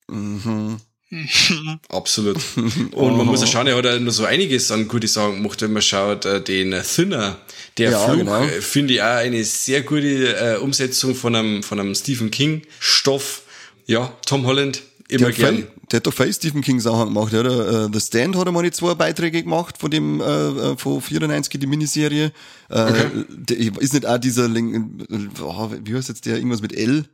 [0.08, 0.80] Mhm.
[1.88, 2.38] Absolut.
[2.92, 5.60] Und man muss ja schauen, er hat ja noch so einiges an gute Sachen gemacht,
[5.60, 7.38] wenn man schaut, äh, den Thinner,
[7.78, 8.42] der ja, Flug, genau.
[8.44, 12.62] Äh, finde ich auch eine sehr gute äh, Umsetzung von einem, von einem Stephen King
[12.78, 13.42] Stoff.
[13.86, 17.42] Ja, Tom Holland, immer gern der hat doch viel Stephen King Sachen gemacht, ja.
[17.42, 21.58] Der, äh, The Stand hat er mal zwei Beiträge gemacht von dem, äh von 94,
[21.58, 22.32] die Miniserie.
[22.68, 23.24] Okay.
[23.28, 27.06] der, ist nicht auch dieser, oh, wie heißt jetzt der, irgendwas mit L?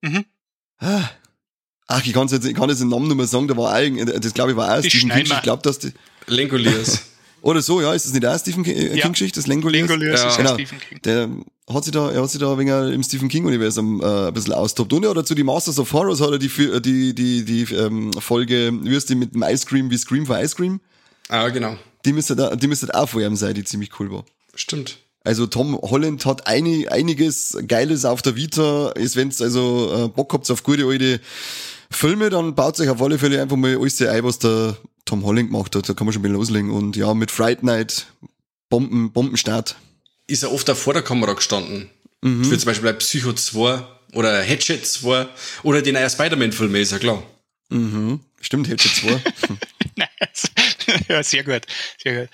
[0.00, 0.24] Mhm.
[0.78, 1.10] Ah.
[1.88, 4.20] Ach, ich, kann's jetzt, ich kann jetzt den Namen nicht mehr sagen, da war auch,
[4.20, 5.26] das glaube ich war auch Stephen King.
[5.26, 5.92] Ich glaube, dass die.
[6.26, 7.02] Lengoliers.
[7.42, 9.08] Oder so, ja, ist das nicht auch Stephen King, ja.
[9.08, 9.88] Geschichte, das Lengoliers?
[9.88, 10.28] Lengoliers ja.
[10.28, 10.54] ist genau.
[10.54, 11.00] Stephen King.
[11.04, 11.28] Der
[11.72, 14.52] hat sich da, er hat sich da wenig im Stephen King Universum äh, ein bisschen
[14.52, 14.92] austobt.
[14.92, 18.72] Und ja, dazu die Masters of Horrors hat er die, die, die, die ähm, Folge,
[18.72, 20.80] die mit dem Ice Cream wie Scream for Ice Cream?
[21.28, 21.76] Ah, genau.
[22.04, 24.24] Die müsste da, die müsste auch vor ihm sein, die ziemlich cool war.
[24.54, 24.98] Stimmt.
[25.22, 28.90] Also Tom Holland hat einig, einiges Geiles auf der Vita.
[28.90, 31.20] Ist wenn's also äh, Bock habt auf gute alte
[31.90, 34.76] Filme, dann baut euch auf alle Fälle einfach mal alles ein, was der
[35.10, 35.88] Tom Holland gemacht hat.
[35.88, 36.70] Da kann man schon mal loslegen.
[36.70, 38.06] Und ja, mit Fright Night,
[38.68, 39.74] Bomben, Bombenstart.
[40.28, 41.90] Ist er oft vor der Kamera gestanden.
[42.22, 42.44] Mhm.
[42.44, 43.82] Für zum Beispiel bei Psycho 2
[44.12, 45.26] oder Hatchet 2
[45.64, 47.24] oder den neuen Spider-Man-Film, ist ja klar.
[47.70, 48.20] Mhm.
[48.40, 49.20] Stimmt, Hatchet 2.
[51.08, 51.62] ja, sehr gut,
[52.00, 52.28] sehr gut.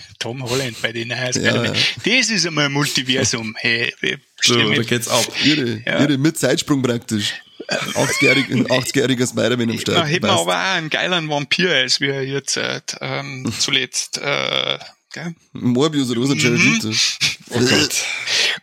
[0.18, 1.64] Tom Holland bei den neuen Spider-Man.
[1.64, 2.18] Ja, ja.
[2.18, 3.56] Das ist einmal ein Multiversum.
[3.58, 3.94] Hey,
[4.42, 5.26] So, da geht's ab.
[5.42, 6.02] Ihre, Ja.
[6.02, 7.32] ihre mit Zeitsprung praktisch.
[7.68, 9.98] 80-jähriger 80 Spider-Man am Start.
[9.98, 14.18] Da hätten wir aber auch einen geilen Vampir, als wir jetzt äh, ähm, zuletzt.
[14.18, 14.78] Äh,
[15.12, 15.34] gell?
[15.52, 16.28] Morbius oder was?
[16.30, 16.96] Mhm.
[17.50, 18.04] Oh Gott.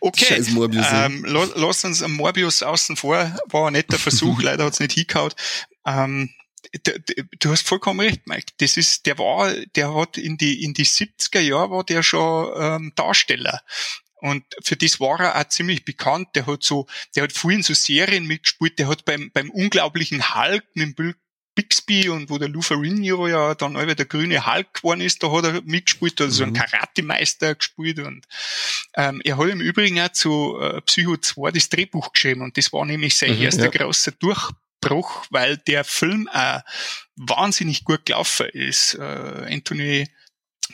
[0.00, 4.64] Okay, Scheiß Morbius, ähm, la- lass uns Morbius außen vor, war ein netter Versuch, leider
[4.64, 5.32] hat's nicht hingehauen.
[5.86, 6.30] Ähm,
[7.40, 8.52] du hast vollkommen recht, Mike.
[8.58, 12.50] Das ist, der war, der hat in die, in die 70er Jahre war der schon
[12.58, 13.60] ähm, Darsteller.
[14.20, 16.28] Und für das war er auch ziemlich bekannt.
[16.34, 18.78] Der hat so, der hat früher in so Serien mitgespielt.
[18.78, 21.14] Der hat beim, beim unglaublichen Hulk mit dem Bill
[21.58, 25.32] Bixby und wo der Lou Ferrigno ja dann über der grüne Hulk geworden ist, da
[25.32, 28.26] hat er mitgespielt, also so einen Karatemeister gespielt und
[28.94, 32.72] ähm, er hat im Übrigen auch zu äh, Psycho 2 das Drehbuch geschrieben und das
[32.72, 33.70] war nämlich sein Mhm, erster ja.
[33.70, 36.60] großer Durchbruch, weil der Film auch
[37.16, 38.94] wahnsinnig gut gelaufen ist.
[38.94, 39.02] Äh,
[39.50, 40.08] Anthony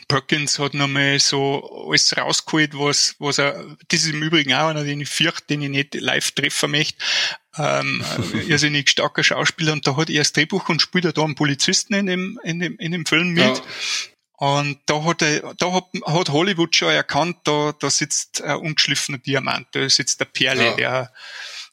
[0.07, 4.83] Perkins hat nochmal so alles rausgeholt, was, was er, das ist im Übrigen auch einer,
[4.83, 6.97] den ich fürchte, den ich nicht live treffen möchte.
[7.57, 11.23] Ähm, ein irrsinnig starker Schauspieler und da hat er das Drehbuch und spielt er da
[11.23, 13.43] einen Polizisten in dem, in dem, in dem Film mit.
[13.57, 13.61] Ja.
[14.37, 19.17] Und da hat er, da hat, hat Hollywood schon erkannt, da, da sitzt ein ungeschliffener
[19.19, 20.75] Diamant, da sitzt der Perle, Ja.
[20.75, 21.13] der,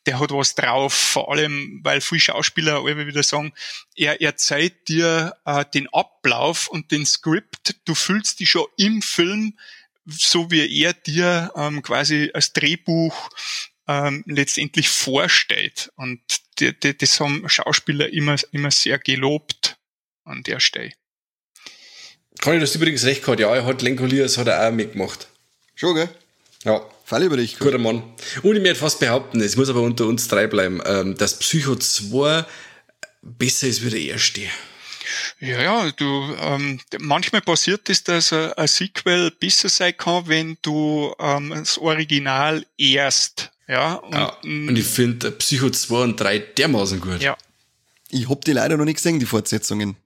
[0.06, 3.52] der hat was drauf, vor allem, weil viele Schauspieler alle wieder sagen,
[3.94, 9.56] er erzählt dir äh, den Ablauf und den Skript, du fühlst dich schon im Film,
[10.06, 13.30] so wie er dir ähm, quasi als Drehbuch
[13.86, 15.92] ähm, letztendlich vorstellt.
[15.96, 16.20] Und
[16.58, 19.76] die, die, das haben Schauspieler immer, immer sehr gelobt
[20.24, 20.92] an der Stelle.
[22.40, 23.40] Conny, du hast übrigens recht gehabt.
[23.40, 25.28] Ja, er hat Lenkolias hat er auch mitgemacht.
[25.74, 26.08] Schon, gell?
[26.64, 26.82] Ja.
[27.12, 27.58] Fallüberricht.
[27.58, 28.02] Guter Mann.
[28.42, 31.76] Und ich werde fast behaupten, es muss aber unter uns drei bleiben, ähm, dass Psycho
[31.76, 32.42] 2
[33.20, 34.40] besser ist wie der erste.
[35.38, 40.56] Ja, ja, du, ähm, manchmal passiert es, dass ein, ein Sequel besser sein kann, wenn
[40.62, 44.36] du ähm, das Original erst, ja, und, Ja.
[44.42, 47.20] Und ich finde Psycho 2 und 3 dermaßen gut.
[47.20, 47.36] ja,
[48.08, 49.96] Ich hab die leider noch nicht gesehen, die Fortsetzungen.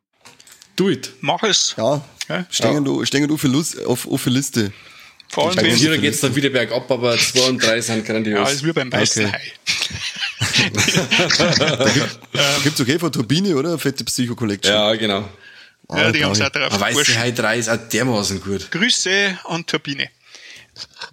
[0.75, 1.13] Do it.
[1.21, 1.75] mach es.
[1.77, 2.45] Ja, Ja.
[2.51, 4.73] stehen du, stehen du für, Lust, auf, auf für Liste.
[5.29, 8.13] Vor allem, Bei wenn, Vierer geht's dann wieder bergab, aber 2 und 3 sind ja,
[8.13, 8.53] grandios.
[8.53, 9.33] ist wie beim weißen Okay.
[9.35, 9.53] Hai.
[12.63, 13.79] Gibt's okay von Turbine, oder?
[13.79, 14.73] Fette Psycho Collection.
[14.75, 15.29] Ja, genau.
[15.89, 17.19] Ah, Ja, die haben es auch drauf Weiße.
[17.19, 18.71] Hai 3 ist auch dermaßen gut.
[18.71, 20.09] Grüße an Turbine.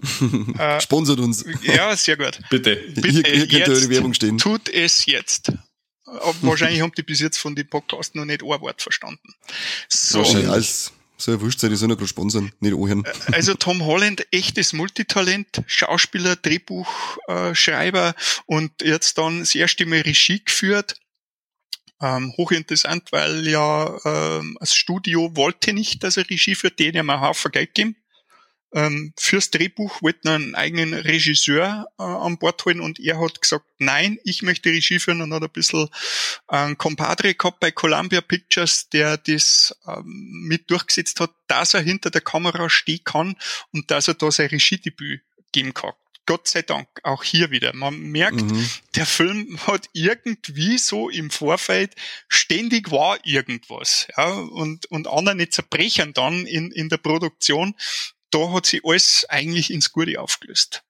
[0.81, 1.45] Sponsert uns.
[1.61, 2.39] Ja, sehr gut.
[2.49, 2.75] Bitte.
[2.75, 4.37] Bitte Hier, hier könnte eure Werbung stehen.
[4.37, 5.51] tut es jetzt.
[6.05, 9.33] Aber wahrscheinlich haben die bis jetzt von dem Podcast noch nicht ein Wort verstanden.
[9.87, 10.19] So.
[10.19, 10.91] Wahrscheinlich.
[11.23, 13.05] Soll ja wurscht die sollen ja gerade sponsern, nicht anhören.
[13.31, 18.13] Also Tom Holland, echtes Multitalent, Schauspieler, Drehbuchschreiber äh,
[18.45, 20.99] und jetzt dann das erste Mal Regie geführt.
[22.01, 27.09] Ähm, hochinteressant, weil ja ähm, das Studio wollte nicht, dass er Regie führt, den haben
[27.09, 27.95] einen Haufen Geld geben.
[28.73, 33.65] Ähm, fürs Drehbuch wollten einen eigenen Regisseur äh, an Bord holen und er hat gesagt,
[33.77, 35.89] nein, ich möchte Regie führen und hat ein bisschen
[36.47, 40.03] einen Compadre gehabt bei Columbia Pictures, der das ähm,
[40.47, 43.35] mit durchgesetzt hat, dass er hinter der Kamera stehen kann
[43.71, 45.21] und dass er da sein Regiedebüt
[45.51, 45.93] geben kann.
[46.25, 47.75] Gott sei Dank, auch hier wieder.
[47.75, 48.69] Man merkt, Mhm.
[48.95, 51.95] der Film hat irgendwie so im Vorfeld
[52.29, 57.75] ständig war irgendwas, ja, und, und andere nicht zerbrechen dann in, in der Produktion.
[58.33, 60.83] Da hat sich alles eigentlich ins Gute aufgelöst.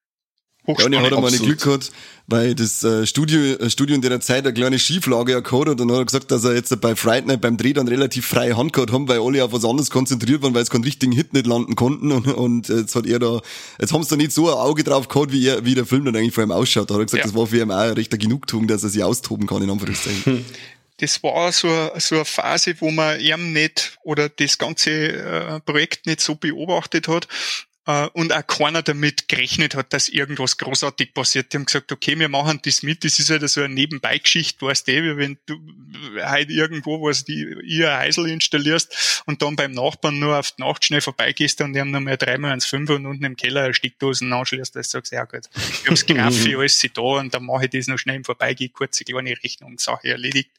[0.65, 1.30] Ja, und er hat einmal.
[1.30, 1.91] Glück gehabt,
[2.28, 5.90] weil das äh, Studio, äh, Studio in der Zeit eine kleine Schieflage gehabt hat und
[5.90, 8.56] dann hat er gesagt, dass er jetzt bei Fright Night beim Dreh dann relativ freie
[8.56, 11.34] Hand gehabt haben, weil alle auf was anderes konzentriert waren, weil sie keinen richtigen Hit
[11.34, 13.41] nicht landen konnten und, und jetzt hat er da,
[13.78, 16.06] jetzt haben sie da nicht so ein Auge drauf gehabt, wie er, wie der Film
[16.06, 16.90] dann eigentlich vor ihm ausschaut.
[16.90, 17.30] Da hat er gesagt, Ja.
[17.30, 20.45] das war für ihn auch eine rechte Genugtuung, dass er sich austoben kann, in Anführungszeichen.
[20.98, 26.06] das war so, so eine Phase, wo man ihm nicht oder das ganze äh, Projekt
[26.06, 27.28] nicht so beobachtet hat
[27.86, 31.52] äh, und auch keiner damit gerechnet hat, dass irgendwas großartig passiert.
[31.52, 34.88] Die haben gesagt, okay, wir machen das mit, das ist halt so eine Nebenbeigeschichte, weißt
[34.88, 35.60] du, wie wenn du
[36.22, 40.86] halt irgendwo was die ihr Heisel installierst und dann beim Nachbarn nur auf die Nacht
[40.86, 44.32] schnell vorbeigehst und die haben nochmal dreimal ans Fünf und unten im Keller eine Steckdosen
[44.32, 47.72] anschließt, das sagst du, ja gut, ich hab's Graffi, alles da und dann mache ich
[47.72, 50.52] das noch schnell im Vorbeigehen, kurze kleine Rechnung, Sache erledigt.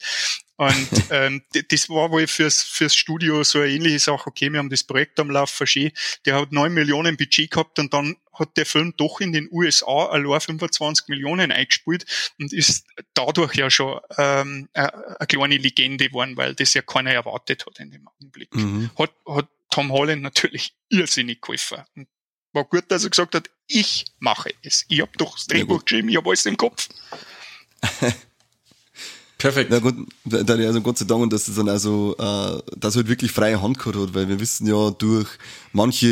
[0.56, 4.28] Und ähm, das war wohl fürs, fürs Studio so eine ähnliche Sache.
[4.28, 5.90] Okay, wir haben das Projekt am Laufen, schön.
[6.26, 10.06] Der hat neun Millionen Budget gehabt und dann hat der Film doch in den USA
[10.06, 12.04] allein 25 Millionen eingespielt
[12.38, 17.12] und ist dadurch ja schon ähm, eine, eine kleine Legende geworden, weil das ja keiner
[17.12, 18.54] erwartet hat in dem Augenblick.
[18.54, 18.90] Mhm.
[18.98, 21.82] Hat, hat Tom Holland natürlich irrsinnig geholfen.
[21.96, 22.08] Und
[22.52, 24.84] war gut, dass er gesagt hat, ich mache es.
[24.88, 26.88] Ich hab doch das Drehbuch geschrieben, ich hab alles im Kopf.
[29.38, 29.70] Perfekt.
[29.70, 29.94] Na gut,
[30.24, 33.32] da da also Gott sei Dank, dass das dann also, äh, dass er halt wirklich
[33.32, 35.28] freie Hand gehabt hat, weil wir wissen ja durch
[35.72, 36.06] manche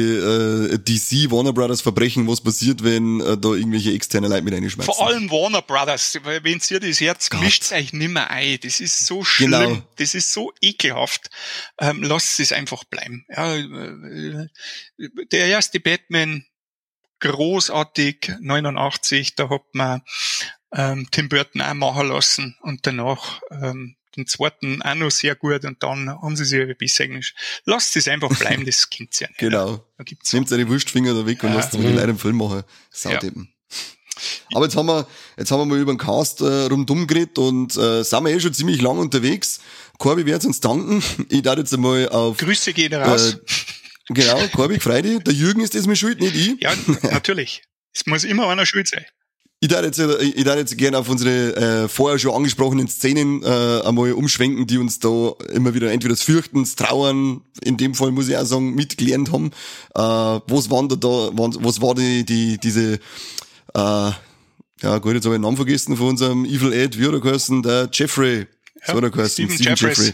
[0.72, 4.92] äh, DC Warner Brothers Verbrechen, was passiert, wenn äh, da irgendwelche externe Leute mit reinschmeißen.
[4.92, 7.40] Vor allem Warner Brothers, weil wenn ihr das Herz Gott.
[7.42, 8.58] mischt euch nimmer ein.
[8.62, 9.82] Das ist so schlimm, Genau.
[9.96, 11.30] das ist so ekelhaft.
[11.80, 13.24] Ähm, lasst es einfach bleiben.
[13.28, 14.48] Ja, äh,
[15.30, 16.44] der erste Batman,
[17.20, 20.02] großartig, 89, da hat man
[20.74, 25.64] ähm, Tim Burton auch machen lassen und danach ähm, den zweiten auch noch sehr gut
[25.64, 27.34] und dann haben sie sich aber besser Englisch.
[27.64, 29.38] Lasst es einfach bleiben, das kennt's ja nicht.
[29.38, 29.86] Genau.
[29.96, 31.56] Da gibt's Nehmt seine Wurstfinger da weg und Ja.
[31.56, 32.62] lasst die Leute im Film machen.
[32.90, 33.52] Saudeppen.
[34.54, 35.06] Aber jetzt haben wir,
[35.38, 38.40] jetzt haben wir mal über den Cast äh, rundum geredet und äh, sind wir eh
[38.40, 39.60] schon ziemlich lang unterwegs.
[39.98, 41.02] Corby wird uns danken.
[41.30, 43.34] Ich darf jetzt einmal auf, Grüße gehen raus.
[43.34, 43.38] äh,
[44.12, 45.20] genau, Corby, freu dich.
[45.24, 46.60] Der Jürgen ist das mir schuld, nicht ich.
[46.62, 46.72] ja,
[47.10, 47.62] natürlich.
[47.94, 49.04] Es muss immer einer schuld sein.
[49.62, 53.44] Ich darf jetzt, äh, ich darf jetzt gerne auf unsere äh, vorher schon angesprochenen Szenen
[53.44, 57.94] äh, einmal umschwenken, die uns da immer wieder entweder das Fürchten, das Trauern, in dem
[57.94, 59.52] Fall muss ich auch sagen, mitgelernt haben.
[59.94, 62.98] Äh, was waren da, da was war die, die diese, äh,
[63.74, 67.20] ja gut, jetzt habe ich den Namen vergessen von unserem Evil Ed, wie hat er
[67.20, 67.62] geheißen?
[67.62, 68.48] Der Jeffrey.
[68.84, 70.12] so hat er geheißen, Stephen Jeffries.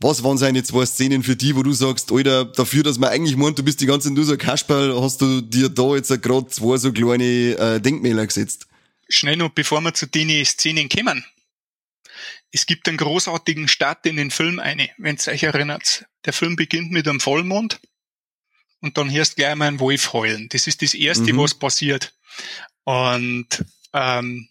[0.00, 3.36] Was waren seine zwei Szenen für die, wo du sagst, Alter, dafür, dass man eigentlich
[3.36, 6.08] meint, du bist die ganze Zeit nur so ein Kasperl, hast du dir da jetzt
[6.22, 8.68] gerade zwei so kleine äh, Denkmäler gesetzt?
[9.08, 11.24] Schnell noch, bevor wir zu den Szenen kommen.
[12.52, 16.06] Es gibt einen großartigen Start in den Film eine, wenn ihr euch erinnert.
[16.24, 17.80] Der Film beginnt mit einem Vollmond
[18.80, 20.48] und dann hörst gleich mal einen Wolf heulen.
[20.50, 21.38] Das ist das Erste, Mhm.
[21.38, 22.14] was passiert.
[22.84, 23.48] Und
[23.92, 24.48] ähm,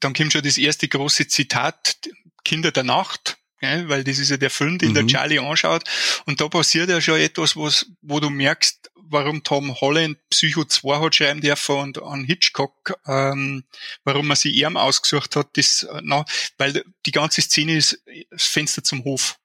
[0.00, 1.96] dann kommt schon das erste große Zitat,
[2.44, 5.08] Kinder der Nacht, gell, weil das ist ja der Film, den der Mhm.
[5.08, 5.84] Charlie anschaut.
[6.26, 10.98] Und da passiert ja schon etwas, was, wo du merkst, warum Tom Holland Psycho 2
[11.00, 13.64] hat schreiben dürfen und an Hitchcock, ähm,
[14.04, 16.24] warum man sich ihm ausgesucht hat, das, äh, na,
[16.58, 18.00] weil die ganze Szene ist
[18.30, 19.38] das Fenster zum Hof.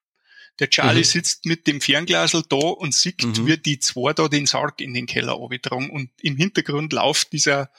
[0.60, 1.04] Der Charlie Mhm.
[1.06, 3.48] sitzt mit dem Fernglasel da und sieht, Mhm.
[3.48, 7.70] wie die zwei da den Sarg in den Keller abgetragen und im Hintergrund läuft dieser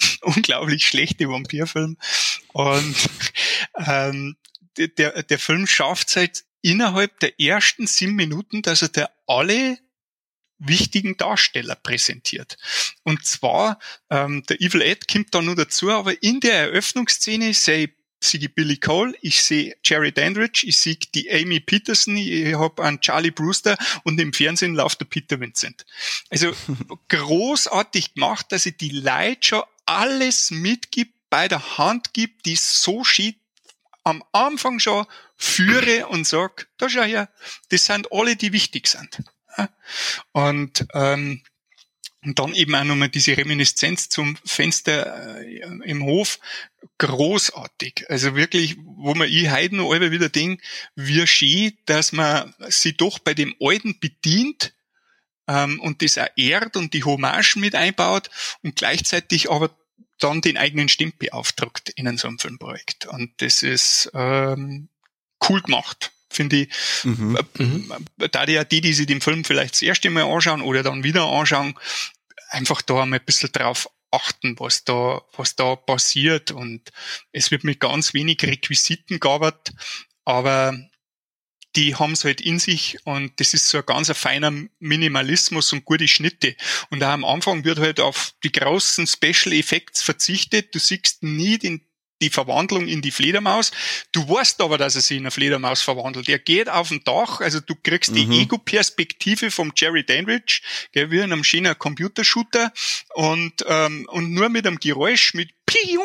[0.22, 1.96] unglaublich schlechte Vampirfilm
[2.52, 2.94] und
[3.86, 4.36] ähm,
[4.76, 9.10] der- der, der Film schafft es halt innerhalb der ersten sieben Minuten, dass er dir
[9.26, 9.78] alle
[10.58, 12.56] wichtigen Darsteller präsentiert.
[13.02, 13.78] Und zwar,
[14.10, 18.54] ähm, der Evil Ed kommt da nur dazu, aber in der Eröffnungsszene sehe sehe ich
[18.54, 23.30] Billy Cole, ich sehe Jerry Dandridge, ich sehe die Amy Peterson, ich habe einen Charlie
[23.30, 25.84] Brewster und im Fernsehen läuft der Peter Vincent.
[26.30, 26.52] Also
[27.08, 33.04] großartig gemacht, dass ich die Leute schon alles mitgibt, bei der Hand gibt, die so
[33.04, 33.36] schied
[34.06, 35.04] am Anfang schon
[35.34, 37.28] führe und sag, da schau her,
[37.70, 39.24] das sind alle, die wichtig sind.
[40.32, 41.42] Und, ähm,
[42.22, 46.38] und dann eben auch nochmal diese Reminiszenz zum Fenster äh, im Hof.
[46.98, 48.04] Großartig.
[48.08, 50.62] Also wirklich, wo man ich heute noch einmal wieder denke,
[50.94, 54.72] wie schön, dass man sich doch bei dem Alten bedient
[55.48, 58.30] ähm, und das auch ehrt und die Hommage mit einbaut
[58.62, 59.76] und gleichzeitig aber
[60.18, 63.06] dann den eigenen Stempel aufdruckt in so einem Filmprojekt.
[63.06, 64.88] Und das ist ähm,
[65.48, 66.68] cool gemacht, finde ich.
[67.04, 67.38] Mhm.
[68.18, 70.82] Äh, Da die ja die, die sich den Film vielleicht das erste Mal anschauen oder
[70.82, 71.74] dann wieder anschauen,
[72.48, 76.50] einfach da mal ein bisschen drauf achten, was da, was da passiert.
[76.50, 76.92] Und
[77.32, 79.74] es wird mit ganz wenig Requisiten gearbeitet,
[80.24, 80.78] aber
[81.76, 85.72] die haben es halt in sich und das ist so ein ganz ein feiner Minimalismus
[85.72, 86.56] und gute Schnitte.
[86.90, 90.74] Und auch am Anfang wird halt auf die großen Special Effects verzichtet.
[90.74, 91.82] Du siehst nie den,
[92.22, 93.72] die Verwandlung in die Fledermaus.
[94.12, 96.28] Du weißt aber, dass er sich in eine Fledermaus verwandelt.
[96.30, 98.30] Er geht auf ein Dach, also du kriegst Mhm.
[98.30, 100.62] die Ego-Perspektive vom Jerry Dandridge,
[100.92, 102.72] gell, wie in einem schönen Computershooter
[103.14, 106.04] und, ähm, und nur mit einem Geräusch, mit Piung,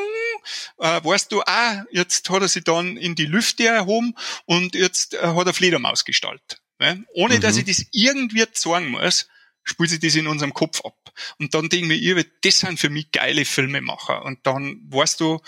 [0.77, 4.15] äh, weißt du, ah, jetzt hat er sich dann in die Lüfte erhoben
[4.45, 6.61] und jetzt äh, hat er Fledermaus gestaltet.
[6.79, 7.05] Ne?
[7.13, 7.59] Ohne dass Mhm.
[7.61, 9.27] ich das irgendwie zeigen muss,
[9.63, 10.97] spielt sich das in unserem Kopf ab.
[11.37, 14.23] Und dann denke ich mir, das sind für mich geile Filmemacher.
[14.25, 15.39] Und dann weißt du,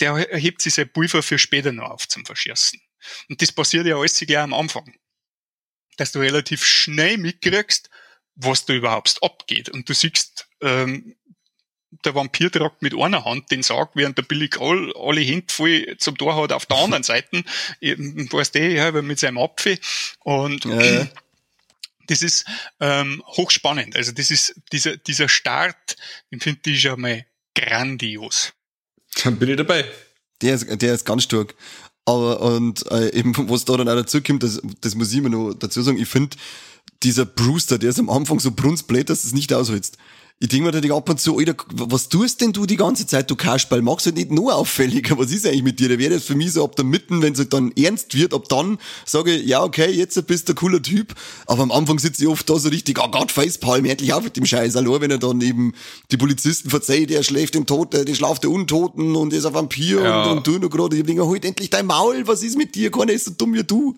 [0.00, 2.80] der hebt sich sein Pulver für später noch auf zum Verschießen.
[3.28, 4.94] Und das passiert ja alles gleich am Anfang.
[5.96, 7.88] Dass du relativ schnell mitkriegst,
[8.34, 9.68] was da überhaupt abgeht.
[9.68, 11.16] Und du siehst, ähm,
[12.04, 15.96] der Vampir tragt mit einer Hand den Sarg, während der Billy Cole alle Hände voll
[15.98, 17.44] zum Tor hat auf der anderen Seite.
[17.80, 19.78] Weißt du, ja, aber mit seinem Apfel.
[20.24, 21.06] Und Ja,
[22.06, 22.44] das ist
[22.80, 23.96] ähm, hochspannend.
[23.96, 25.96] Also das ist dieser, dieser Start,
[26.30, 27.24] den finde ich schon mal
[27.54, 28.52] grandios.
[29.22, 29.84] Dann bin ich dabei.
[30.40, 31.54] Der ist, der ist ganz stark.
[32.04, 35.28] Aber, und äh, eben, was da dann auch dazu kommt, das, das muss ich immer
[35.28, 36.36] noch dazu sagen, ich finde,
[37.02, 39.98] dieser Brewster, der ist am Anfang so brunstblöd, dass du es nicht aushältst.
[40.38, 43.30] Ich denke mir da ab und zu, Alter, was tust denn du die ganze Zeit,
[43.30, 43.80] du Kasperl?
[43.80, 45.16] Machst du halt nicht nur auffälliger?
[45.16, 45.88] Was ist eigentlich mit dir?
[45.88, 48.34] Da wäre das für mich so ab der Mitten, wenn es halt dann ernst wird,
[48.34, 51.14] ab dann sage ich, ja, okay, jetzt bist du ein cooler Typ.
[51.46, 54.36] Aber am Anfang sitze ich oft da so richtig, oh Gott, Facepalm, endlich auf mit
[54.36, 54.74] dem Scheiß.
[54.74, 55.74] Hallo, wenn er dann eben
[56.10, 60.02] die Polizisten verzeiht, der schläft den Toten, der schlaft der Untoten und ist ein Vampir
[60.02, 60.24] ja.
[60.24, 60.96] und, und du noch gerade.
[60.96, 62.90] Ich denke, halt endlich dein Maul, was ist mit dir?
[62.90, 63.96] Keiner ist so dumm wie du.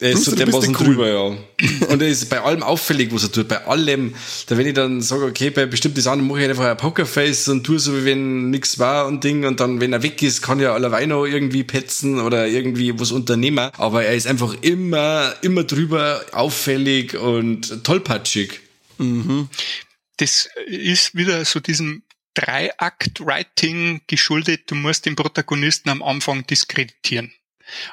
[0.00, 0.86] Der ist so dermaßen cool.
[0.86, 1.88] drüber, ja.
[1.88, 3.48] Und er ist bei allem auffällig, was er tut.
[3.48, 4.14] Bei allem.
[4.46, 7.64] Da wenn ich dann sage, okay, bei bestimmten Sachen mache ich einfach ein Pokerface und
[7.64, 9.44] tue so, wie wenn nix war und Ding.
[9.44, 13.10] Und dann, wenn er weg ist, kann ja allerweil noch irgendwie petzen oder irgendwie was
[13.10, 13.70] unternehmen.
[13.76, 18.60] Aber er ist einfach immer, immer drüber, auffällig und tollpatschig.
[18.98, 19.48] Mhm.
[20.18, 22.02] Das ist wieder so diesem
[22.34, 24.62] Drei-Akt-Writing geschuldet.
[24.70, 27.32] Du musst den Protagonisten am Anfang diskreditieren.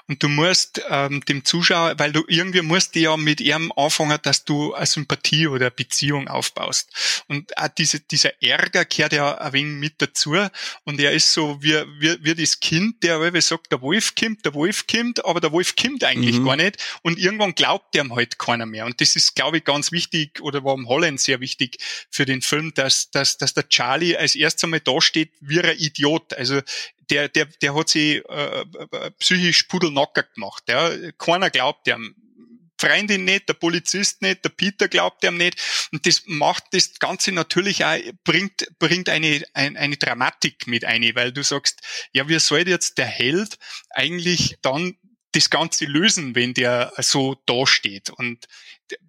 [0.08, 4.46] Und du musst ähm, dem Zuschauer, weil du irgendwie musst ja mit ihm anfangen, dass
[4.46, 7.24] du eine Sympathie oder eine Beziehung aufbaust.
[7.28, 10.36] Und auch diese, dieser Ärger gehört ja ein wenig mit dazu.
[10.84, 14.46] Und er ist so wie, wie, wie das Kind, der wie sagt, der Wolf kommt,
[14.46, 16.46] der Wolf kommt, aber der Wolf kommt eigentlich mhm.
[16.46, 16.78] gar nicht.
[17.02, 18.86] Und irgendwann glaubt ihm halt keiner mehr.
[18.86, 21.78] Und das ist, glaube ich, ganz wichtig, oder war im Holland sehr wichtig
[22.10, 26.34] für den Film, dass, dass, dass der Charlie als erstes einmal dasteht wie ein Idiot.
[26.34, 26.62] Also
[27.10, 30.64] der, der, der hat sich äh, äh, psychisch pudelnacker gemacht.
[30.68, 30.92] Ja.
[31.18, 32.16] Keiner glaubt ihm.
[32.78, 35.62] Freundin nicht, der Polizist nicht, der Peter glaubt ihm nicht.
[35.94, 41.04] Und das macht das Ganze natürlich auch, bringt, bringt eine, eine, eine Dramatik mit ein,
[41.16, 41.80] weil du sagst,
[42.12, 43.58] ja, wie soll jetzt der Held
[43.92, 44.98] eigentlich dann
[45.32, 48.10] das Ganze lösen, wenn der so dasteht.
[48.10, 48.46] Und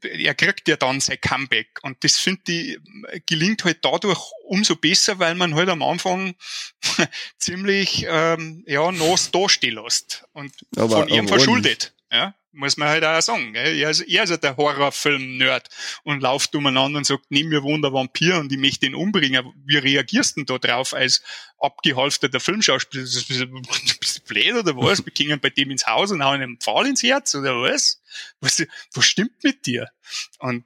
[0.02, 1.78] er kriegt ja dann sein Comeback.
[1.82, 2.78] Und das finde ich,
[3.26, 6.34] gelingt halt dadurch umso besser, weil man halt am Anfang
[7.38, 11.94] ziemlich ähm, ja, nass dastehen lässt und aber, von ihm verschuldet.
[12.10, 13.52] Ja, muss man halt auch sagen.
[13.52, 13.76] Gell?
[13.78, 15.68] Er, ist, er ist ja der Horrorfilm-Nerd
[16.02, 19.52] und lauft umeinander und sagt, nimm mir Wunder Vampir und ich möchte ihn umbringen.
[19.64, 21.22] Wie reagierst du denn da drauf als
[21.58, 23.04] abgehalfterter Filmschauspieler?
[23.04, 25.04] Bist du blöd oder was?
[25.04, 28.02] Wir gingen bei dem ins Haus und hauen einen Pfahl ins Herz oder was?
[28.40, 28.64] Was,
[28.94, 29.90] was stimmt mit dir?
[30.38, 30.64] Und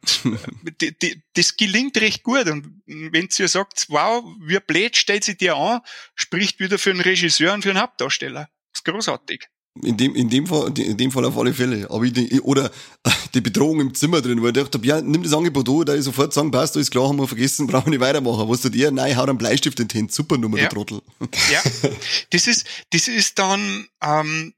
[0.81, 2.47] die, die, das gelingt recht gut.
[2.47, 5.81] Und wenn ihr sagt, wow, wie blöd stellt sie dir an,
[6.15, 8.49] spricht wieder für einen Regisseur und für einen Hauptdarsteller.
[8.73, 9.49] Das ist großartig.
[9.83, 11.89] In dem, in dem Fall, in dem Fall auf alle Fälle.
[11.91, 12.73] Aber ich, oder
[13.35, 16.03] die Bedrohung im Zimmer drin, wo ich dachte, ja, nimm das Angebot an, da ich
[16.03, 18.49] sofort sagen, passt, ist klar, haben wir vergessen, brauchen wir nicht weitermachen.
[18.49, 18.91] Was tut ihr?
[18.91, 20.13] Nein, haut einen Bleistift in den Händen.
[20.13, 20.65] Super Nummer, ja.
[20.65, 21.01] der Trottel.
[21.53, 21.63] Ja.
[22.31, 24.55] Das ist, das ist dann, ähm,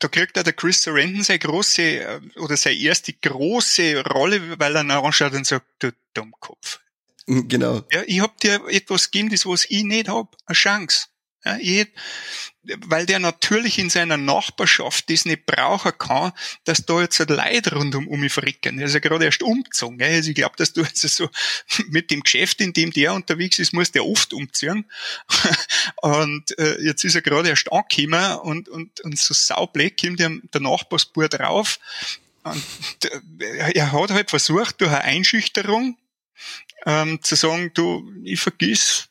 [0.00, 4.74] da kriegt er der Chris Sarandon seine große, äh, oder seine erste große Rolle, weil
[4.74, 6.80] er dann anschaut und sagt, du Dummkopf.
[7.26, 7.82] Genau.
[7.92, 10.36] Ja, ich hab dir etwas gegeben, das was ich nicht hab.
[10.46, 11.06] Eine Chance.
[11.44, 11.88] Ja, ich,
[12.62, 16.32] weil der natürlich in seiner Nachbarschaft das nicht brauchen kann,
[16.62, 18.78] dass da jetzt ein Leid rund um mich verrecken.
[18.78, 19.98] Er ist ja gerade erst umgezogen.
[19.98, 20.14] Gell?
[20.14, 21.28] Also ich glaube, dass du also so
[21.88, 24.84] mit dem Geschäft, in dem der unterwegs ist, muss der oft umziehen.
[26.02, 30.30] und äh, jetzt ist er gerade erst angekommen und, und, und so saublöd kommt der,
[30.54, 31.80] der Nachbarsbub drauf.
[32.44, 32.64] Und
[33.40, 35.98] äh, er hat halt versucht, durch eine Einschüchterung
[36.86, 39.08] ähm, zu sagen, du, ich vergiss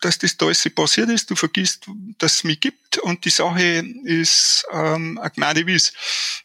[0.00, 1.86] dass das da alles passiert ist, du vergisst,
[2.18, 5.92] dass es mich gibt und die Sache ist ähm, eine Gnade wie's.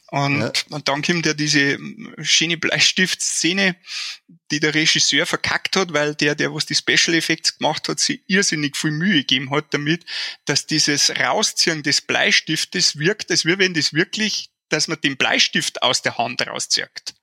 [0.08, 0.52] Und, ja.
[0.70, 1.80] und dann kommt ja diese
[2.22, 3.76] schöne Bleistiftszene,
[4.52, 8.22] die der Regisseur verkackt hat, weil der, der was die Special Effects gemacht hat, sich
[8.28, 10.06] irrsinnig viel Mühe gegeben hat damit,
[10.46, 15.82] dass dieses Rausziehen des Bleistiftes wirkt, als wäre, wenn das wirklich, dass man den Bleistift
[15.82, 17.16] aus der Hand rauszieht.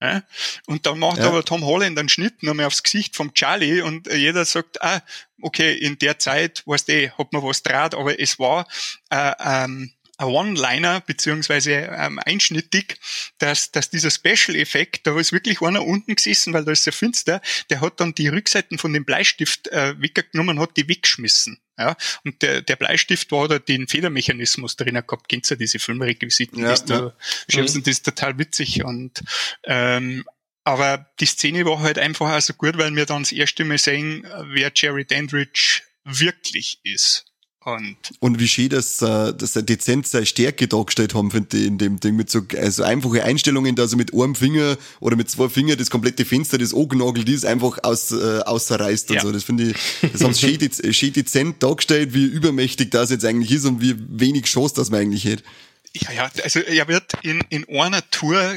[0.00, 0.22] Ja?
[0.66, 1.28] Und dann macht ja.
[1.28, 5.02] aber Tom Holland einen Schnitt nochmal aufs Gesicht vom Charlie und jeder sagt, ah,
[5.40, 8.66] okay, in der Zeit, weißt du, eh, hat man was draht, aber es war
[9.10, 12.98] äh, ähm, ein One-Liner beziehungsweise ähm, einschnittig,
[13.38, 17.40] dass, dass dieser Special-Effekt, da ist wirklich einer unten gesessen, weil da ist sehr finster,
[17.70, 21.60] der hat dann die Rückseiten von dem Bleistift äh, weggenommen und hat die weggeschmissen.
[21.78, 25.28] Ja, und der, der Bleistift war da den Federmechanismus drinnen gehabt.
[25.28, 26.60] Kennst du diese Filmrequisiten?
[26.60, 26.86] Ja, das, ja.
[26.86, 27.16] Da,
[27.52, 27.62] mhm.
[27.62, 29.22] das ist total witzig und
[29.64, 30.24] ähm,
[30.64, 33.78] aber die Szene war halt einfach auch so gut, weil wir dann das erste Mal
[33.78, 37.24] sehen, wer Jerry Dandridge wirklich ist.
[37.74, 41.66] Und, und wie schön, dass, äh, dass er dezent seine Stärke dargestellt haben, finde ich,
[41.66, 45.30] in dem Ding, mit so also einfache Einstellungen, dass er mit einem Finger oder mit
[45.30, 49.22] zwei Fingern das komplette Fenster, das angenagelt ist, einfach aus, äh, außerreißt und ja.
[49.22, 49.32] so.
[49.32, 49.76] Das finde ich,
[50.12, 53.94] das haben sie schön, schön dezent dargestellt, wie übermächtig das jetzt eigentlich ist und wie
[54.08, 55.42] wenig Chance das man eigentlich hat.
[55.94, 58.54] Ja, ja, also er wird in, in einer Tour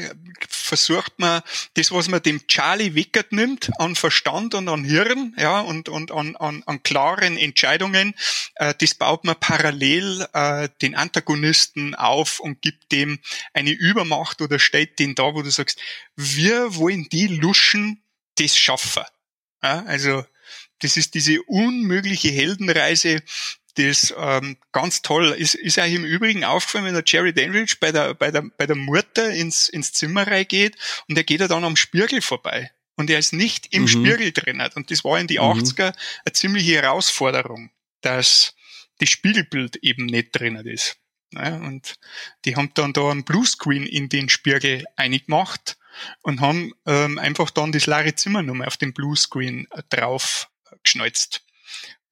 [0.48, 1.42] versucht man,
[1.74, 6.12] das, was man dem Charlie Wickert nimmt, an Verstand und an Hirn, ja, und, und
[6.12, 8.14] an, an, an klaren Entscheidungen,
[8.56, 13.18] äh, das baut man parallel äh, den Antagonisten auf und gibt dem
[13.54, 15.80] eine Übermacht oder stellt den da, wo du sagst,
[16.16, 18.02] wir wollen die Luschen
[18.36, 19.04] das schaffen.
[19.62, 20.24] Ja, also
[20.80, 23.22] Das ist diese unmögliche Heldenreise,
[23.74, 27.92] das ähm, ganz toll ist, ist euch im Übrigen aufgefallen, wenn der Jerry Dandridge bei
[27.92, 30.76] der, bei der, bei der Mutter ins, ins Zimmer reingeht
[31.08, 32.70] und er geht ja dann am Spiegel vorbei.
[32.96, 33.88] Und er ist nicht im mhm.
[33.88, 34.62] Spiegel drin.
[34.74, 35.44] Und das war in die mhm.
[35.44, 35.94] 80er
[36.24, 37.70] eine ziemliche Herausforderung,
[38.02, 38.54] dass
[38.98, 40.98] das Spiegelbild eben nicht drin ist.
[41.32, 41.94] Ja, und
[42.44, 45.78] die haben dann da einen Bluescreen in den Spiegel eingemacht
[46.22, 50.50] und haben ähm, einfach dann das leere Zimmer nochmal auf den Bluescreen drauf
[50.82, 51.42] geschnalzt.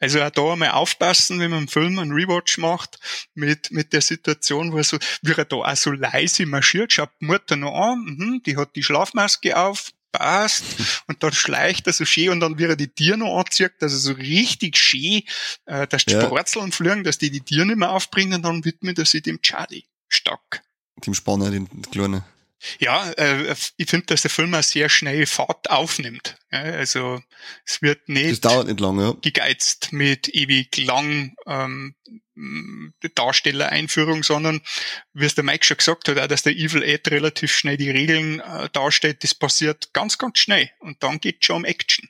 [0.01, 2.99] Also auch da einmal aufpassen, wenn man einen Film einen Rewatch macht,
[3.35, 7.11] mit, mit der Situation, wo er so, wie er da auch so leise marschiert, schaut
[7.21, 10.65] die Mutter noch an, mhm, die hat die Schlafmaske auf, passt,
[11.07, 13.93] und dann schleicht er so schön und dann wird er die Tiere noch anzieht, dass
[13.93, 15.23] er so richtig schön,
[15.67, 16.23] äh, dass die ja.
[16.23, 19.41] Sporzeln fliegen, dass die die Tiere nicht mehr aufbringen, und dann widmet er sich dem
[19.43, 20.63] Charlie stark.
[21.05, 22.25] Dem Spanner, dem Kleinen.
[22.79, 26.37] Ja, äh, ich finde, dass der Film auch sehr schnell Fahrt aufnimmt.
[26.53, 27.23] Ja, also
[27.65, 29.17] es wird nicht, das dauert nicht lange, ja.
[29.21, 31.95] gegeizt mit ewig lang ähm,
[33.15, 34.61] Darstellereinführung, sondern
[35.13, 37.91] wie es der Mike schon gesagt hat, auch, dass der Evil Ed relativ schnell die
[37.91, 42.09] Regeln äh, darstellt, das passiert ganz, ganz schnell und dann geht schon um Action.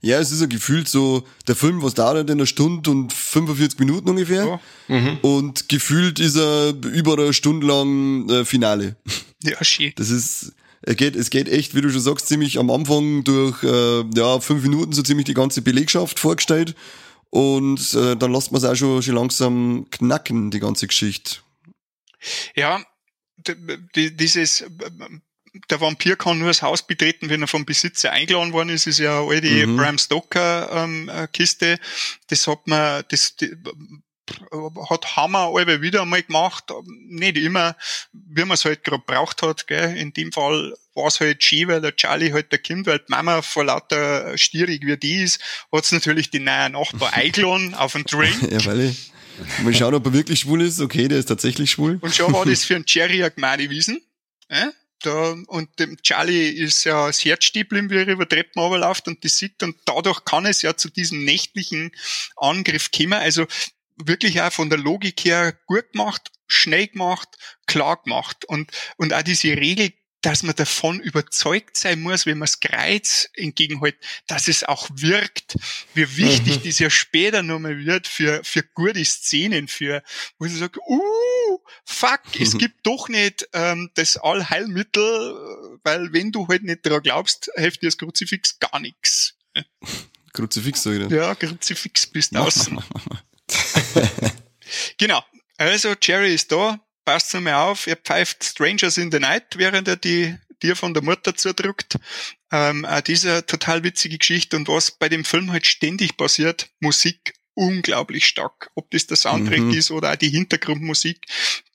[0.00, 3.78] Ja, es ist ja gefühlt so, der Film, was dauert in einer Stunde und 45
[3.78, 4.60] Minuten ungefähr.
[4.88, 4.96] Ja.
[4.96, 5.18] Mhm.
[5.22, 8.96] Und gefühlt ist er über eine Stunde lang äh, Finale.
[9.44, 9.98] Ja, shit.
[9.98, 10.52] Das ist,
[10.82, 14.38] es geht, es geht echt, wie du schon sagst, ziemlich am Anfang durch, äh, ja,
[14.38, 16.76] fünf Minuten so ziemlich die ganze Belegschaft vorgestellt.
[17.30, 21.38] Und äh, dann lässt man es auch schon, schon langsam knacken, die ganze Geschichte.
[22.54, 22.84] Ja,
[23.96, 24.64] dieses
[25.70, 28.86] der Vampir kann nur das Haus betreten, wenn er vom Besitzer eingeladen worden ist.
[28.86, 29.76] Das ist ja eine alte mhm.
[29.76, 31.78] Bram Stoker ähm, äh, Kiste.
[32.28, 33.54] Das hat man, das die,
[34.88, 36.64] hat Hammer alle wieder einmal gemacht.
[37.08, 37.76] Nicht immer,
[38.12, 39.66] wie man es halt gerade braucht hat.
[39.66, 39.96] Gell.
[39.96, 43.04] In dem Fall war es halt schön, weil der Charlie halt der Kind, weil die
[43.08, 45.40] Mama vor lauter stierig wie die ist,
[45.72, 48.50] hat es natürlich den neuen Nachbar eingeladen auf einen Drink.
[48.50, 49.12] ja, weil ich.
[49.62, 50.80] Mal schauen, ob er wirklich schwul ist.
[50.80, 51.98] Okay, der ist tatsächlich schwul.
[52.00, 54.00] Und schon war das für einen Jerry eine gemeine Wiesen.
[54.48, 54.68] Äh?
[55.02, 59.36] Da, und dem Charlie ist ja das Herz wie er über Treppen runterläuft und das
[59.36, 61.92] sieht und dadurch kann es ja zu diesem nächtlichen
[62.36, 63.14] Angriff kommen.
[63.14, 63.46] Also
[63.96, 67.28] wirklich auch von der Logik her gut gemacht, schnell gemacht,
[67.66, 69.92] klar gemacht und, und auch diese Regel
[70.22, 73.96] dass man davon überzeugt sein muss, wenn man das Kreuz entgegenhält,
[74.28, 75.56] dass es auch wirkt,
[75.94, 76.62] wie wichtig mhm.
[76.64, 80.02] das ja später nochmal wird für, für gute Szenen, für,
[80.38, 81.00] wo sie sagt, uh,
[81.84, 87.50] fuck, es gibt doch nicht ähm, das Allheilmittel, weil wenn du halt nicht daran glaubst,
[87.56, 89.34] hilft dir das Kruzifix gar nichts.
[90.32, 92.82] Kruzifix, sag ich Ja, Kruzifix bist außen.
[94.98, 95.22] genau.
[95.58, 99.96] Also Jerry ist da, passt mal auf, er pfeift Strangers in the Night, während er
[99.96, 101.96] die dir von der Mutter zudrückt.
[102.50, 107.34] Ähm, auch diese total witzige Geschichte und was bei dem Film halt ständig passiert, Musik
[107.54, 108.70] unglaublich stark.
[108.74, 109.74] Ob das der Soundtrack mhm.
[109.74, 111.26] ist oder auch die Hintergrundmusik,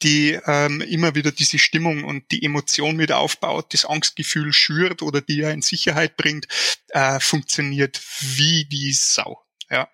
[0.04, 5.22] die ähm, immer wieder diese Stimmung und die Emotion wieder aufbaut, das Angstgefühl schürt oder
[5.22, 6.48] die ja in Sicherheit bringt,
[6.90, 9.44] äh, funktioniert wie die Sau.
[9.70, 9.90] Ja.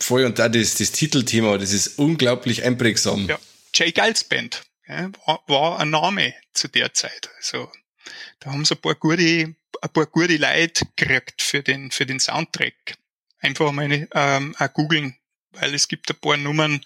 [0.00, 3.28] Voll und da das, das Titelthema, das ist unglaublich einprägsam.
[3.28, 3.38] Ja.
[3.74, 7.30] Jay Giles Band ja, war, war ein Name zu der Zeit.
[7.36, 7.70] Also
[8.40, 9.56] da haben sie ein paar gute, ein
[9.92, 12.96] paar gute Leute gekriegt für den, für den Soundtrack.
[13.40, 15.16] Einfach mal ähm, googeln,
[15.52, 16.80] weil es gibt ein paar Nummern,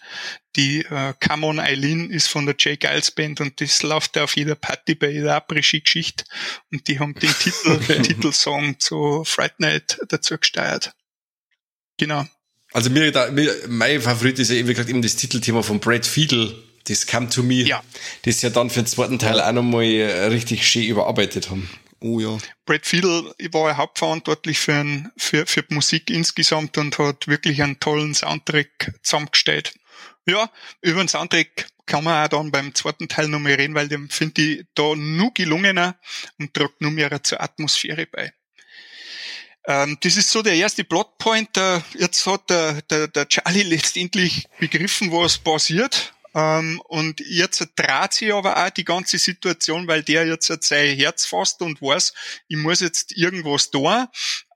[0.56, 4.36] die äh, Come on Eileen ist von der Jay Giles Band und das läuft auf
[4.36, 6.24] jeder Party bei jeder Après-Ski-Geschichte
[6.70, 10.92] und die haben den Titel, den Titelsong zu Fright Night dazu gesteuert.
[11.98, 12.26] Genau.
[12.72, 16.06] Also mir, da, mir mein Favorit ist ja wie gesagt eben das Titelthema von Brad
[16.06, 17.62] Fiedel, das Come to Me.
[17.62, 17.82] Ja.
[18.22, 19.84] Das ja dann für den zweiten Teil auch nochmal
[20.30, 21.68] richtig schön überarbeitet haben.
[22.04, 22.36] Oh ja.
[22.66, 27.78] Brad Fiedel war ja hauptverantwortlich für, ein, für, für Musik insgesamt und hat wirklich einen
[27.78, 29.72] tollen Soundtrack zusammengestellt.
[30.26, 30.50] Ja,
[30.80, 34.08] über den Soundtrack kann man auch dann beim zweiten Teil noch mehr reden, weil den
[34.08, 35.96] finde ich da nur gelungener
[36.40, 38.32] und trägt nur mehr zur Atmosphäre bei.
[39.66, 41.56] Ähm, das ist so der erste Plotpoint.
[41.96, 48.32] Jetzt hat der, der, der Charlie letztendlich begriffen, was passiert ähm, und jetzt dreht sich
[48.32, 52.12] aber auch die ganze Situation, weil der jetzt sein Herz fasst und weiß,
[52.48, 54.06] ich muss jetzt irgendwas tun,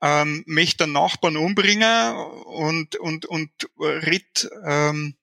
[0.01, 5.15] ähm, möchte den Nachbarn umbringen und, und, und ritt ähm,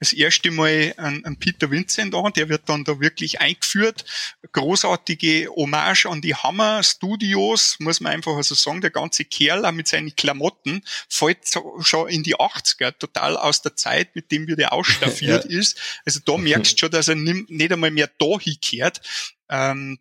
[0.00, 4.04] das erste Mal an, an Peter Vincent an, der wird dann da wirklich eingeführt.
[4.52, 9.72] Großartige Hommage an die Hammer Studios, muss man einfach also sagen, der ganze Kerl auch
[9.72, 14.46] mit seinen Klamotten fällt so, schon in die 80er, total aus der Zeit, mit dem
[14.46, 15.58] wir der ausstaffiert ja.
[15.58, 15.78] ist.
[16.04, 19.00] Also da merkst du schon, dass er nicht einmal mehr da hinkehrt.
[19.50, 19.98] Ähm,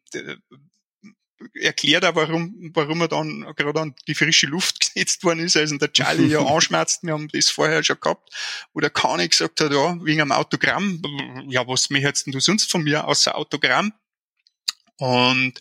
[1.54, 5.78] erklärt auch, warum, warum er dann gerade an die frische Luft gesetzt worden ist, also
[5.78, 8.30] der Charlie ja anschmerzt, wir haben das vorher schon gehabt,
[8.74, 11.02] wo der Kani gesagt hat, ja, wegen einem Autogramm,
[11.50, 13.94] ja, was möchtest du sonst von mir außer Autogramm?
[15.00, 15.60] Und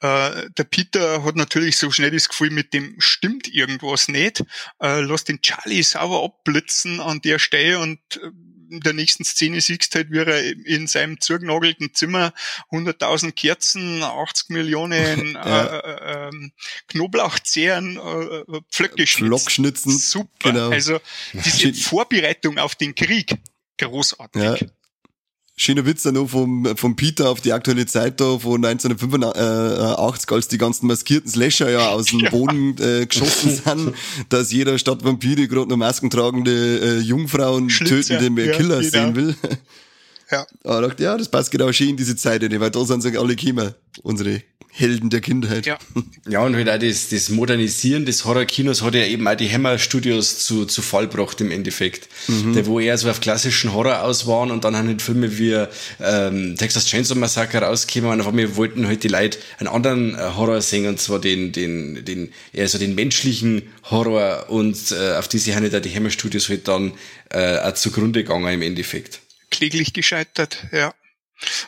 [0.00, 4.44] äh, der Peter hat natürlich so schnell das Gefühl, mit dem stimmt irgendwas nicht.
[4.80, 8.30] Äh, lass den Charlie sauber abblitzen an der Stelle und äh,
[8.70, 12.32] in der nächsten Szene siehst halt, wie er in seinem zugenagelten Zimmer
[12.70, 15.64] 100.000 Kerzen, 80 Millionen ja.
[15.64, 16.50] äh, äh,
[16.88, 19.90] Knoblauchzehren, äh, Pflöcke schnitzen.
[19.92, 20.52] Super.
[20.52, 20.70] Genau.
[20.70, 21.00] Also
[21.32, 23.34] diese Vorbereitung auf den Krieg,
[23.78, 24.42] großartig.
[24.42, 24.56] Ja
[25.58, 30.48] schöner Witz dann noch vom, vom Peter auf die aktuelle Zeit da von 1985, als
[30.48, 33.92] die ganzen maskierten Slasher ja aus dem Boden äh, geschossen sind,
[34.28, 38.18] dass jeder statt Vampire gerade noch maskentragende äh, Jungfrauen Schlitzer.
[38.18, 38.90] tötende ja, Killer genau.
[38.90, 39.36] sehen will.
[40.30, 40.46] Ja.
[40.64, 43.16] Aber ich dachte, ja, das passt genau schön in diese Zeit, weil da sind sie
[43.16, 45.66] alle gekommen, unsere Helden der Kindheit.
[45.66, 45.78] Ja,
[46.28, 49.78] ja und halt auch das, das Modernisieren des Horrorkinos hat ja eben auch die Hammer
[49.78, 52.08] Studios zu, zu Fall gebracht im Endeffekt.
[52.28, 52.52] Mhm.
[52.52, 55.66] Der, wo eher so auf klassischen Horror aus waren und dann haben halt Filme wie
[56.00, 60.18] ähm, Texas Chainsaw Massacre rausgekommen und auf einmal wollten halt die Leute einen anderen äh,
[60.36, 65.28] Horror sehen und zwar den, den, den, eher so den menschlichen Horror und äh, auf
[65.28, 66.92] diese haben halt auch die Hammer Studios halt dann
[67.30, 69.20] äh, auch zugrunde gegangen im Endeffekt.
[69.50, 70.94] Kläglich gescheitert, ja.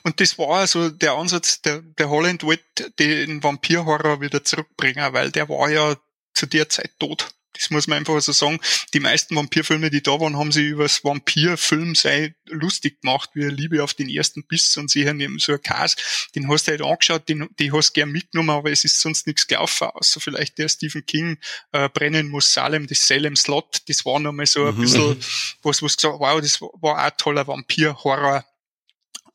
[0.03, 5.31] Und das war also der Ansatz, der, der Holland wollte den Vampirhorror wieder zurückbringen, weil
[5.31, 5.97] der war ja
[6.35, 7.29] zu der Zeit tot.
[7.61, 8.59] Das muss man einfach so sagen.
[8.95, 13.45] Die meisten Vampirfilme, die da waren, haben sie über das Vampirfilm sei lustig gemacht, wie
[13.45, 16.71] Liebe auf den ersten Biss und sie haben eben so ein Cast, den hast du
[16.73, 20.21] halt angeschaut, den, den hast du gern mitgenommen, aber es ist sonst nichts gelaufen, außer
[20.21, 21.39] vielleicht der Stephen King,
[21.73, 24.81] äh, Brennen muss Salem, das Salem Slot, das war nochmal so ein mhm.
[24.81, 25.17] bisschen
[25.63, 28.45] was, was gesagt, wow, das war, war auch toller Vampir-Horror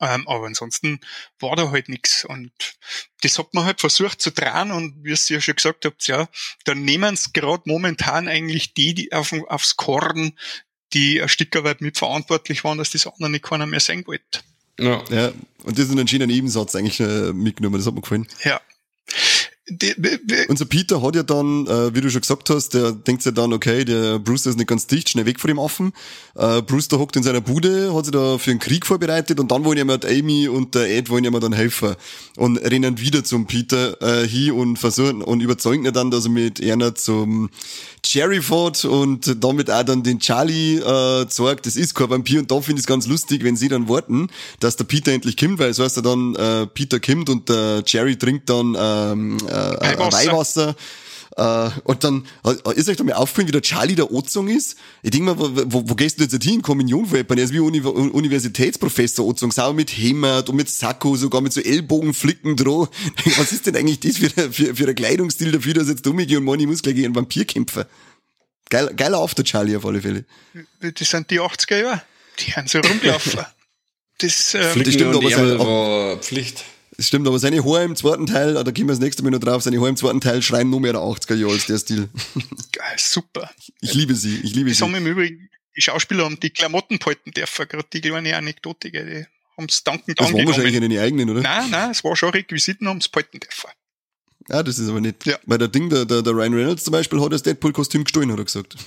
[0.00, 1.00] ähm, aber ansonsten
[1.38, 2.52] war da halt nichts Und
[3.22, 6.28] das hat man halt versucht zu drehen und wie ihr ja schon gesagt habt, ja,
[6.64, 10.32] dann nehmen es gerade momentan eigentlich die, die auf, aufs Korn,
[10.92, 14.40] die ein Stück weit mitverantwortlich waren, dass das andere nicht keiner mehr sein wollte.
[14.78, 15.02] Ja.
[15.08, 15.32] ja,
[15.64, 18.26] und das ist ein entschiedener Nebensatz eigentlich äh, mitgenommen, das hat mir gefallen.
[18.44, 18.60] Ja.
[20.48, 23.52] Unser Peter hat ja dann, äh, wie du schon gesagt hast, der denkt sich dann,
[23.52, 25.92] okay, der Bruce ist nicht ganz dicht, schnell weg von dem Affen.
[26.36, 29.50] Äh, Bruce da hockt in seiner Bude, hat sich da für einen Krieg vorbereitet und
[29.50, 31.96] dann wollen ihm Amy und der Ed wollen ihm dann helfen
[32.36, 36.30] und rennen wieder zum Peter äh, hin und versuchen und überzeugen ihn dann, dass er
[36.30, 37.50] mit einer zum
[38.06, 42.50] Jerry fährt und damit auch dann den Charlie äh, zeigt, das ist kein Vampir und
[42.50, 44.28] da finde ich es ganz lustig, wenn sie dann warten,
[44.60, 47.82] dass der Peter endlich kommt, weil so heißt er dann, äh, Peter kommt und der
[47.86, 50.26] Jerry trinkt dann ähm, äh, Weihwasser.
[50.26, 50.76] Weihwasser.
[51.38, 54.78] Uh, und dann uh, ist euch da mal aufgefallen, wie der Charlie der Ozung ist.
[55.02, 56.62] Ich denke mal, wo, wo, wo gehst du jetzt hin?
[56.62, 61.52] Kommunion Er ist wie Uni Universitätsprofessor Ozung, sauer mit Hämmert und mit Sakko, sogar mit
[61.52, 62.88] so Ellbogenflicken droh.
[63.36, 66.44] Was ist denn eigentlich das für, für, für ein Kleidungsstil dafür, dass jetzt Dummi und
[66.44, 67.84] Moni muss gleich gegen einen Vampir kämpfen?
[68.70, 70.24] Geil, geiler After Charlie auf alle Fälle.
[70.80, 72.02] Das sind die 80er Jahre.
[72.38, 73.40] Die haben so rumgelaufen.
[74.18, 76.64] Das, ähm, das stimmt, aber war Pflicht.
[76.96, 79.38] Das stimmt, aber seine Haare im zweiten Teil, da kommen wir das nächste Mal noch
[79.38, 82.08] drauf, seine Haare im zweiten Teil schreien nur mehr 80er Jahre als der Stil.
[82.72, 83.50] Geil, super.
[83.80, 84.80] Ich liebe sie, ich liebe die sie.
[84.80, 89.06] Sagen im Übrigen, die Schauspieler haben die Klamotten behalten dürfen, gerade die kleine Anekdote, gell,
[89.06, 91.42] die haben es dankend Das war wahrscheinlich eine eigenen, oder?
[91.42, 93.70] Nein, nein, es war schon Requisiten, haben es behalten dürfen.
[94.48, 95.26] Ja, das ist aber nicht.
[95.26, 95.36] Ja.
[95.44, 98.38] Weil der Ding, der, der, der Ryan Reynolds zum Beispiel hat das Deadpool-Kostüm gestohlen, hat
[98.38, 98.76] er gesagt.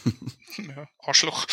[0.57, 1.45] Ja, Arschloch.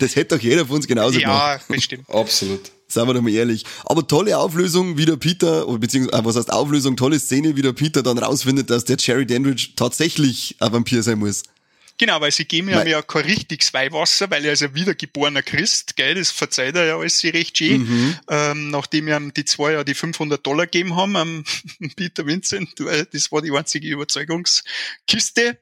[0.00, 1.64] das hätte doch jeder von uns genauso ja, gemacht.
[1.68, 2.10] Ja, bestimmt.
[2.10, 2.72] Absolut.
[2.92, 3.64] Seien wir doch mal ehrlich.
[3.84, 7.72] Aber tolle Auflösung, wie der Peter, beziehungsweise, äh, was heißt Auflösung, tolle Szene, wie der
[7.72, 11.42] Peter dann rausfindet, dass der Jerry Dandridge tatsächlich ein Vampir sein muss.
[11.98, 15.96] Genau, weil sie geben ihm ja kein richtiges Weihwasser, weil er ist ein wiedergeborener Christ,
[15.96, 18.18] gell, das verzeiht er ja alles recht schön, mhm.
[18.28, 21.44] ähm, nachdem ihm die zwei ja die 500 Dollar gegeben haben, am
[21.96, 25.58] Peter Vincent, weil das war die einzige Überzeugungskiste.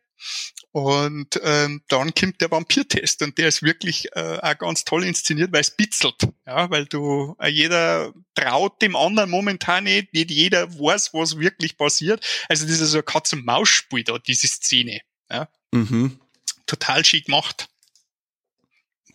[0.73, 5.53] Und ähm, dann kommt der Vampirtest und der ist wirklich äh, auch ganz toll inszeniert,
[5.53, 6.29] weil es bitzelt.
[6.47, 11.77] Ja, weil du äh, jeder traut dem anderen momentan nicht, nicht jeder weiß, was wirklich
[11.77, 12.25] passiert.
[12.49, 15.01] Also das ist so ein Katz-und-Maus-Spiel da, diese Szene.
[15.29, 15.49] Ja.
[15.73, 16.21] Mhm.
[16.67, 17.69] Total schick gemacht.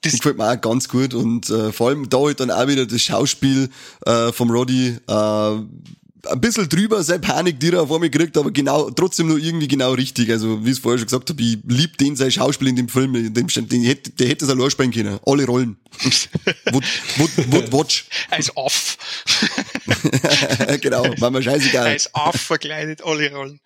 [0.01, 2.85] Das gefällt mir auch ganz gut und äh, vor allem da halt dann auch wieder
[2.85, 3.71] das Schauspiel
[4.05, 5.59] äh, vom Roddy äh,
[6.27, 9.67] ein bisschen drüber, seine Panik, die er auf einmal kriegt, aber genau, trotzdem nur irgendwie
[9.67, 10.29] genau richtig.
[10.31, 12.89] Also, wie ich es vorher schon gesagt habe, ich lieb den sein Schauspiel in dem
[12.89, 15.19] Film, den, den hätte, der hätte es allein spielen können.
[15.25, 15.77] Alle Rollen.
[16.71, 16.85] would,
[17.17, 18.05] would, would watch.
[18.29, 18.97] Als off.
[20.81, 21.87] genau, war mir scheißegal.
[21.87, 23.59] Als off verkleidet, alle Rollen.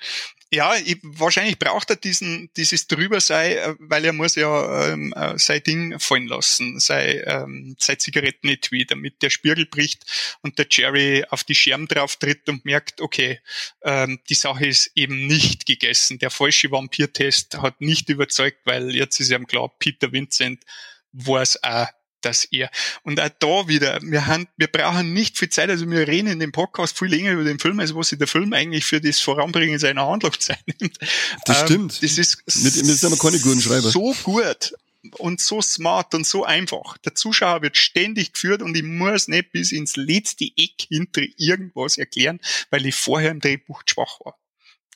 [0.51, 5.13] Ja, ich, wahrscheinlich braucht er diesen, dieses drüber sei, äh, weil er muss ja ähm,
[5.15, 10.05] äh, sein Ding fallen lassen, sein, ähm, sein Zigarettenetui, damit der Spiegel bricht
[10.41, 13.39] und der Jerry auf die Scherben drauf tritt und merkt, okay,
[13.83, 16.17] ähm, die Sache ist eben nicht gegessen.
[16.17, 20.63] Der falsche Vampirtest hat nicht überzeugt, weil jetzt ist ihm klar, Peter Vincent
[21.11, 21.87] war es auch
[22.21, 22.69] dass er,
[23.03, 26.39] und auch da wieder, wir haben, wir brauchen nicht viel Zeit, also wir reden in
[26.39, 29.19] dem Podcast viel länger über den Film, als was sich der Film eigentlich für das
[29.19, 30.97] Voranbringen seiner Handlung Zeit nimmt.
[31.45, 32.03] Das ähm, stimmt.
[32.03, 33.89] Das ist, mit, mit sind wir keine guten Schreiber.
[33.89, 34.73] so gut
[35.17, 36.97] und so smart und so einfach.
[36.99, 41.97] Der Zuschauer wird ständig geführt und ich muss nicht bis ins letzte Eck hinter irgendwas
[41.97, 42.39] erklären,
[42.69, 44.37] weil ich vorher im Drehbuch schwach war.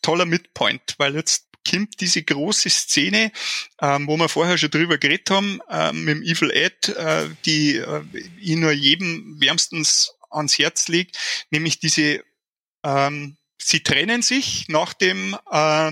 [0.02, 3.32] Toller Midpoint, weil jetzt kommt diese große Szene,
[3.82, 7.78] ähm, wo wir vorher schon drüber geredet haben, äh, mit dem Evil Ed, äh, die
[7.78, 8.04] äh,
[8.40, 11.18] ich nur jedem wärmstens ans Herz liegt,
[11.52, 12.24] nämlich diese,
[12.84, 15.92] ähm, sie trennen sich nach dem äh,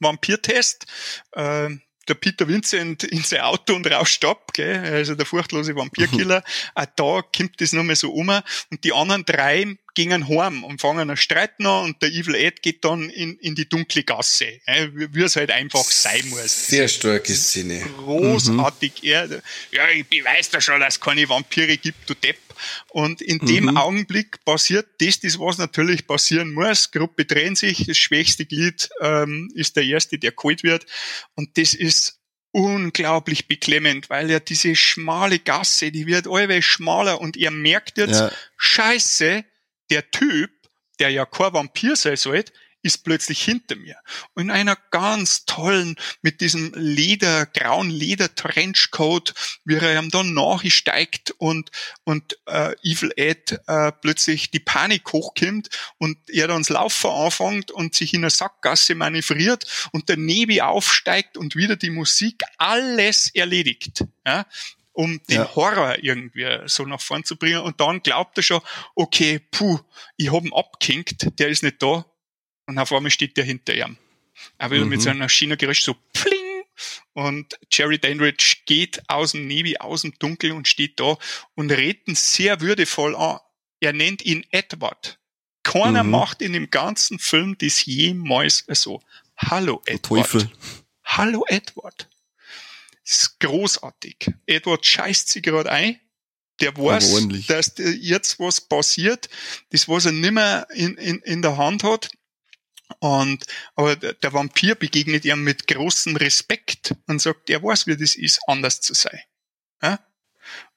[0.00, 0.86] Vampirtest.
[1.32, 1.70] Äh,
[2.08, 4.78] der Peter Vincent in sein Auto und rauscht ab, gell?
[4.78, 6.42] also der furchtlose Vampirkiller.
[6.74, 8.28] Auch da kommt das nochmal so um.
[8.28, 12.62] Und die anderen drei gingen heim und fangen einen Streit an und der Evil Ed
[12.62, 14.60] geht dann in, in die dunkle Gasse,
[14.94, 16.66] wie es halt einfach sein muss.
[16.66, 17.80] Sehr starke Szene.
[17.98, 19.02] Großartig.
[19.02, 19.08] Mhm.
[19.08, 19.28] Er,
[19.72, 22.38] ja, ich beweise da schon, dass es keine Vampire gibt, du Depp.
[22.88, 23.76] Und in dem mhm.
[23.76, 26.90] Augenblick passiert das, das, was natürlich passieren muss.
[26.90, 30.86] Gruppe trennt sich, das schwächste Glied ähm, ist der erste, der kalt wird.
[31.34, 32.20] Und das ist
[32.52, 38.20] unglaublich beklemmend, weil er diese schmale Gasse, die wird allweil schmaler und er merkt jetzt,
[38.20, 38.32] ja.
[38.56, 39.44] scheiße,
[39.90, 40.50] der Typ,
[40.98, 42.52] der ja kein Vampir sein sollte,
[42.82, 43.96] ist plötzlich hinter mir.
[44.34, 49.34] Und in einer ganz tollen, mit diesem Leder, grauen Leder-Trenchcoat,
[49.64, 51.70] wie er ihm dann nachsteigt und,
[52.04, 55.68] und äh, Evil Ed äh, plötzlich die Panik hochkommt
[55.98, 60.62] und er dann das Laufen anfängt und sich in der Sackgasse manövriert und der Nebi
[60.62, 64.04] aufsteigt und wieder die Musik alles erledigt.
[64.26, 64.46] Ja?
[65.00, 65.54] Um den ja.
[65.56, 67.60] Horror irgendwie so nach vorn zu bringen.
[67.60, 68.60] Und dann glaubt er schon,
[68.94, 69.78] okay, puh,
[70.18, 72.04] ich hab ihn abkinkt, der ist nicht da.
[72.66, 73.96] Und auf einmal steht der hinter ihm.
[74.58, 74.90] Aber mhm.
[74.90, 76.64] mit seiner China-Gerüst so pling.
[77.14, 81.16] Und Jerry Dandridge geht aus dem Nebel, aus dem Dunkel und steht da
[81.54, 83.38] und redet ihn sehr würdevoll an.
[83.80, 85.18] Er nennt ihn Edward.
[85.62, 86.10] Keiner mhm.
[86.10, 89.00] macht in dem ganzen Film das jemals so.
[89.38, 90.02] Hallo Edward.
[90.02, 90.50] Teufel.
[91.04, 92.09] Hallo Edward
[93.10, 94.32] ist großartig.
[94.46, 96.00] Edward scheißt sich gerade ein.
[96.60, 99.30] Der weiß, dass jetzt was passiert,
[99.70, 102.10] das was er nimmer in, in, in der Hand hat.
[102.98, 103.46] Und,
[103.76, 108.40] aber der Vampir begegnet ihm mit großem Respekt und sagt, er weiß, wie das ist,
[108.46, 109.20] anders zu sein.
[109.82, 110.00] Ja?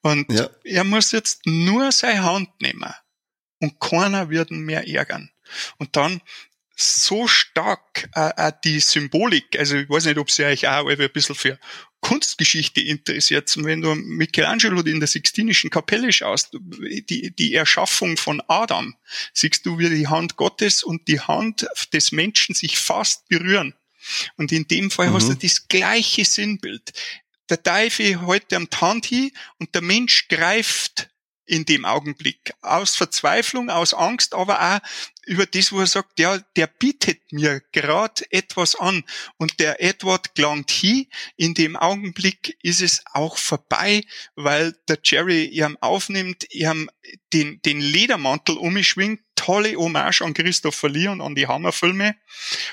[0.02, 0.50] Und ja.
[0.64, 2.94] er muss jetzt nur seine Hand nehmen.
[3.60, 5.32] Und keiner wird ihn mehr ärgern.
[5.78, 6.22] Und dann
[6.76, 11.12] so stark äh, äh die Symbolik, also ich weiß nicht, ob sie euch auch ein
[11.12, 11.60] bisschen für
[12.04, 18.94] Kunstgeschichte interessiert, wenn du Michelangelo in der Sixtinischen Kapelle schaust, die, die Erschaffung von Adam,
[19.34, 23.74] siehst du, wie die Hand Gottes und die Hand des Menschen sich fast berühren.
[24.36, 25.14] Und in dem Fall mhm.
[25.14, 26.92] hast du das gleiche Sinnbild.
[27.50, 28.68] Der Teufel hält am
[29.04, 31.10] hin und der Mensch greift
[31.46, 32.54] in dem Augenblick.
[32.62, 34.80] Aus Verzweiflung, aus Angst, aber auch
[35.26, 39.04] über das, wo er sagt, ja, der bietet mir gerade etwas an.
[39.38, 41.08] Und der Edward gelangt hin.
[41.38, 44.04] In dem Augenblick ist es auch vorbei,
[44.36, 46.90] weil der Jerry ihm aufnimmt, ihm
[47.32, 49.22] den, den Ledermantel umschwingt.
[49.36, 52.16] Tolle Hommage an Christopher Lee und an die Hammerfilme.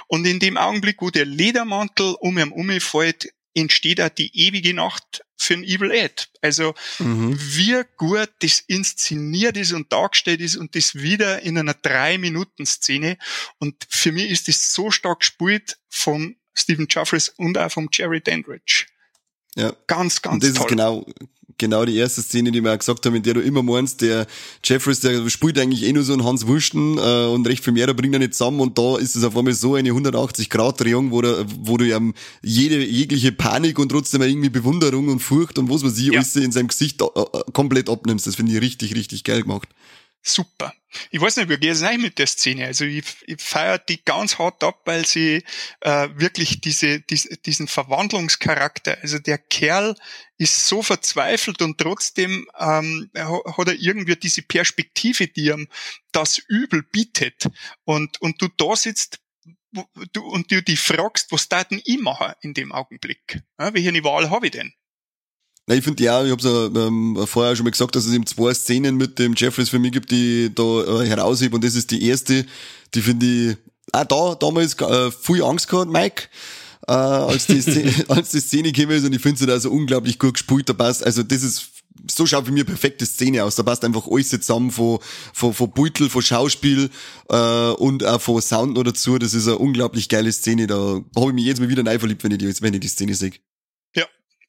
[0.06, 5.24] Und in dem Augenblick, wo der Ledermantel um ihn umfällt, entsteht auch die ewige Nacht
[5.36, 6.28] für ein Evil Ed.
[6.42, 7.36] Also mhm.
[7.38, 13.16] wie gut das inszeniert ist und dargestellt ist und das wieder in einer drei-Minuten-Szene.
[13.58, 18.20] Und für mich ist das so stark gespielt vom Stephen Jeffries und auch vom Jerry
[18.20, 18.86] Dandridge.
[19.56, 19.74] Ja.
[19.86, 20.66] Ganz, ganz und das toll.
[20.66, 21.06] Ist genau,
[21.60, 24.26] genau die erste Szene, die wir auch gesagt haben, in der du immer meinst, der
[24.64, 27.86] Jeffries, der spielt eigentlich eh nur so einen Hans Wursten äh, und recht viel mehr,
[27.86, 31.22] da bringt er nicht zusammen und da ist es auf einmal so eine 180-Grad-Drehung, wo,
[31.22, 32.00] da, wo du ja
[32.42, 36.14] jede jegliche Panik und trotzdem irgendwie Bewunderung und Furcht und was weiß ich, ja.
[36.14, 38.26] alles in seinem Gesicht äh, äh, komplett abnimmst.
[38.26, 39.68] Das finde ich richtig, richtig geil gemacht
[40.22, 40.72] super.
[41.10, 42.66] Ich weiß nicht, wie geht es eigentlich mit der Szene?
[42.66, 45.44] Also ich, ich feiere die ganz hart ab, weil sie
[45.80, 49.96] äh, wirklich diese, diese, diesen Verwandlungscharakter, also der Kerl
[50.36, 55.68] ist so verzweifelt und trotzdem ähm, hat er irgendwie diese Perspektive, die ihm
[56.12, 57.46] das Übel bietet.
[57.84, 59.20] Und, und du da sitzt
[60.12, 63.42] du, und du dich fragst, was da denn ich mache in dem Augenblick?
[63.58, 64.72] Ja, welche Wahl habe ich denn?
[65.66, 68.26] Na, ich finde ja, ich habe es ähm, vorher schon mal gesagt, dass es eben
[68.26, 71.90] zwei Szenen mit dem Jeffries für mich gibt, die da äh, herausheben und das ist
[71.90, 72.44] die erste,
[72.94, 73.56] die finde ich
[73.92, 76.24] auch da damals äh, viel Angst gehabt, Mike.
[76.88, 79.70] Äh, als, die Szene, als die Szene gekommen ist und ich finde es halt so
[79.70, 81.70] unglaublich gut gespielt, da passt, also das ist
[82.10, 83.56] so schaut für mich eine perfekte Szene aus.
[83.56, 84.98] Da passt einfach alles zusammen von,
[85.32, 86.90] von, von Beutel, von Schauspiel
[87.28, 89.18] äh, und auch von Sound noch dazu.
[89.18, 90.66] Das ist eine unglaublich geile Szene.
[90.66, 92.88] Da habe ich mich jetzt mal wieder neu verliebt, wenn ich die, wenn ich die
[92.88, 93.32] Szene sehe.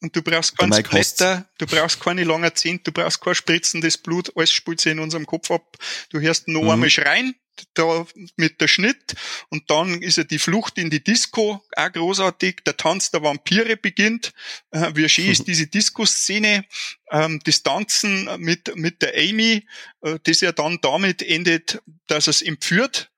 [0.01, 4.31] Und du brauchst keinen Splatter, du brauchst keine lange Zehnt, du brauchst kein spritzendes Blut,
[4.35, 5.77] alles spielt sich in unserem Kopf ab.
[6.09, 6.69] Du hörst noch mhm.
[6.71, 7.35] einmal schreien,
[7.75, 8.07] da
[8.37, 9.13] mit der Schnitt
[9.49, 12.61] und dann ist ja die Flucht in die Disco auch großartig.
[12.65, 14.33] Der Tanz der Vampire beginnt.
[14.71, 16.65] Äh, wie schön ist diese Disco-Szene.
[17.11, 19.67] Ähm, das Tanzen mit, mit der Amy,
[20.01, 23.10] äh, das ja dann damit endet, dass es entführt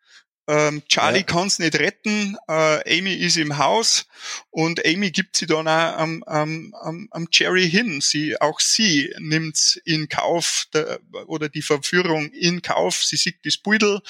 [0.48, 1.26] ähm, Charlie ja.
[1.26, 4.06] kann es nicht retten, äh, Amy ist im Haus
[4.50, 8.02] und Amy gibt sie dann auch am, am, am, am Jerry hin.
[8.02, 13.04] Sie, auch sie nimmt in Kauf der, oder die Verführung in Kauf.
[13.04, 14.02] Sie sieht das Beutel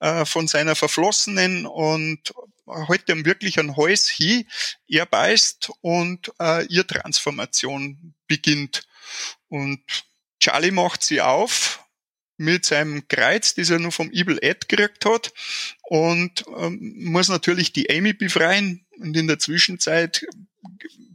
[0.00, 2.34] äh, von seiner Verflossenen und
[2.66, 4.46] heute ihm wirklich ein Häus hin.
[4.88, 8.86] Er beißt und äh, ihr Transformation beginnt.
[9.48, 9.80] Und
[10.38, 11.82] Charlie macht sie auf
[12.38, 15.32] mit seinem Kreuz, das er nur vom Evil Ed gekriegt hat
[15.82, 20.24] und ähm, muss natürlich die Amy befreien und in der Zwischenzeit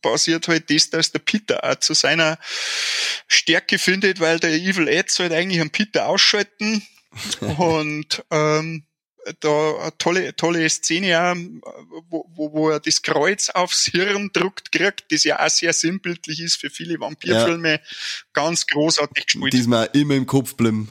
[0.02, 2.38] passiert halt das, dass der Peter auch zu seiner
[3.28, 6.86] Stärke findet, weil der Evil Ed sollte eigentlich einen Peter ausschalten
[7.58, 8.84] und ähm,
[9.40, 11.36] da eine tolle, tolle Szene, auch,
[12.10, 16.58] wo, wo er das Kreuz aufs Hirn druckt kriegt, das ja auch sehr sinnbildlich ist
[16.58, 17.72] für viele Vampirfilme.
[17.72, 17.80] Ja.
[18.34, 19.54] Ganz großartig gespielt.
[19.54, 20.90] Diesmal immer im Kopf bleiben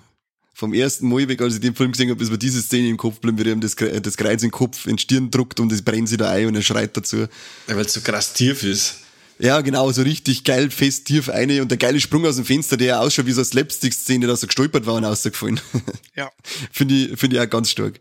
[0.62, 2.97] vom ersten Mal weg, als ich den Film gesehen habe, ist mir diese Szene im
[2.97, 5.59] Kopf bleiben, wie er ihm das, das Kreuz in den Kopf, in die Stirn druckt
[5.59, 7.16] und es brennt sich da ein und er schreit dazu.
[7.16, 7.28] Ja,
[7.66, 8.98] weil es so krass tief ist.
[9.40, 12.76] Ja, genau, so richtig geil, fest, tief eine und der geile Sprung aus dem Fenster,
[12.76, 15.60] der ja ausschaut wie so eine Slapstick-Szene, dass er gestolpert war und rausgefallen.
[16.14, 16.30] Ja.
[16.70, 17.98] Finde ich, finde ich auch ganz stark.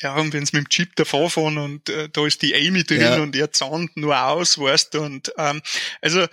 [0.00, 2.82] Ja, und wenn sie mit dem Jeep davor fahren und äh, da ist die Amy
[2.82, 3.22] drin ja.
[3.22, 5.62] und er zahnt nur aus, weißt du, und ähm,
[6.00, 6.26] also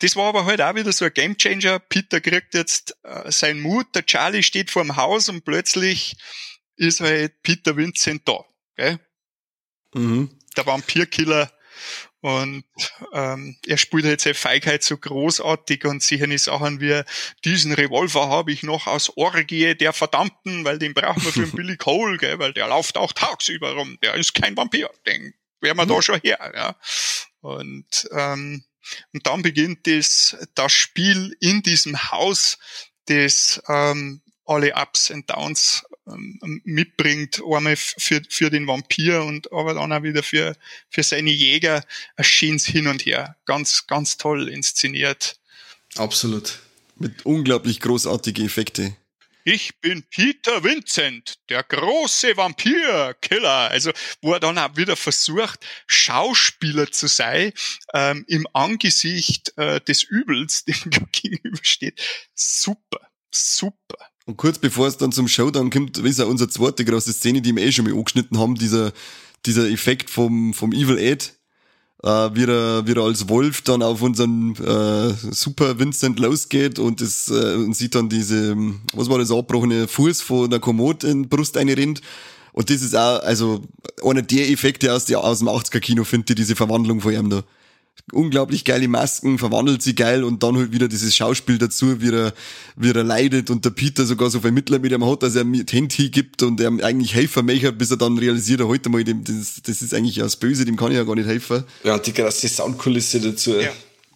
[0.00, 1.78] das war aber halt auch wieder so ein Gamechanger.
[1.78, 6.16] Peter kriegt jetzt äh, seinen Mut, der Charlie steht vor dem Haus und plötzlich
[6.76, 8.44] ist halt Peter Vincent da.
[8.76, 8.98] Gell?
[9.94, 10.38] Mhm.
[10.56, 11.52] Der Vampirkiller.
[12.20, 12.64] Und
[13.12, 17.02] ähm, er spielt halt seine Feigheit so großartig und sicher Sachen wie,
[17.44, 21.50] diesen Revolver habe ich noch aus Orgie der Verdammten, weil den brauchen wir für einen
[21.56, 23.98] Billy Cole, gell, weil der läuft auch tagsüber rum.
[24.04, 25.88] Der ist kein Vampir, den wären wir mhm.
[25.88, 26.52] da schon her.
[26.54, 26.76] Ja.
[27.40, 28.64] Und ähm,
[29.12, 32.58] und dann beginnt das, das Spiel in diesem Haus,
[33.06, 39.74] das ähm, alle Ups und Downs ähm, mitbringt, einmal für, für den Vampir und aber
[39.74, 40.56] dann auch wieder für,
[40.90, 41.84] für seine Jäger,
[42.16, 43.36] ein schönes Hin und Her.
[43.44, 45.38] Ganz, ganz toll inszeniert.
[45.96, 46.58] Absolut.
[46.96, 48.96] Mit unglaublich großartigen Effekten.
[49.44, 53.70] Ich bin Peter Vincent, der große Vampirkiller.
[53.70, 53.90] Also,
[54.20, 57.52] wo er dann auch wieder versucht, Schauspieler zu sein,
[57.92, 62.00] ähm, im Angesicht äh, des Übels, dem er gegenübersteht.
[62.34, 63.00] Super,
[63.32, 63.96] super.
[64.24, 67.54] Und kurz bevor es dann zum Showdown kommt, ist ja unsere zweite große Szene, die
[67.56, 68.92] wir eh schon mal angeschnitten haben, dieser,
[69.44, 71.34] dieser Effekt vom, vom Evil Ed,
[72.02, 77.00] äh, wie, er, wie er als Wolf dann auf unseren äh, Super Vincent losgeht und
[77.00, 78.56] das äh, und sieht dann diese,
[78.92, 82.00] was war das, abgebrochene Fuß von der Kommode in Brust reinrennt.
[82.52, 83.62] Und das ist auch, also,
[84.02, 87.44] einer der Effekte aus, der, aus dem 80er-Kino, finde ich, diese Verwandlung von ihm da
[88.12, 92.34] unglaublich geile Masken, verwandelt sie geil und dann halt wieder dieses Schauspiel dazu, wie er,
[92.76, 95.44] wie er leidet und der Peter sogar so viel Mittler mit ihm hat, dass er
[95.44, 99.04] mit Handy gibt und er eigentlich helfen möchte, bis er dann realisiert, er heute mal,
[99.04, 101.64] dem, das, das ist eigentlich das Böse, dem kann ich ja gar nicht helfen.
[101.84, 103.58] Ja, die krasse Soundkulisse dazu.
[103.58, 103.70] Ja.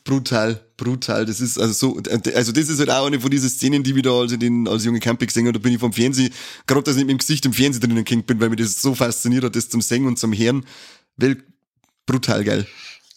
[0.04, 1.26] Brutal, brutal.
[1.26, 2.00] Das ist also so,
[2.34, 4.84] also das ist halt auch eine von diesen Szenen, die wir da als, den, als
[4.84, 5.58] junge Camping gesehen habe.
[5.58, 6.32] Da bin ich vom Fernsehen,
[6.66, 8.94] gerade dass ich mit dem Gesicht im Fernsehen drinnen gehängt bin, weil mich das so
[8.94, 10.64] fasziniert hat, das zum Singen und zum Hören.
[11.16, 11.42] Weil
[12.06, 12.66] brutal geil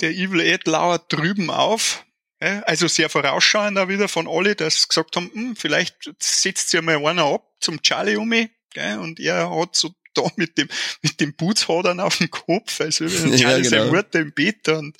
[0.01, 2.05] der Evil Ed lauert drüben auf.
[2.39, 6.95] Also sehr vorausschauend da wieder von alle, dass gesagt haben, hm, vielleicht setzt sich mal
[7.05, 8.49] einer ab zum Charlie um mich.
[8.75, 10.67] Und er hat so da mit dem,
[11.01, 13.69] mit dem Bootshodern auf dem Kopf, also Charlie ja, genau.
[13.69, 14.95] sein Mutter im Bett und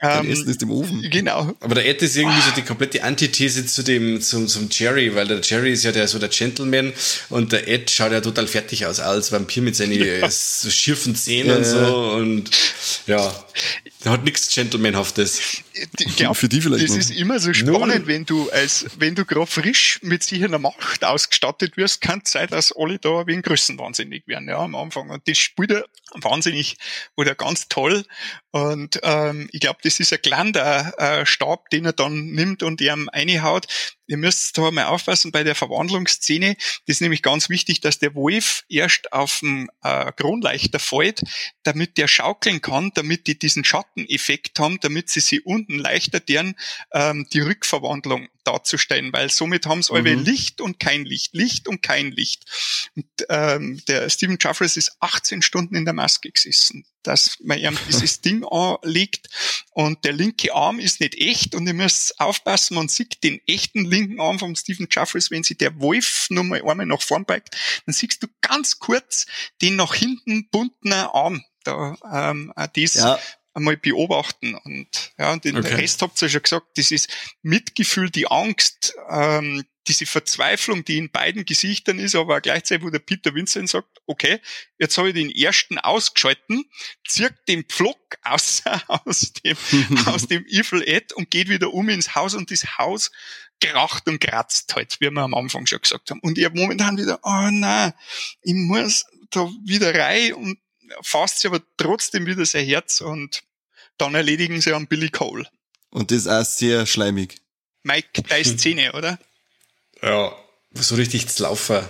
[0.00, 1.08] ähm, Essen ist im Ofen.
[1.10, 1.54] Genau.
[1.60, 5.28] Aber der Ed ist irgendwie so die komplette Antithese zu dem, zum, zum Jerry, weil
[5.28, 6.92] der Jerry ist ja der, so der Gentleman
[7.28, 10.28] und der Ed schaut ja total fertig aus als Vampir mit seinen ja.
[10.28, 12.50] so schierfen Zähnen ja, und so und
[13.06, 13.44] ja,
[14.04, 15.62] der hat nichts Gentlemanhaftes.
[15.98, 16.84] Ich glaub, Für die vielleicht.
[16.84, 16.98] Das noch.
[16.98, 18.06] ist immer so spannend, no.
[18.06, 22.32] wenn du als, wenn du gerade frisch mit sich einer Macht ausgestattet wirst, kann es
[22.32, 25.10] sein, dass alle da ein wenig größenwahnsinnig werden, ja, am Anfang.
[25.10, 26.76] Und das spielt er wahnsinnig
[27.16, 28.04] oder ganz toll.
[28.50, 32.80] Und ähm, ich glaube, das ist ein kleiner äh, Stab, den er dann nimmt und
[32.80, 33.66] ihm reinhaut.
[34.06, 36.56] Ihr müsst da mal aufpassen bei der Verwandlungsszene.
[36.86, 41.22] Das ist nämlich ganz wichtig, dass der Wolf erst auf dem äh, Kronleuchter fällt,
[41.62, 46.54] damit der schaukeln kann, damit die diesen Schatteneffekt haben, damit sie sich unten leichter deren
[46.92, 50.24] ähm, die Rückverwandlung darzustellen, weil somit haben sie mhm.
[50.24, 52.44] Licht und kein Licht, Licht und kein Licht.
[52.96, 57.78] Und ähm, der Stephen Jeffries ist 18 Stunden in der Maske gesessen, dass man ihm
[57.88, 59.28] dieses Ding anlegt
[59.70, 63.84] und der linke Arm ist nicht echt und ihr müsst aufpassen, man sieht den echten
[63.84, 67.56] linken Arm von Stephen Jeffries, wenn sich der Wolf nur mal einmal nach vorn beigt,
[67.86, 69.26] dann siehst du ganz kurz
[69.60, 73.18] den nach hinten bunten Arm da ähm, das ja
[73.54, 74.54] einmal beobachten.
[74.54, 75.74] Und ja, und den okay.
[75.74, 77.08] Rest habt ihr ja schon gesagt, das ist
[77.42, 82.90] Mitgefühl, die Angst, ähm, diese Verzweiflung, die in beiden Gesichtern ist, aber auch gleichzeitig, wo
[82.90, 84.40] der Peter Vincent sagt, okay,
[84.78, 86.64] jetzt habe ich den ersten ausgeschalten,
[87.06, 89.56] zirkt den Pflock aus, aus dem,
[90.06, 93.10] aus dem Evil Ed und geht wieder um ins Haus und das Haus
[93.60, 96.20] kracht und kratzt halt, wie wir am Anfang schon gesagt haben.
[96.20, 97.92] Und ich habe momentan wieder, oh nein,
[98.42, 100.58] ich muss da wieder rein und
[101.02, 103.42] fasst sie aber trotzdem wieder sein Herz und
[103.98, 105.46] dann erledigen sie an Billy Cole.
[105.90, 107.40] Und das ist auch sehr schleimig.
[107.82, 109.18] Mike, deine Szene, oder?
[110.02, 110.34] Ja,
[110.74, 111.84] so richtig zu laufen.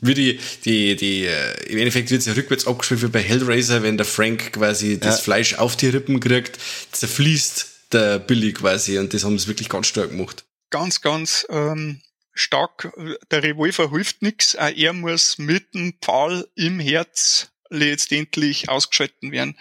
[0.00, 3.82] Wie die, die, die, äh, im Endeffekt wird es ja rückwärts abgespielt wie bei Hellraiser,
[3.82, 6.58] wenn der Frank quasi das Fleisch auf die Rippen kriegt,
[6.92, 10.44] zerfließt der Billy quasi und das haben sie wirklich ganz stark gemacht.
[10.70, 12.00] Ganz, ganz ähm,
[12.32, 12.92] stark.
[13.30, 19.56] Der Revolver hilft nichts, auch er muss mit dem Pfahl im Herz letztendlich ausgeschalten werden,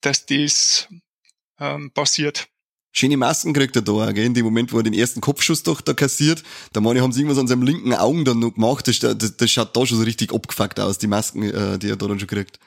[0.00, 0.88] dass das
[1.58, 2.48] ähm, passiert.
[2.92, 4.24] Schöne Masken kriegt er da, gell?
[4.24, 6.42] in dem Moment, wo er den ersten Kopfschuss doch da kassiert.
[6.72, 8.88] Da meine, haben sie irgendwas an seinem linken Augen dann noch gemacht.
[8.88, 11.96] Das, das, das schaut da schon so richtig abgefuckt aus, die Masken, äh, die er
[11.96, 12.58] da dann schon kriegt.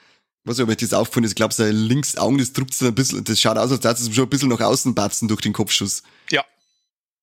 [0.44, 1.32] Ich weiß nicht, ob euch das aufgefallen ist.
[1.32, 4.16] Ich glaube, sein links Augen, das drückt ein bisschen, das schaut aus, als würde es
[4.16, 6.04] schon ein bisschen nach außen batzen durch den Kopfschuss.
[6.32, 6.46] Ja.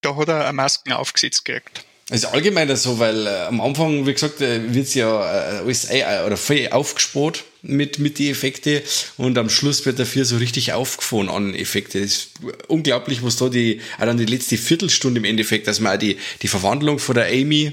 [0.02, 1.84] Da hat er eine Masken aufgesetzt gekriegt.
[2.10, 6.02] Ist allgemein so, weil äh, am Anfang, wie gesagt, äh, wird's ja äh, alles äh,
[6.26, 8.82] oder voll aufgespart mit, mit die Effekte
[9.16, 12.00] und am Schluss wird dafür so richtig aufgefahren an Effekte.
[12.00, 12.30] Das ist
[12.66, 16.16] unglaublich, was da die, auch dann die letzte Viertelstunde im Endeffekt, dass man auch die,
[16.42, 17.72] die Verwandlung von der Amy,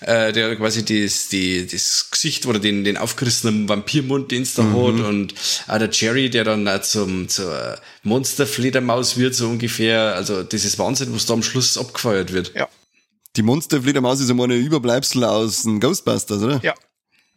[0.00, 4.62] äh, der quasi das, die, das Gesicht oder den, den aufgerissenen Vampirmund, den es da
[4.62, 4.74] mhm.
[4.74, 5.34] hat und
[5.68, 10.14] auch der Jerry, der dann auch zum, zur Monsterfledermaus wird, so ungefähr.
[10.14, 12.52] Also das ist Wahnsinn, was da am Schluss abgefeuert wird.
[12.54, 12.68] Ja.
[13.40, 16.60] Die Monsterfledermaus ist ja mal ein Überbleibsel aus den Ghostbusters, oder?
[16.62, 16.74] Ja.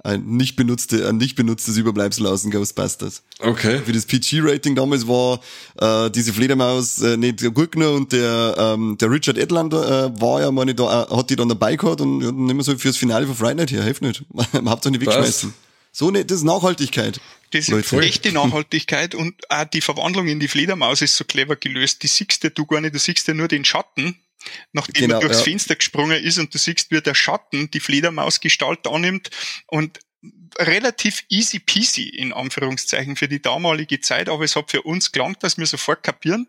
[0.03, 3.23] Ein nicht, benutzte, ein nicht benutztes Überbleibsel aus den Ghostbusters.
[3.39, 3.79] Okay.
[3.85, 5.39] Für das PG-Rating damals war
[5.79, 10.41] äh, diese Fledermaus äh, nicht der Gurkner und der, ähm, der Richard Edlander äh, war
[10.41, 12.97] ja, meine, da, äh, hat die dann dabei gehabt und, und nicht mehr so fürs
[12.97, 14.25] Finale von Friday Night hier, hilft nicht.
[14.51, 15.53] Man habt nicht wegschmeißen.
[15.93, 17.21] So ne, das ist Nachhaltigkeit.
[17.51, 18.01] Das ist Leute.
[18.01, 22.03] echte Nachhaltigkeit und auch die Verwandlung in die Fledermaus ist so clever gelöst.
[22.03, 24.17] Die siehst du gar nicht, du siehst ja nur den Schatten
[24.71, 25.43] nachdem genau, er durchs ja.
[25.43, 29.29] Fenster gesprungen ist und du siehst, wie der Schatten die Fledermausgestalt annimmt
[29.67, 29.99] und
[30.57, 35.43] relativ easy peasy in Anführungszeichen für die damalige Zeit, aber es hat für uns gelangt,
[35.43, 36.47] dass wir sofort kapieren,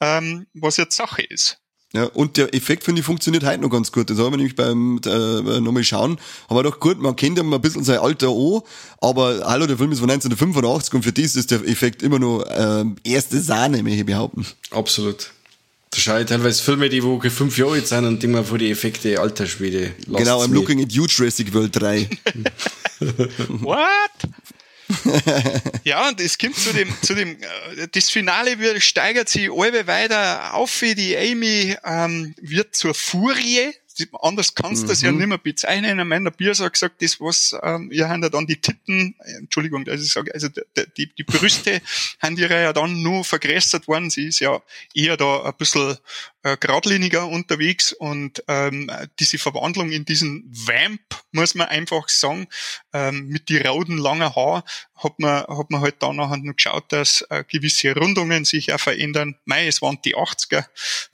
[0.00, 1.58] ähm, was jetzt Sache ist.
[1.92, 4.10] Ja, und der Effekt, finde ich, funktioniert heute noch ganz gut.
[4.10, 6.18] Das haben wir nämlich beim äh, nochmal schauen.
[6.48, 8.60] Aber doch gut, man kennt ja mal ein bisschen sein Alter an,
[9.00, 12.42] aber hallo, der Film ist von 1985 und für das ist der Effekt immer noch
[12.42, 14.44] äh, erste Sahne, möchte ich behaupten.
[14.72, 15.30] Absolut.
[15.96, 18.70] Da schaue ich teilweise Filme, die wo fünf Jahre alt sind und immer vor die
[18.70, 19.94] Effekte alter Schwede.
[20.06, 22.06] Genau, I'm looking at you, Jurassic World 3.
[23.48, 24.10] What?
[25.84, 29.86] ja, und es kommt zu dem, zu dem, äh, das Finale wird, steigert sich alle
[29.86, 33.72] weiter auf, die Amy ähm, wird zur Furie,
[34.20, 34.88] anders kannst du mhm.
[34.88, 35.98] das ja nicht mehr bezeichnen.
[35.98, 39.38] In meiner Bier hat gesagt, das was, ähm, ihr habt ja dann die Titten, äh,
[39.38, 40.48] Entschuldigung, also ich sage, also
[40.96, 41.80] die, die Brüste
[42.20, 44.10] haben ihre ja dann nur vergrößert worden.
[44.10, 44.62] Sie ist ja
[44.94, 45.96] eher da ein bisschen
[46.46, 51.00] äh, geradliniger unterwegs und ähm, diese Verwandlung in diesen Vamp,
[51.32, 52.46] muss man einfach sagen,
[52.92, 54.64] ähm, mit die rauden langen Haar,
[54.94, 58.78] hat man, hat man halt da nachher noch geschaut, dass äh, gewisse Rundungen sich auch
[58.78, 59.34] verändern.
[59.44, 60.64] Mei, es waren die 80er.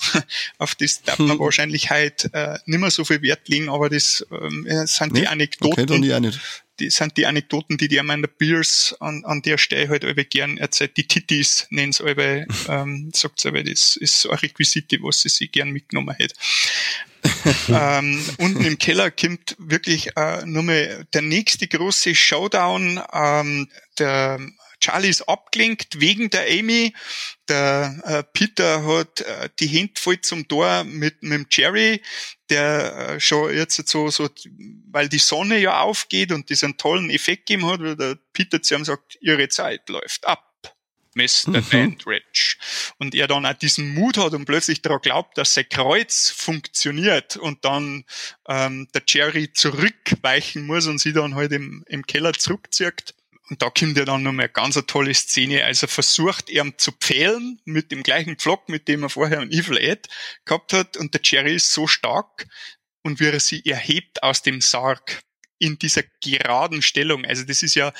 [0.58, 1.38] Auf das darf man hm.
[1.38, 5.20] wahrscheinlich halt äh, nicht mehr so viel Wert legen, aber das ähm, sind nee?
[5.20, 5.84] die Anekdoten.
[5.84, 6.40] Okay, die, auch nicht.
[6.80, 10.58] Die sind die Anekdoten, die die Amanda Beers an, an der Stelle halt alle gern
[10.58, 10.96] erzählt.
[10.96, 15.28] Die Tittis nennen sie alle, ähm, sagt sie das ist so ein Requisite, was sie
[15.28, 16.32] sich gern mitgenommen hat.
[17.68, 23.00] ähm, unten im Keller kommt wirklich äh, nur mal der nächste große Showdown.
[23.12, 23.68] Ähm,
[23.98, 24.40] der
[24.82, 26.92] Charlie ist abgelenkt wegen der Amy.
[27.48, 32.02] Der äh, Peter hat äh, die Hände voll zum Tor mit, mit dem Jerry,
[32.50, 34.28] der äh, schon jetzt so, so,
[34.90, 38.74] weil die Sonne ja aufgeht und diesen tollen Effekt gegeben hat, weil der Peter zu
[38.74, 40.48] ihm sagt, ihre Zeit läuft ab.
[41.14, 41.50] Mr.
[41.50, 41.70] Mhm.
[41.70, 42.56] Dandridge.
[42.98, 47.36] Und er dann auch diesen Mut hat und plötzlich daran glaubt, dass sein Kreuz funktioniert
[47.36, 48.04] und dann
[48.48, 53.14] ähm, der Jerry zurückweichen muss und sie dann halt im, im Keller zurückzieht.
[53.52, 55.62] Und da kommt ja dann nochmal ganz eine tolle Szene.
[55.62, 59.76] Also versucht er zu pfählen mit dem gleichen Pflock, mit dem er vorher einen Evil
[59.76, 60.08] Ed
[60.46, 60.96] gehabt hat.
[60.96, 62.46] Und der Jerry ist so stark
[63.02, 65.20] und wie er sie erhebt aus dem Sarg
[65.62, 67.24] in dieser geraden Stellung.
[67.24, 67.92] Also das ist ja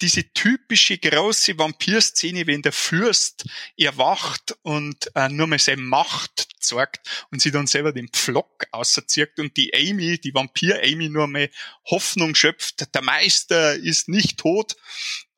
[0.00, 3.44] diese typische große Vampirszene, wenn der Fürst
[3.76, 9.38] erwacht und äh, nur mal seine Macht zeigt und sie dann selber den Pflock auserzieht
[9.38, 11.50] und die Amy, die Vampir-Amy nur mal
[11.84, 14.74] Hoffnung schöpft, der Meister ist nicht tot.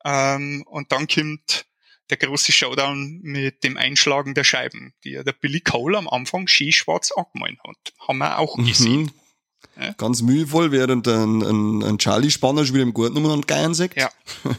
[0.05, 1.65] Ähm, und dann kommt
[2.09, 6.47] der große Showdown mit dem Einschlagen der Scheiben, die ja der Billy Cole am Anfang
[6.47, 7.93] schwarz angemalt hat.
[8.07, 9.11] Haben wir auch mhm.
[9.79, 9.93] Ja.
[9.97, 13.73] Ganz mühevoll, während ein, ein, ein Charlie Spanner schon wieder im Garten um und geiern
[13.73, 13.95] sagt.
[13.95, 14.09] Ja.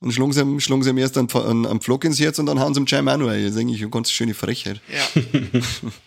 [0.00, 2.46] Und schlagen sie, ihm, schlagen sie ihm erst einen, einen, einen Pflock ins Herz und
[2.46, 3.44] dann hauen sie ihm Jai Manuel.
[3.44, 4.80] Das ist eigentlich eine ganz schöne Frechheit.
[4.92, 5.22] Ja.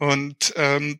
[0.00, 0.98] Und ähm,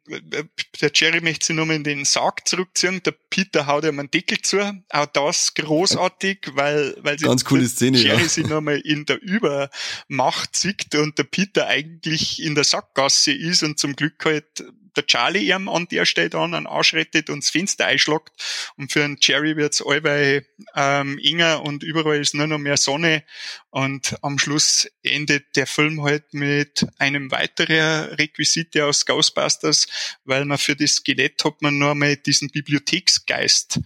[0.82, 3.02] der Jerry möchte sich nochmal in den Sarg zurückziehen.
[3.02, 4.58] Der Peter haut ihm einen Deckel zu.
[4.90, 8.28] Auch das großartig, weil, weil sie Ganz coole Szene, Jerry ja.
[8.28, 13.78] sich nochmal in der Übermacht sieht und der Peter eigentlich in der Sackgasse ist und
[13.78, 14.64] zum Glück halt
[14.96, 18.30] der Charlie ihm an der Stelle dann einen Arsch rettet und das Fenster einschlagt.
[18.76, 23.24] Und für einen Jerry wird's allweil ähm, enger und überall ist nur noch mehr Sonne.
[23.70, 29.86] Und am Schluss endet der Film halt mit einem weiteren Requisite aus Ghostbusters,
[30.24, 33.80] weil man für das Skelett hat man nur einmal diesen Bibliotheksgeist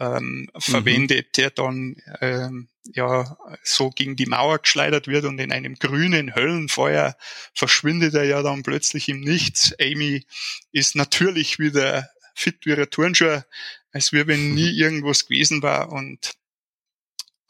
[0.00, 0.60] ähm, mhm.
[0.60, 6.34] verwendet, der dann ähm, ja so gegen die Mauer geschleudert wird und in einem grünen
[6.34, 7.16] Höllenfeuer
[7.54, 9.74] verschwindet er ja dann plötzlich im Nichts.
[9.78, 10.26] Amy
[10.72, 13.42] ist natürlich wieder fit wie ein Turnschuh,
[13.92, 16.32] als wäre wenn nie irgendwas gewesen war und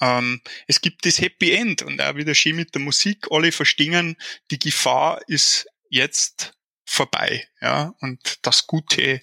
[0.00, 4.16] ähm, es gibt das Happy End und auch wieder schön mit der Musik, alle verstehen,
[4.50, 6.54] die Gefahr ist jetzt
[6.84, 9.20] vorbei, ja, und das Gute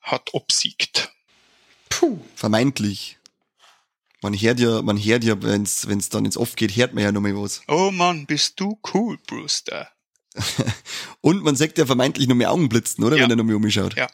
[0.00, 1.12] hat obsiegt.
[1.88, 2.18] Puh.
[2.34, 3.18] Vermeintlich.
[4.22, 7.12] Man hört ja, man hört ja, wenn's, wenn's dann ins Off geht, hört man ja
[7.12, 7.62] noch mal was.
[7.68, 9.88] Oh Mann, bist du cool, Brewster.
[11.20, 13.16] und man sagt ja vermeintlich noch mehr Augenblitzen, oder?
[13.16, 13.24] Ja.
[13.24, 13.96] Wenn er noch mal umschaut.
[13.96, 14.08] Ja.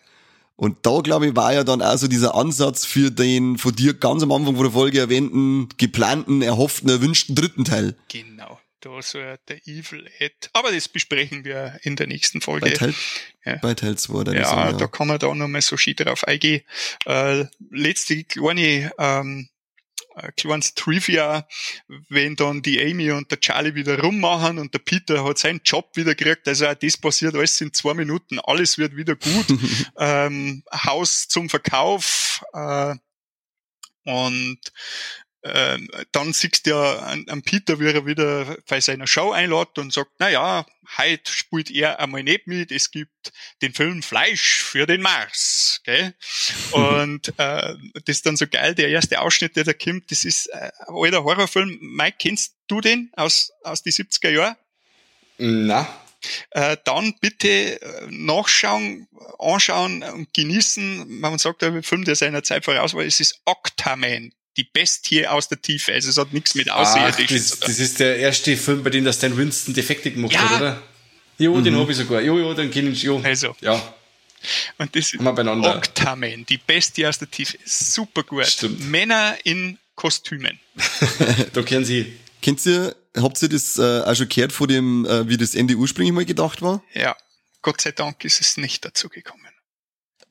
[0.57, 3.95] Und da, glaube ich, war ja dann auch so dieser Ansatz für den von dir
[3.95, 7.97] ganz am Anfang von der Folge erwähnten, geplanten, erhofften, erwünschten dritten Teil.
[8.09, 8.61] Genau.
[8.85, 10.51] Da soll der Evil Ed.
[10.53, 12.67] Aber das besprechen wir in der nächsten Folge.
[12.67, 12.95] Bei Teil,
[13.47, 13.57] ja.
[13.57, 14.33] bei Teil 2.
[14.33, 16.61] Ja, ja, da kann man da nochmal so schön drauf eingehen.
[17.07, 19.49] Äh, letzte kleine ähm,
[20.17, 21.49] ein kleines Trivia,
[22.11, 25.97] wenn dann die Amy und der Charlie wieder rummachen und der Peter hat seinen Job
[25.97, 29.47] wieder gekriegt, also auch das passiert alles in zwei Minuten, alles wird wieder gut,
[29.99, 32.95] ähm, Haus zum Verkauf äh,
[34.05, 34.61] und
[35.45, 39.79] ähm, dann siehst du ja an, an, Peter, wie er wieder bei seiner Show einlädt
[39.79, 40.65] und sagt, na ja,
[40.97, 46.15] heute spielt er einmal nicht mit, es gibt den Film Fleisch für den Mars, gell?
[46.73, 50.47] Und äh, das ist dann so geil, der erste Ausschnitt, der da kommt, das ist
[50.47, 51.79] äh, ein alter Horrorfilm.
[51.81, 54.57] Mike, kennst du den aus, aus die 70er Jahren?
[55.37, 55.87] Na.
[56.51, 59.09] Äh, dann bitte äh, nachschauen,
[59.39, 61.21] anschauen und genießen.
[61.21, 65.49] Man sagt, der Film, der seiner Zeit voraus war, es ist Octaman die Bestie aus
[65.49, 65.93] der Tiefe.
[65.93, 69.13] Also es hat nichts mit Außerirdischen das, das ist der erste Film, bei dem der
[69.13, 70.49] Stan Winston Defekte gemacht ja.
[70.49, 70.83] hat, oder?
[71.39, 71.65] Jo, mhm.
[71.65, 72.21] den habe ich sogar.
[72.21, 73.03] Jo, jo, den kenne ich.
[73.03, 73.21] Jo.
[73.23, 73.57] Also.
[73.61, 73.95] Ja.
[74.79, 77.59] Und das ist Octaman, die Bestie aus der Tiefe.
[77.65, 78.47] Super gut.
[78.47, 78.89] Stimmt.
[78.91, 80.61] Männer in Kostümen.
[81.53, 82.17] da kennen Sie.
[82.43, 85.75] Kennt ihr, habt ihr das äh, auch schon gehört vor dem, äh, wie das Ende
[85.75, 86.83] ursprünglich mal gedacht war?
[86.93, 87.17] Ja.
[87.63, 89.49] Gott sei Dank ist es nicht dazu gekommen.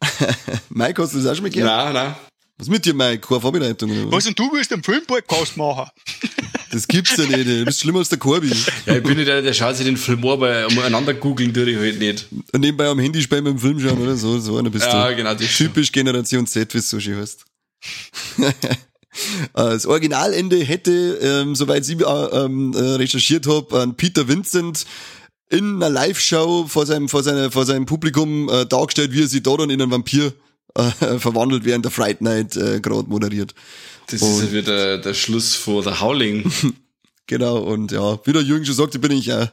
[0.70, 1.94] Mike, hast du das auch schon mal gehört?
[1.94, 2.16] Nein, nein.
[2.58, 3.28] Was mit dir, Mike?
[3.28, 3.90] Keine Vorbereitung?
[3.92, 4.12] Oder?
[4.12, 5.90] Was, und du willst einen Filmpodcast machen?
[6.72, 7.48] Das gibt's ja nicht.
[7.48, 8.52] Du bist schlimmer als der Corby.
[8.86, 11.70] Ja, ich bin nicht der, der schaut sich den Film an, aber umeinander googeln tue
[11.70, 12.28] ich halt nicht.
[12.52, 14.16] Und nebenbei am Handy spielen mit dem Film schauen, oder?
[14.16, 14.98] So, so einer bist ja, du.
[14.98, 15.34] Ja, genau.
[15.34, 15.94] Das Typisch schon.
[15.94, 17.46] Generation Z, wie es so schön heißt.
[19.54, 24.88] Das Originalende hätte, ähm, soweit ich äh, ähm, äh, recherchiert habe, an Peter Vincent
[25.50, 29.44] in einer Live-Show vor seinem, vor, seiner, vor seinem Publikum äh, dargestellt, wie er sich
[29.44, 30.34] da dann in einen Vampir
[30.76, 33.54] äh, verwandelt, während der Fright Night äh, gerade moderiert.
[34.08, 36.52] Das und, ist ja wieder der Schluss vor der Howling.
[37.28, 39.52] genau, und ja, wie der Jürgen schon sagte, bin ich ja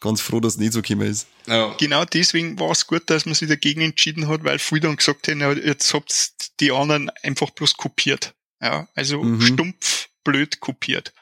[0.00, 1.26] ganz froh, dass es nicht so gekommen ist.
[1.46, 1.74] Ja.
[1.78, 5.28] Genau deswegen war es gut, dass man sich dagegen entschieden hat, weil viele dann gesagt
[5.28, 8.34] haben, jetzt habt die anderen einfach bloß kopiert.
[8.60, 9.40] Ja, also mhm.
[9.40, 11.12] stumpf blöd kopiert.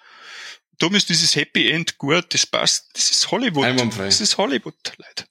[0.79, 2.87] Darum ist dieses Happy End gut, das passt.
[2.95, 3.65] Das ist Hollywood.
[3.65, 4.07] Einwandfrei.
[4.07, 5.25] Das ist Hollywood, Leute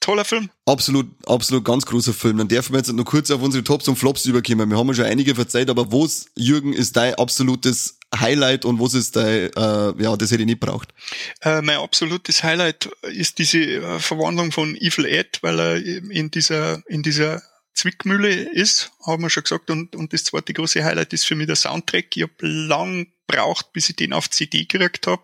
[0.00, 0.50] toller Film.
[0.66, 2.38] Absolut, absolut ganz großer Film.
[2.38, 4.70] Dann dürfen wir jetzt noch kurz auf unsere Tops und Flops überkommen.
[4.70, 8.94] Wir haben ja schon einige verzeiht, aber wo's, Jürgen, ist dein absolutes Highlight und was
[8.94, 10.94] ist dein, äh, ja, das hätte ich nicht braucht?
[11.42, 16.82] Äh, mein absolutes Highlight ist diese äh, Verwandlung von Evil Ed, weil er in dieser,
[16.88, 17.42] in dieser
[17.74, 19.70] Zwickmühle ist, haben wir schon gesagt.
[19.70, 22.16] Und, und das zweite große Highlight ist für mich der Soundtrack.
[22.16, 25.22] Ich habe lang braucht, bis ich den auf CD gekriegt habe.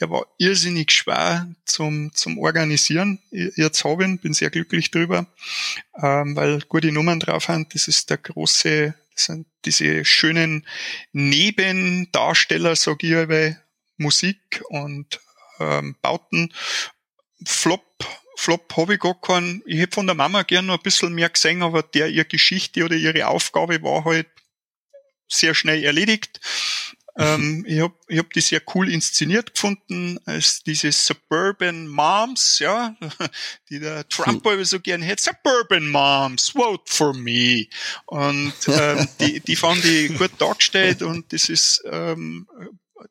[0.00, 3.20] Der war irrsinnig schwer zum, zum Organisieren.
[3.30, 5.26] Jetzt habe ich ihn, bin sehr glücklich drüber,
[6.02, 7.66] ähm, weil gute Nummern drauf haben.
[7.72, 10.66] Das ist der große, das sind diese schönen
[11.12, 13.62] Nebendarsteller, sag ich weil
[13.96, 15.20] Musik und
[15.58, 16.52] ähm, Bauten.
[17.44, 17.82] Flop
[18.38, 19.62] Flop habe ich gar keinen.
[19.64, 22.84] Ich hätte von der Mama gern noch ein bisschen mehr gesehen, aber der ihre Geschichte
[22.84, 24.28] oder ihre Aufgabe war halt
[25.26, 26.38] sehr schnell erledigt.
[27.18, 32.96] Ähm, ich habe ich hab die sehr cool inszeniert gefunden, als diese Suburban Moms, ja,
[33.70, 34.64] die der Trump hm.
[34.64, 35.22] so gern hätte.
[35.22, 37.66] Suburban Moms, vote for me.
[38.06, 42.46] Und ähm, die, die fand ich gut dargestellt und das ist ähm,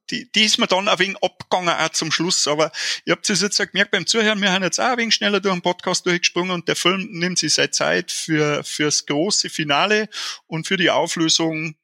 [0.10, 2.72] die, die ist mir dann ein wenig abgegangen auch zum Schluss, aber
[3.06, 5.54] ihr habt es jetzt gemerkt beim Zuhören, wir haben jetzt auch ein wenig schneller durch
[5.54, 10.10] den Podcast durchgesprungen und der Film nimmt sich seine Zeit für, fürs große Finale
[10.48, 11.76] und für die Auflösung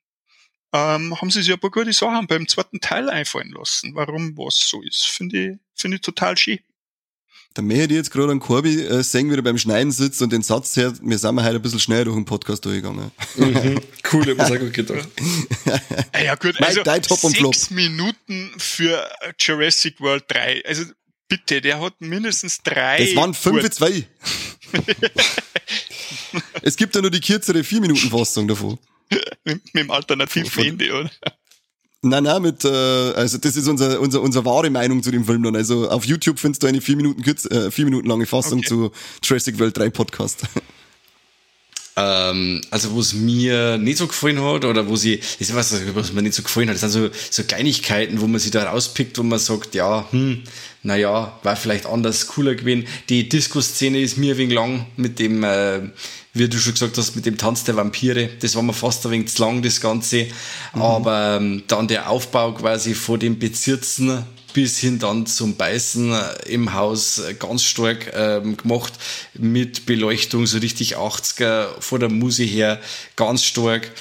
[0.73, 4.57] ähm, haben sie sich ein paar gute Sachen beim zweiten Teil einfallen lassen, warum was
[4.57, 5.05] so ist.
[5.05, 6.59] Finde ich, finde ich total schön.
[7.59, 10.41] Mehr hätte jetzt gerade an Corby äh, sehen, wie er beim Schneiden sitzt und den
[10.41, 13.11] Satz hört, wir sind heute ein bisschen schneller durch den Podcast durchgegangen.
[13.35, 13.81] Mhm.
[14.13, 15.07] Cool, ich habe mir gut gedacht.
[16.21, 17.71] ja gut, also Mike, Top sechs Flop.
[17.71, 20.63] Minuten für Jurassic World 3.
[20.65, 20.83] Also
[21.29, 23.05] bitte, der hat mindestens drei.
[23.05, 24.05] Das waren fünf zwei.
[26.61, 28.77] es gibt ja nur die kürzere vier Minuten Fassung davon.
[29.43, 31.11] mit, mit dem Alternativende, oder?
[32.03, 35.43] Nein, nein, mit, äh, also das ist unser, unser, unsere wahre Meinung zu dem Film
[35.43, 35.55] dann.
[35.55, 38.67] Also auf YouTube findest du eine vier Minuten, kürz, äh, vier Minuten lange Fassung okay.
[38.67, 38.91] zu
[39.23, 40.41] Jurassic World 3 Podcast.
[41.97, 45.75] Ähm, also wo es mir nicht so gefallen hat oder wo sie, das ist was,
[45.93, 48.63] was mir nicht so gefallen hat, das sind so, so Kleinigkeiten, wo man sich da
[48.63, 50.43] rauspickt, wo man sagt, ja, hm,
[50.83, 52.87] naja, war vielleicht anders cooler gewesen.
[53.09, 55.81] Die Disco-Szene ist mir ein wenig lang mit dem, äh,
[56.33, 58.29] wie du schon gesagt hast, mit dem Tanz der Vampire.
[58.39, 60.27] Das war mir fast ein wenig zu lang, das Ganze.
[60.73, 60.81] Mhm.
[60.81, 66.13] Aber ähm, dann der Aufbau quasi vor dem Bezirzen bis hin dann zum Beißen
[66.45, 68.93] im Haus ganz stark ähm, gemacht
[69.33, 72.81] mit Beleuchtung, so richtig 80er, vor der Muse her
[73.15, 73.91] ganz stark.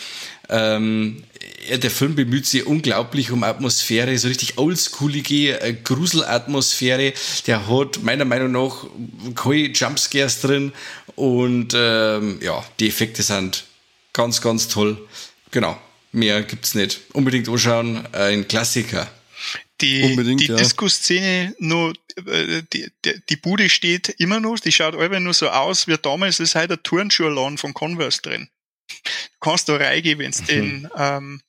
[0.49, 1.23] Ähm,
[1.71, 7.13] der Film bemüht sich unglaublich um Atmosphäre, so richtig oldschoolige äh, Gruselatmosphäre.
[7.47, 8.87] Der hat meiner Meinung nach
[9.37, 10.73] keine Jumpscares drin
[11.17, 13.65] und ähm, ja, die Effekte sind
[14.13, 15.09] ganz, ganz toll.
[15.51, 15.81] Genau,
[16.13, 17.01] mehr gibt's nicht.
[17.13, 19.11] Unbedingt anschauen, ein Klassiker.
[19.81, 20.57] Die, Unbedingt, die ja.
[20.57, 21.95] Disco-Szene nur,
[22.27, 25.97] äh, die, die, die Bude steht immer noch, die schaut einfach nur so aus wie
[25.97, 28.51] damals, ist halt der Turnschuhladen von Converse drin.
[28.89, 30.49] Du kannst da reingehen, wenn du mhm.
[30.49, 31.43] in, ähm,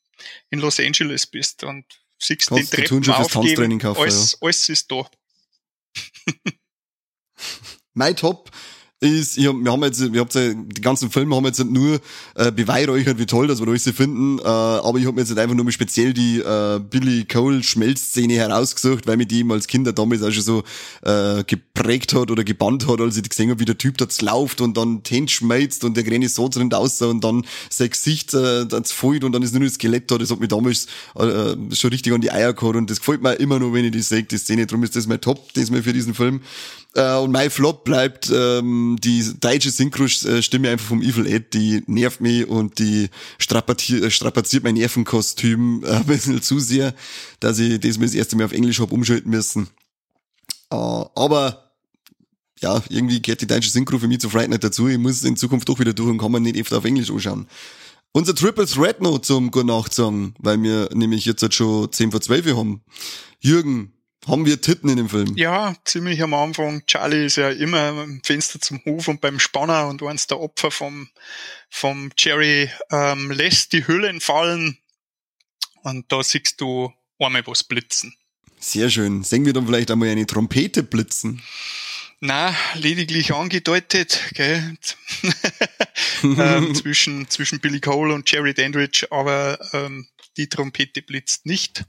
[0.50, 1.84] in Los Angeles bist und
[2.20, 4.38] siehst kannst den Treppen aufgeben, kaufen, alles, ja.
[4.42, 5.10] alles ist da.
[7.94, 8.50] mein Top
[9.02, 12.00] ist, ich hab, wir haben jetzt, wir habt ja, die ganzen Filme haben jetzt nur
[12.36, 15.36] äh, beweihräuchert, wie toll, dass wir euch sie finden, äh, aber ich habe mir jetzt
[15.36, 19.66] einfach nur mal speziell die äh, Billy Cole Schmelzszene herausgesucht, weil mich die eben als
[19.66, 20.64] Kinder damals auch schon so
[21.02, 24.62] äh, geprägt hat oder gebannt hat, als ich gesehen habe, wie der Typ da läuft
[24.62, 28.68] und dann den schmelzt und der Granny so drin aussah und dann sein Gesicht äh,
[28.68, 31.90] das fällt und dann ist nur das Skelett da, das hat mich damals äh, schon
[31.90, 34.22] richtig an die Eier gehabt und das gefällt mir immer noch, wenn ich die sehe,
[34.22, 36.42] die Szene, darum ist das mein Top, das mir für diesen Film.
[36.94, 42.20] Äh, und mein Flop bleibt ähm, die deutsche Synchro-Stimme einfach vom Evil Ed, die nervt
[42.20, 46.94] mich und die strapaziert, äh, strapaziert mein Nervenkostüm äh, ein bisschen zu sehr,
[47.40, 49.70] dass ich das mal das erste Mal auf Englisch hab umschalten müssen.
[50.70, 51.72] Äh, aber
[52.60, 54.88] ja, irgendwie gehört die deutsche Synchro für mich zu Fright Night dazu.
[54.88, 57.48] Ich muss in Zukunft doch wieder durch und kann man nicht öfter auf Englisch anschauen.
[58.12, 62.12] Unser Triple Threat noch zum Gute Nacht sagen, weil wir nämlich jetzt halt schon 10
[62.12, 62.82] vor 12 haben.
[63.40, 63.94] Jürgen,
[64.28, 65.36] haben wir Titten in dem Film?
[65.36, 66.86] Ja, ziemlich am Anfang.
[66.86, 70.70] Charlie ist ja immer im Fenster zum Hof und beim Spanner und eins der Opfer
[70.70, 71.10] vom,
[71.70, 74.78] vom Jerry ähm, lässt die Hüllen fallen
[75.84, 78.14] und da siehst du einmal was blitzen.
[78.60, 79.24] Sehr schön.
[79.24, 81.42] Sehen wir dann vielleicht einmal eine Trompete blitzen?
[82.20, 84.78] Na, lediglich angedeutet, gell?
[86.24, 90.08] ähm, zwischen, zwischen Billy Cole und Jerry Dandridge, aber ähm,
[90.38, 91.86] die Trompete blitzt nicht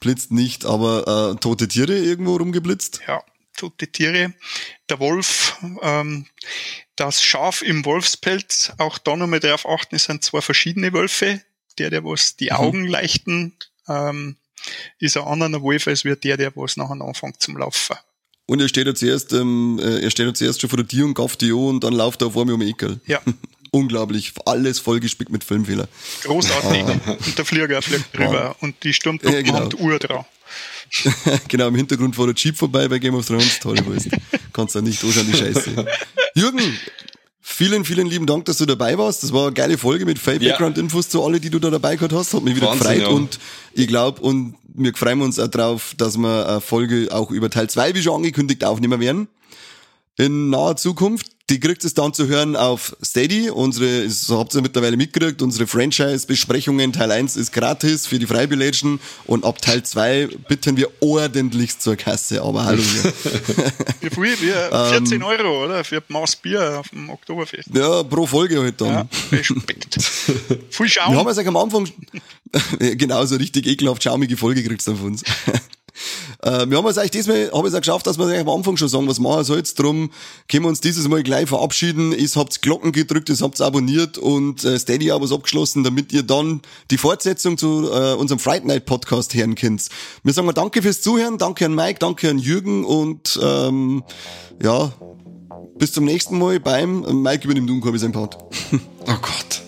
[0.00, 3.00] blitzt nicht, aber äh, tote Tiere irgendwo rumgeblitzt?
[3.06, 3.22] Ja,
[3.56, 4.34] tote Tiere.
[4.88, 6.26] Der Wolf, ähm,
[6.96, 11.42] das Schaf im Wolfspelz, auch da nochmal darauf achten, es sind zwei verschiedene Wölfe.
[11.78, 12.56] Der, der was die mhm.
[12.56, 13.56] Augen leichten,
[13.88, 14.36] ähm,
[14.98, 17.96] ist ein anderer Wolf als wie der, der was nachher anfängt zum Laufen.
[18.46, 21.04] Und er steht ja zuerst, ähm, äh, er steht ja zuerst schon vor der Tür
[21.04, 22.98] und gafft die an und dann läuft er auf einmal um den Eckel.
[23.06, 23.20] Ja,
[23.70, 24.32] unglaublich.
[24.46, 25.88] Alles vollgespickt mit Filmfehler.
[26.24, 26.84] Großartig.
[27.26, 29.64] und der Flieger fliegt drüber und die Sturmtruppe Ja, genau.
[29.64, 30.26] und Uhr drauf.
[31.48, 33.58] genau, im Hintergrund fährt der Jeep vorbei bei Game of Thrones.
[33.60, 34.08] Toll, weißt.
[34.52, 35.86] Kannst du nicht anschauen, die Scheiße.
[36.34, 36.78] Jürgen,
[37.42, 39.22] vielen, vielen lieben Dank, dass du dabei warst.
[39.22, 40.52] Das war eine geile Folge mit Fake Ja.
[40.52, 42.32] Background-Infos zu alle, die du da dabei gehabt hast.
[42.32, 43.08] Hat mich wieder Wahnsinn, gefreut ja.
[43.08, 43.38] und
[43.74, 47.68] ich glaube, und wir freuen uns auch drauf, dass wir eine Folge auch über Teil
[47.68, 49.28] 2, wie schon angekündigt, aufnehmen werden.
[50.16, 51.26] In naher Zukunft.
[51.50, 53.48] Die kriegt es dann zu hören auf Steady.
[53.48, 56.92] Unsere, so habt ihr mittlerweile mitgekriegt, unsere Franchise-Besprechungen.
[56.92, 61.96] Teil 1 ist gratis für die Freibelägen und ab Teil 2 bitten wir ordentlich zur
[61.96, 62.42] Kasse.
[62.42, 63.12] Aber hallo hier.
[64.00, 64.40] Wie viel?
[64.40, 65.06] Wie Ähm.
[65.06, 65.84] 14 Euro, oder?
[65.84, 67.70] Für ein Maß Bier auf dem Oktoberfest.
[67.72, 68.88] Ja, pro Folge halt dann.
[68.88, 69.94] Ja, Respekt.
[70.02, 71.16] Viel Wir Schaum.
[71.16, 71.88] haben es euch am Anfang
[72.78, 75.22] genau so richtig ekelhaft schaumige Folge gekriegt von uns.
[76.42, 78.48] Äh, wir haben es eigentlich diesmal, habe ich es auch geschafft, dass wir euch am
[78.48, 79.62] Anfang schon sagen, was machen soll.
[79.76, 80.10] Drum
[80.48, 82.12] können wir uns dieses Mal gleich verabschieden.
[82.12, 86.62] Ihr habt Glocken gedrückt, ihr habt abonniert und äh, Steady aber abgeschlossen, damit ihr dann
[86.90, 89.88] die Fortsetzung zu äh, unserem Fright Night Podcast hören könnt.
[90.22, 94.04] Wir sagen mal danke fürs Zuhören, danke an Mike, danke an Jürgen und ähm,
[94.62, 94.92] ja,
[95.78, 98.38] bis zum nächsten Mal beim äh, Mike übernimmt Unkorbi sein Part.
[99.10, 99.62] Oh Gott.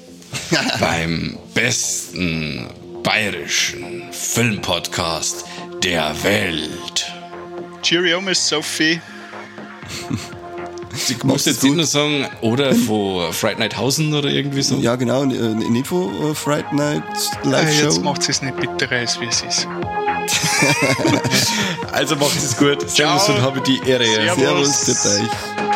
[0.80, 2.68] Beim besten
[3.02, 5.44] bayerischen Filmpodcast
[5.82, 7.12] der Welt.
[7.82, 9.00] Cheerio, Miss Sophie.
[11.08, 14.76] Ich muss jetzt nicht nur sagen, oder von Fright Night Hausen oder irgendwie so.
[14.76, 17.02] Ja, genau, eine eine Info äh, Fright Night
[17.44, 17.84] Äh, Live Show.
[17.86, 19.66] jetzt macht es nicht bitterer, als wie es ist.
[21.92, 22.88] Also macht es gut.
[22.88, 23.34] Servus Ciao.
[23.36, 24.04] und habe die Ehre.
[24.04, 24.36] Servus.
[24.38, 25.69] Servus, bitte euch.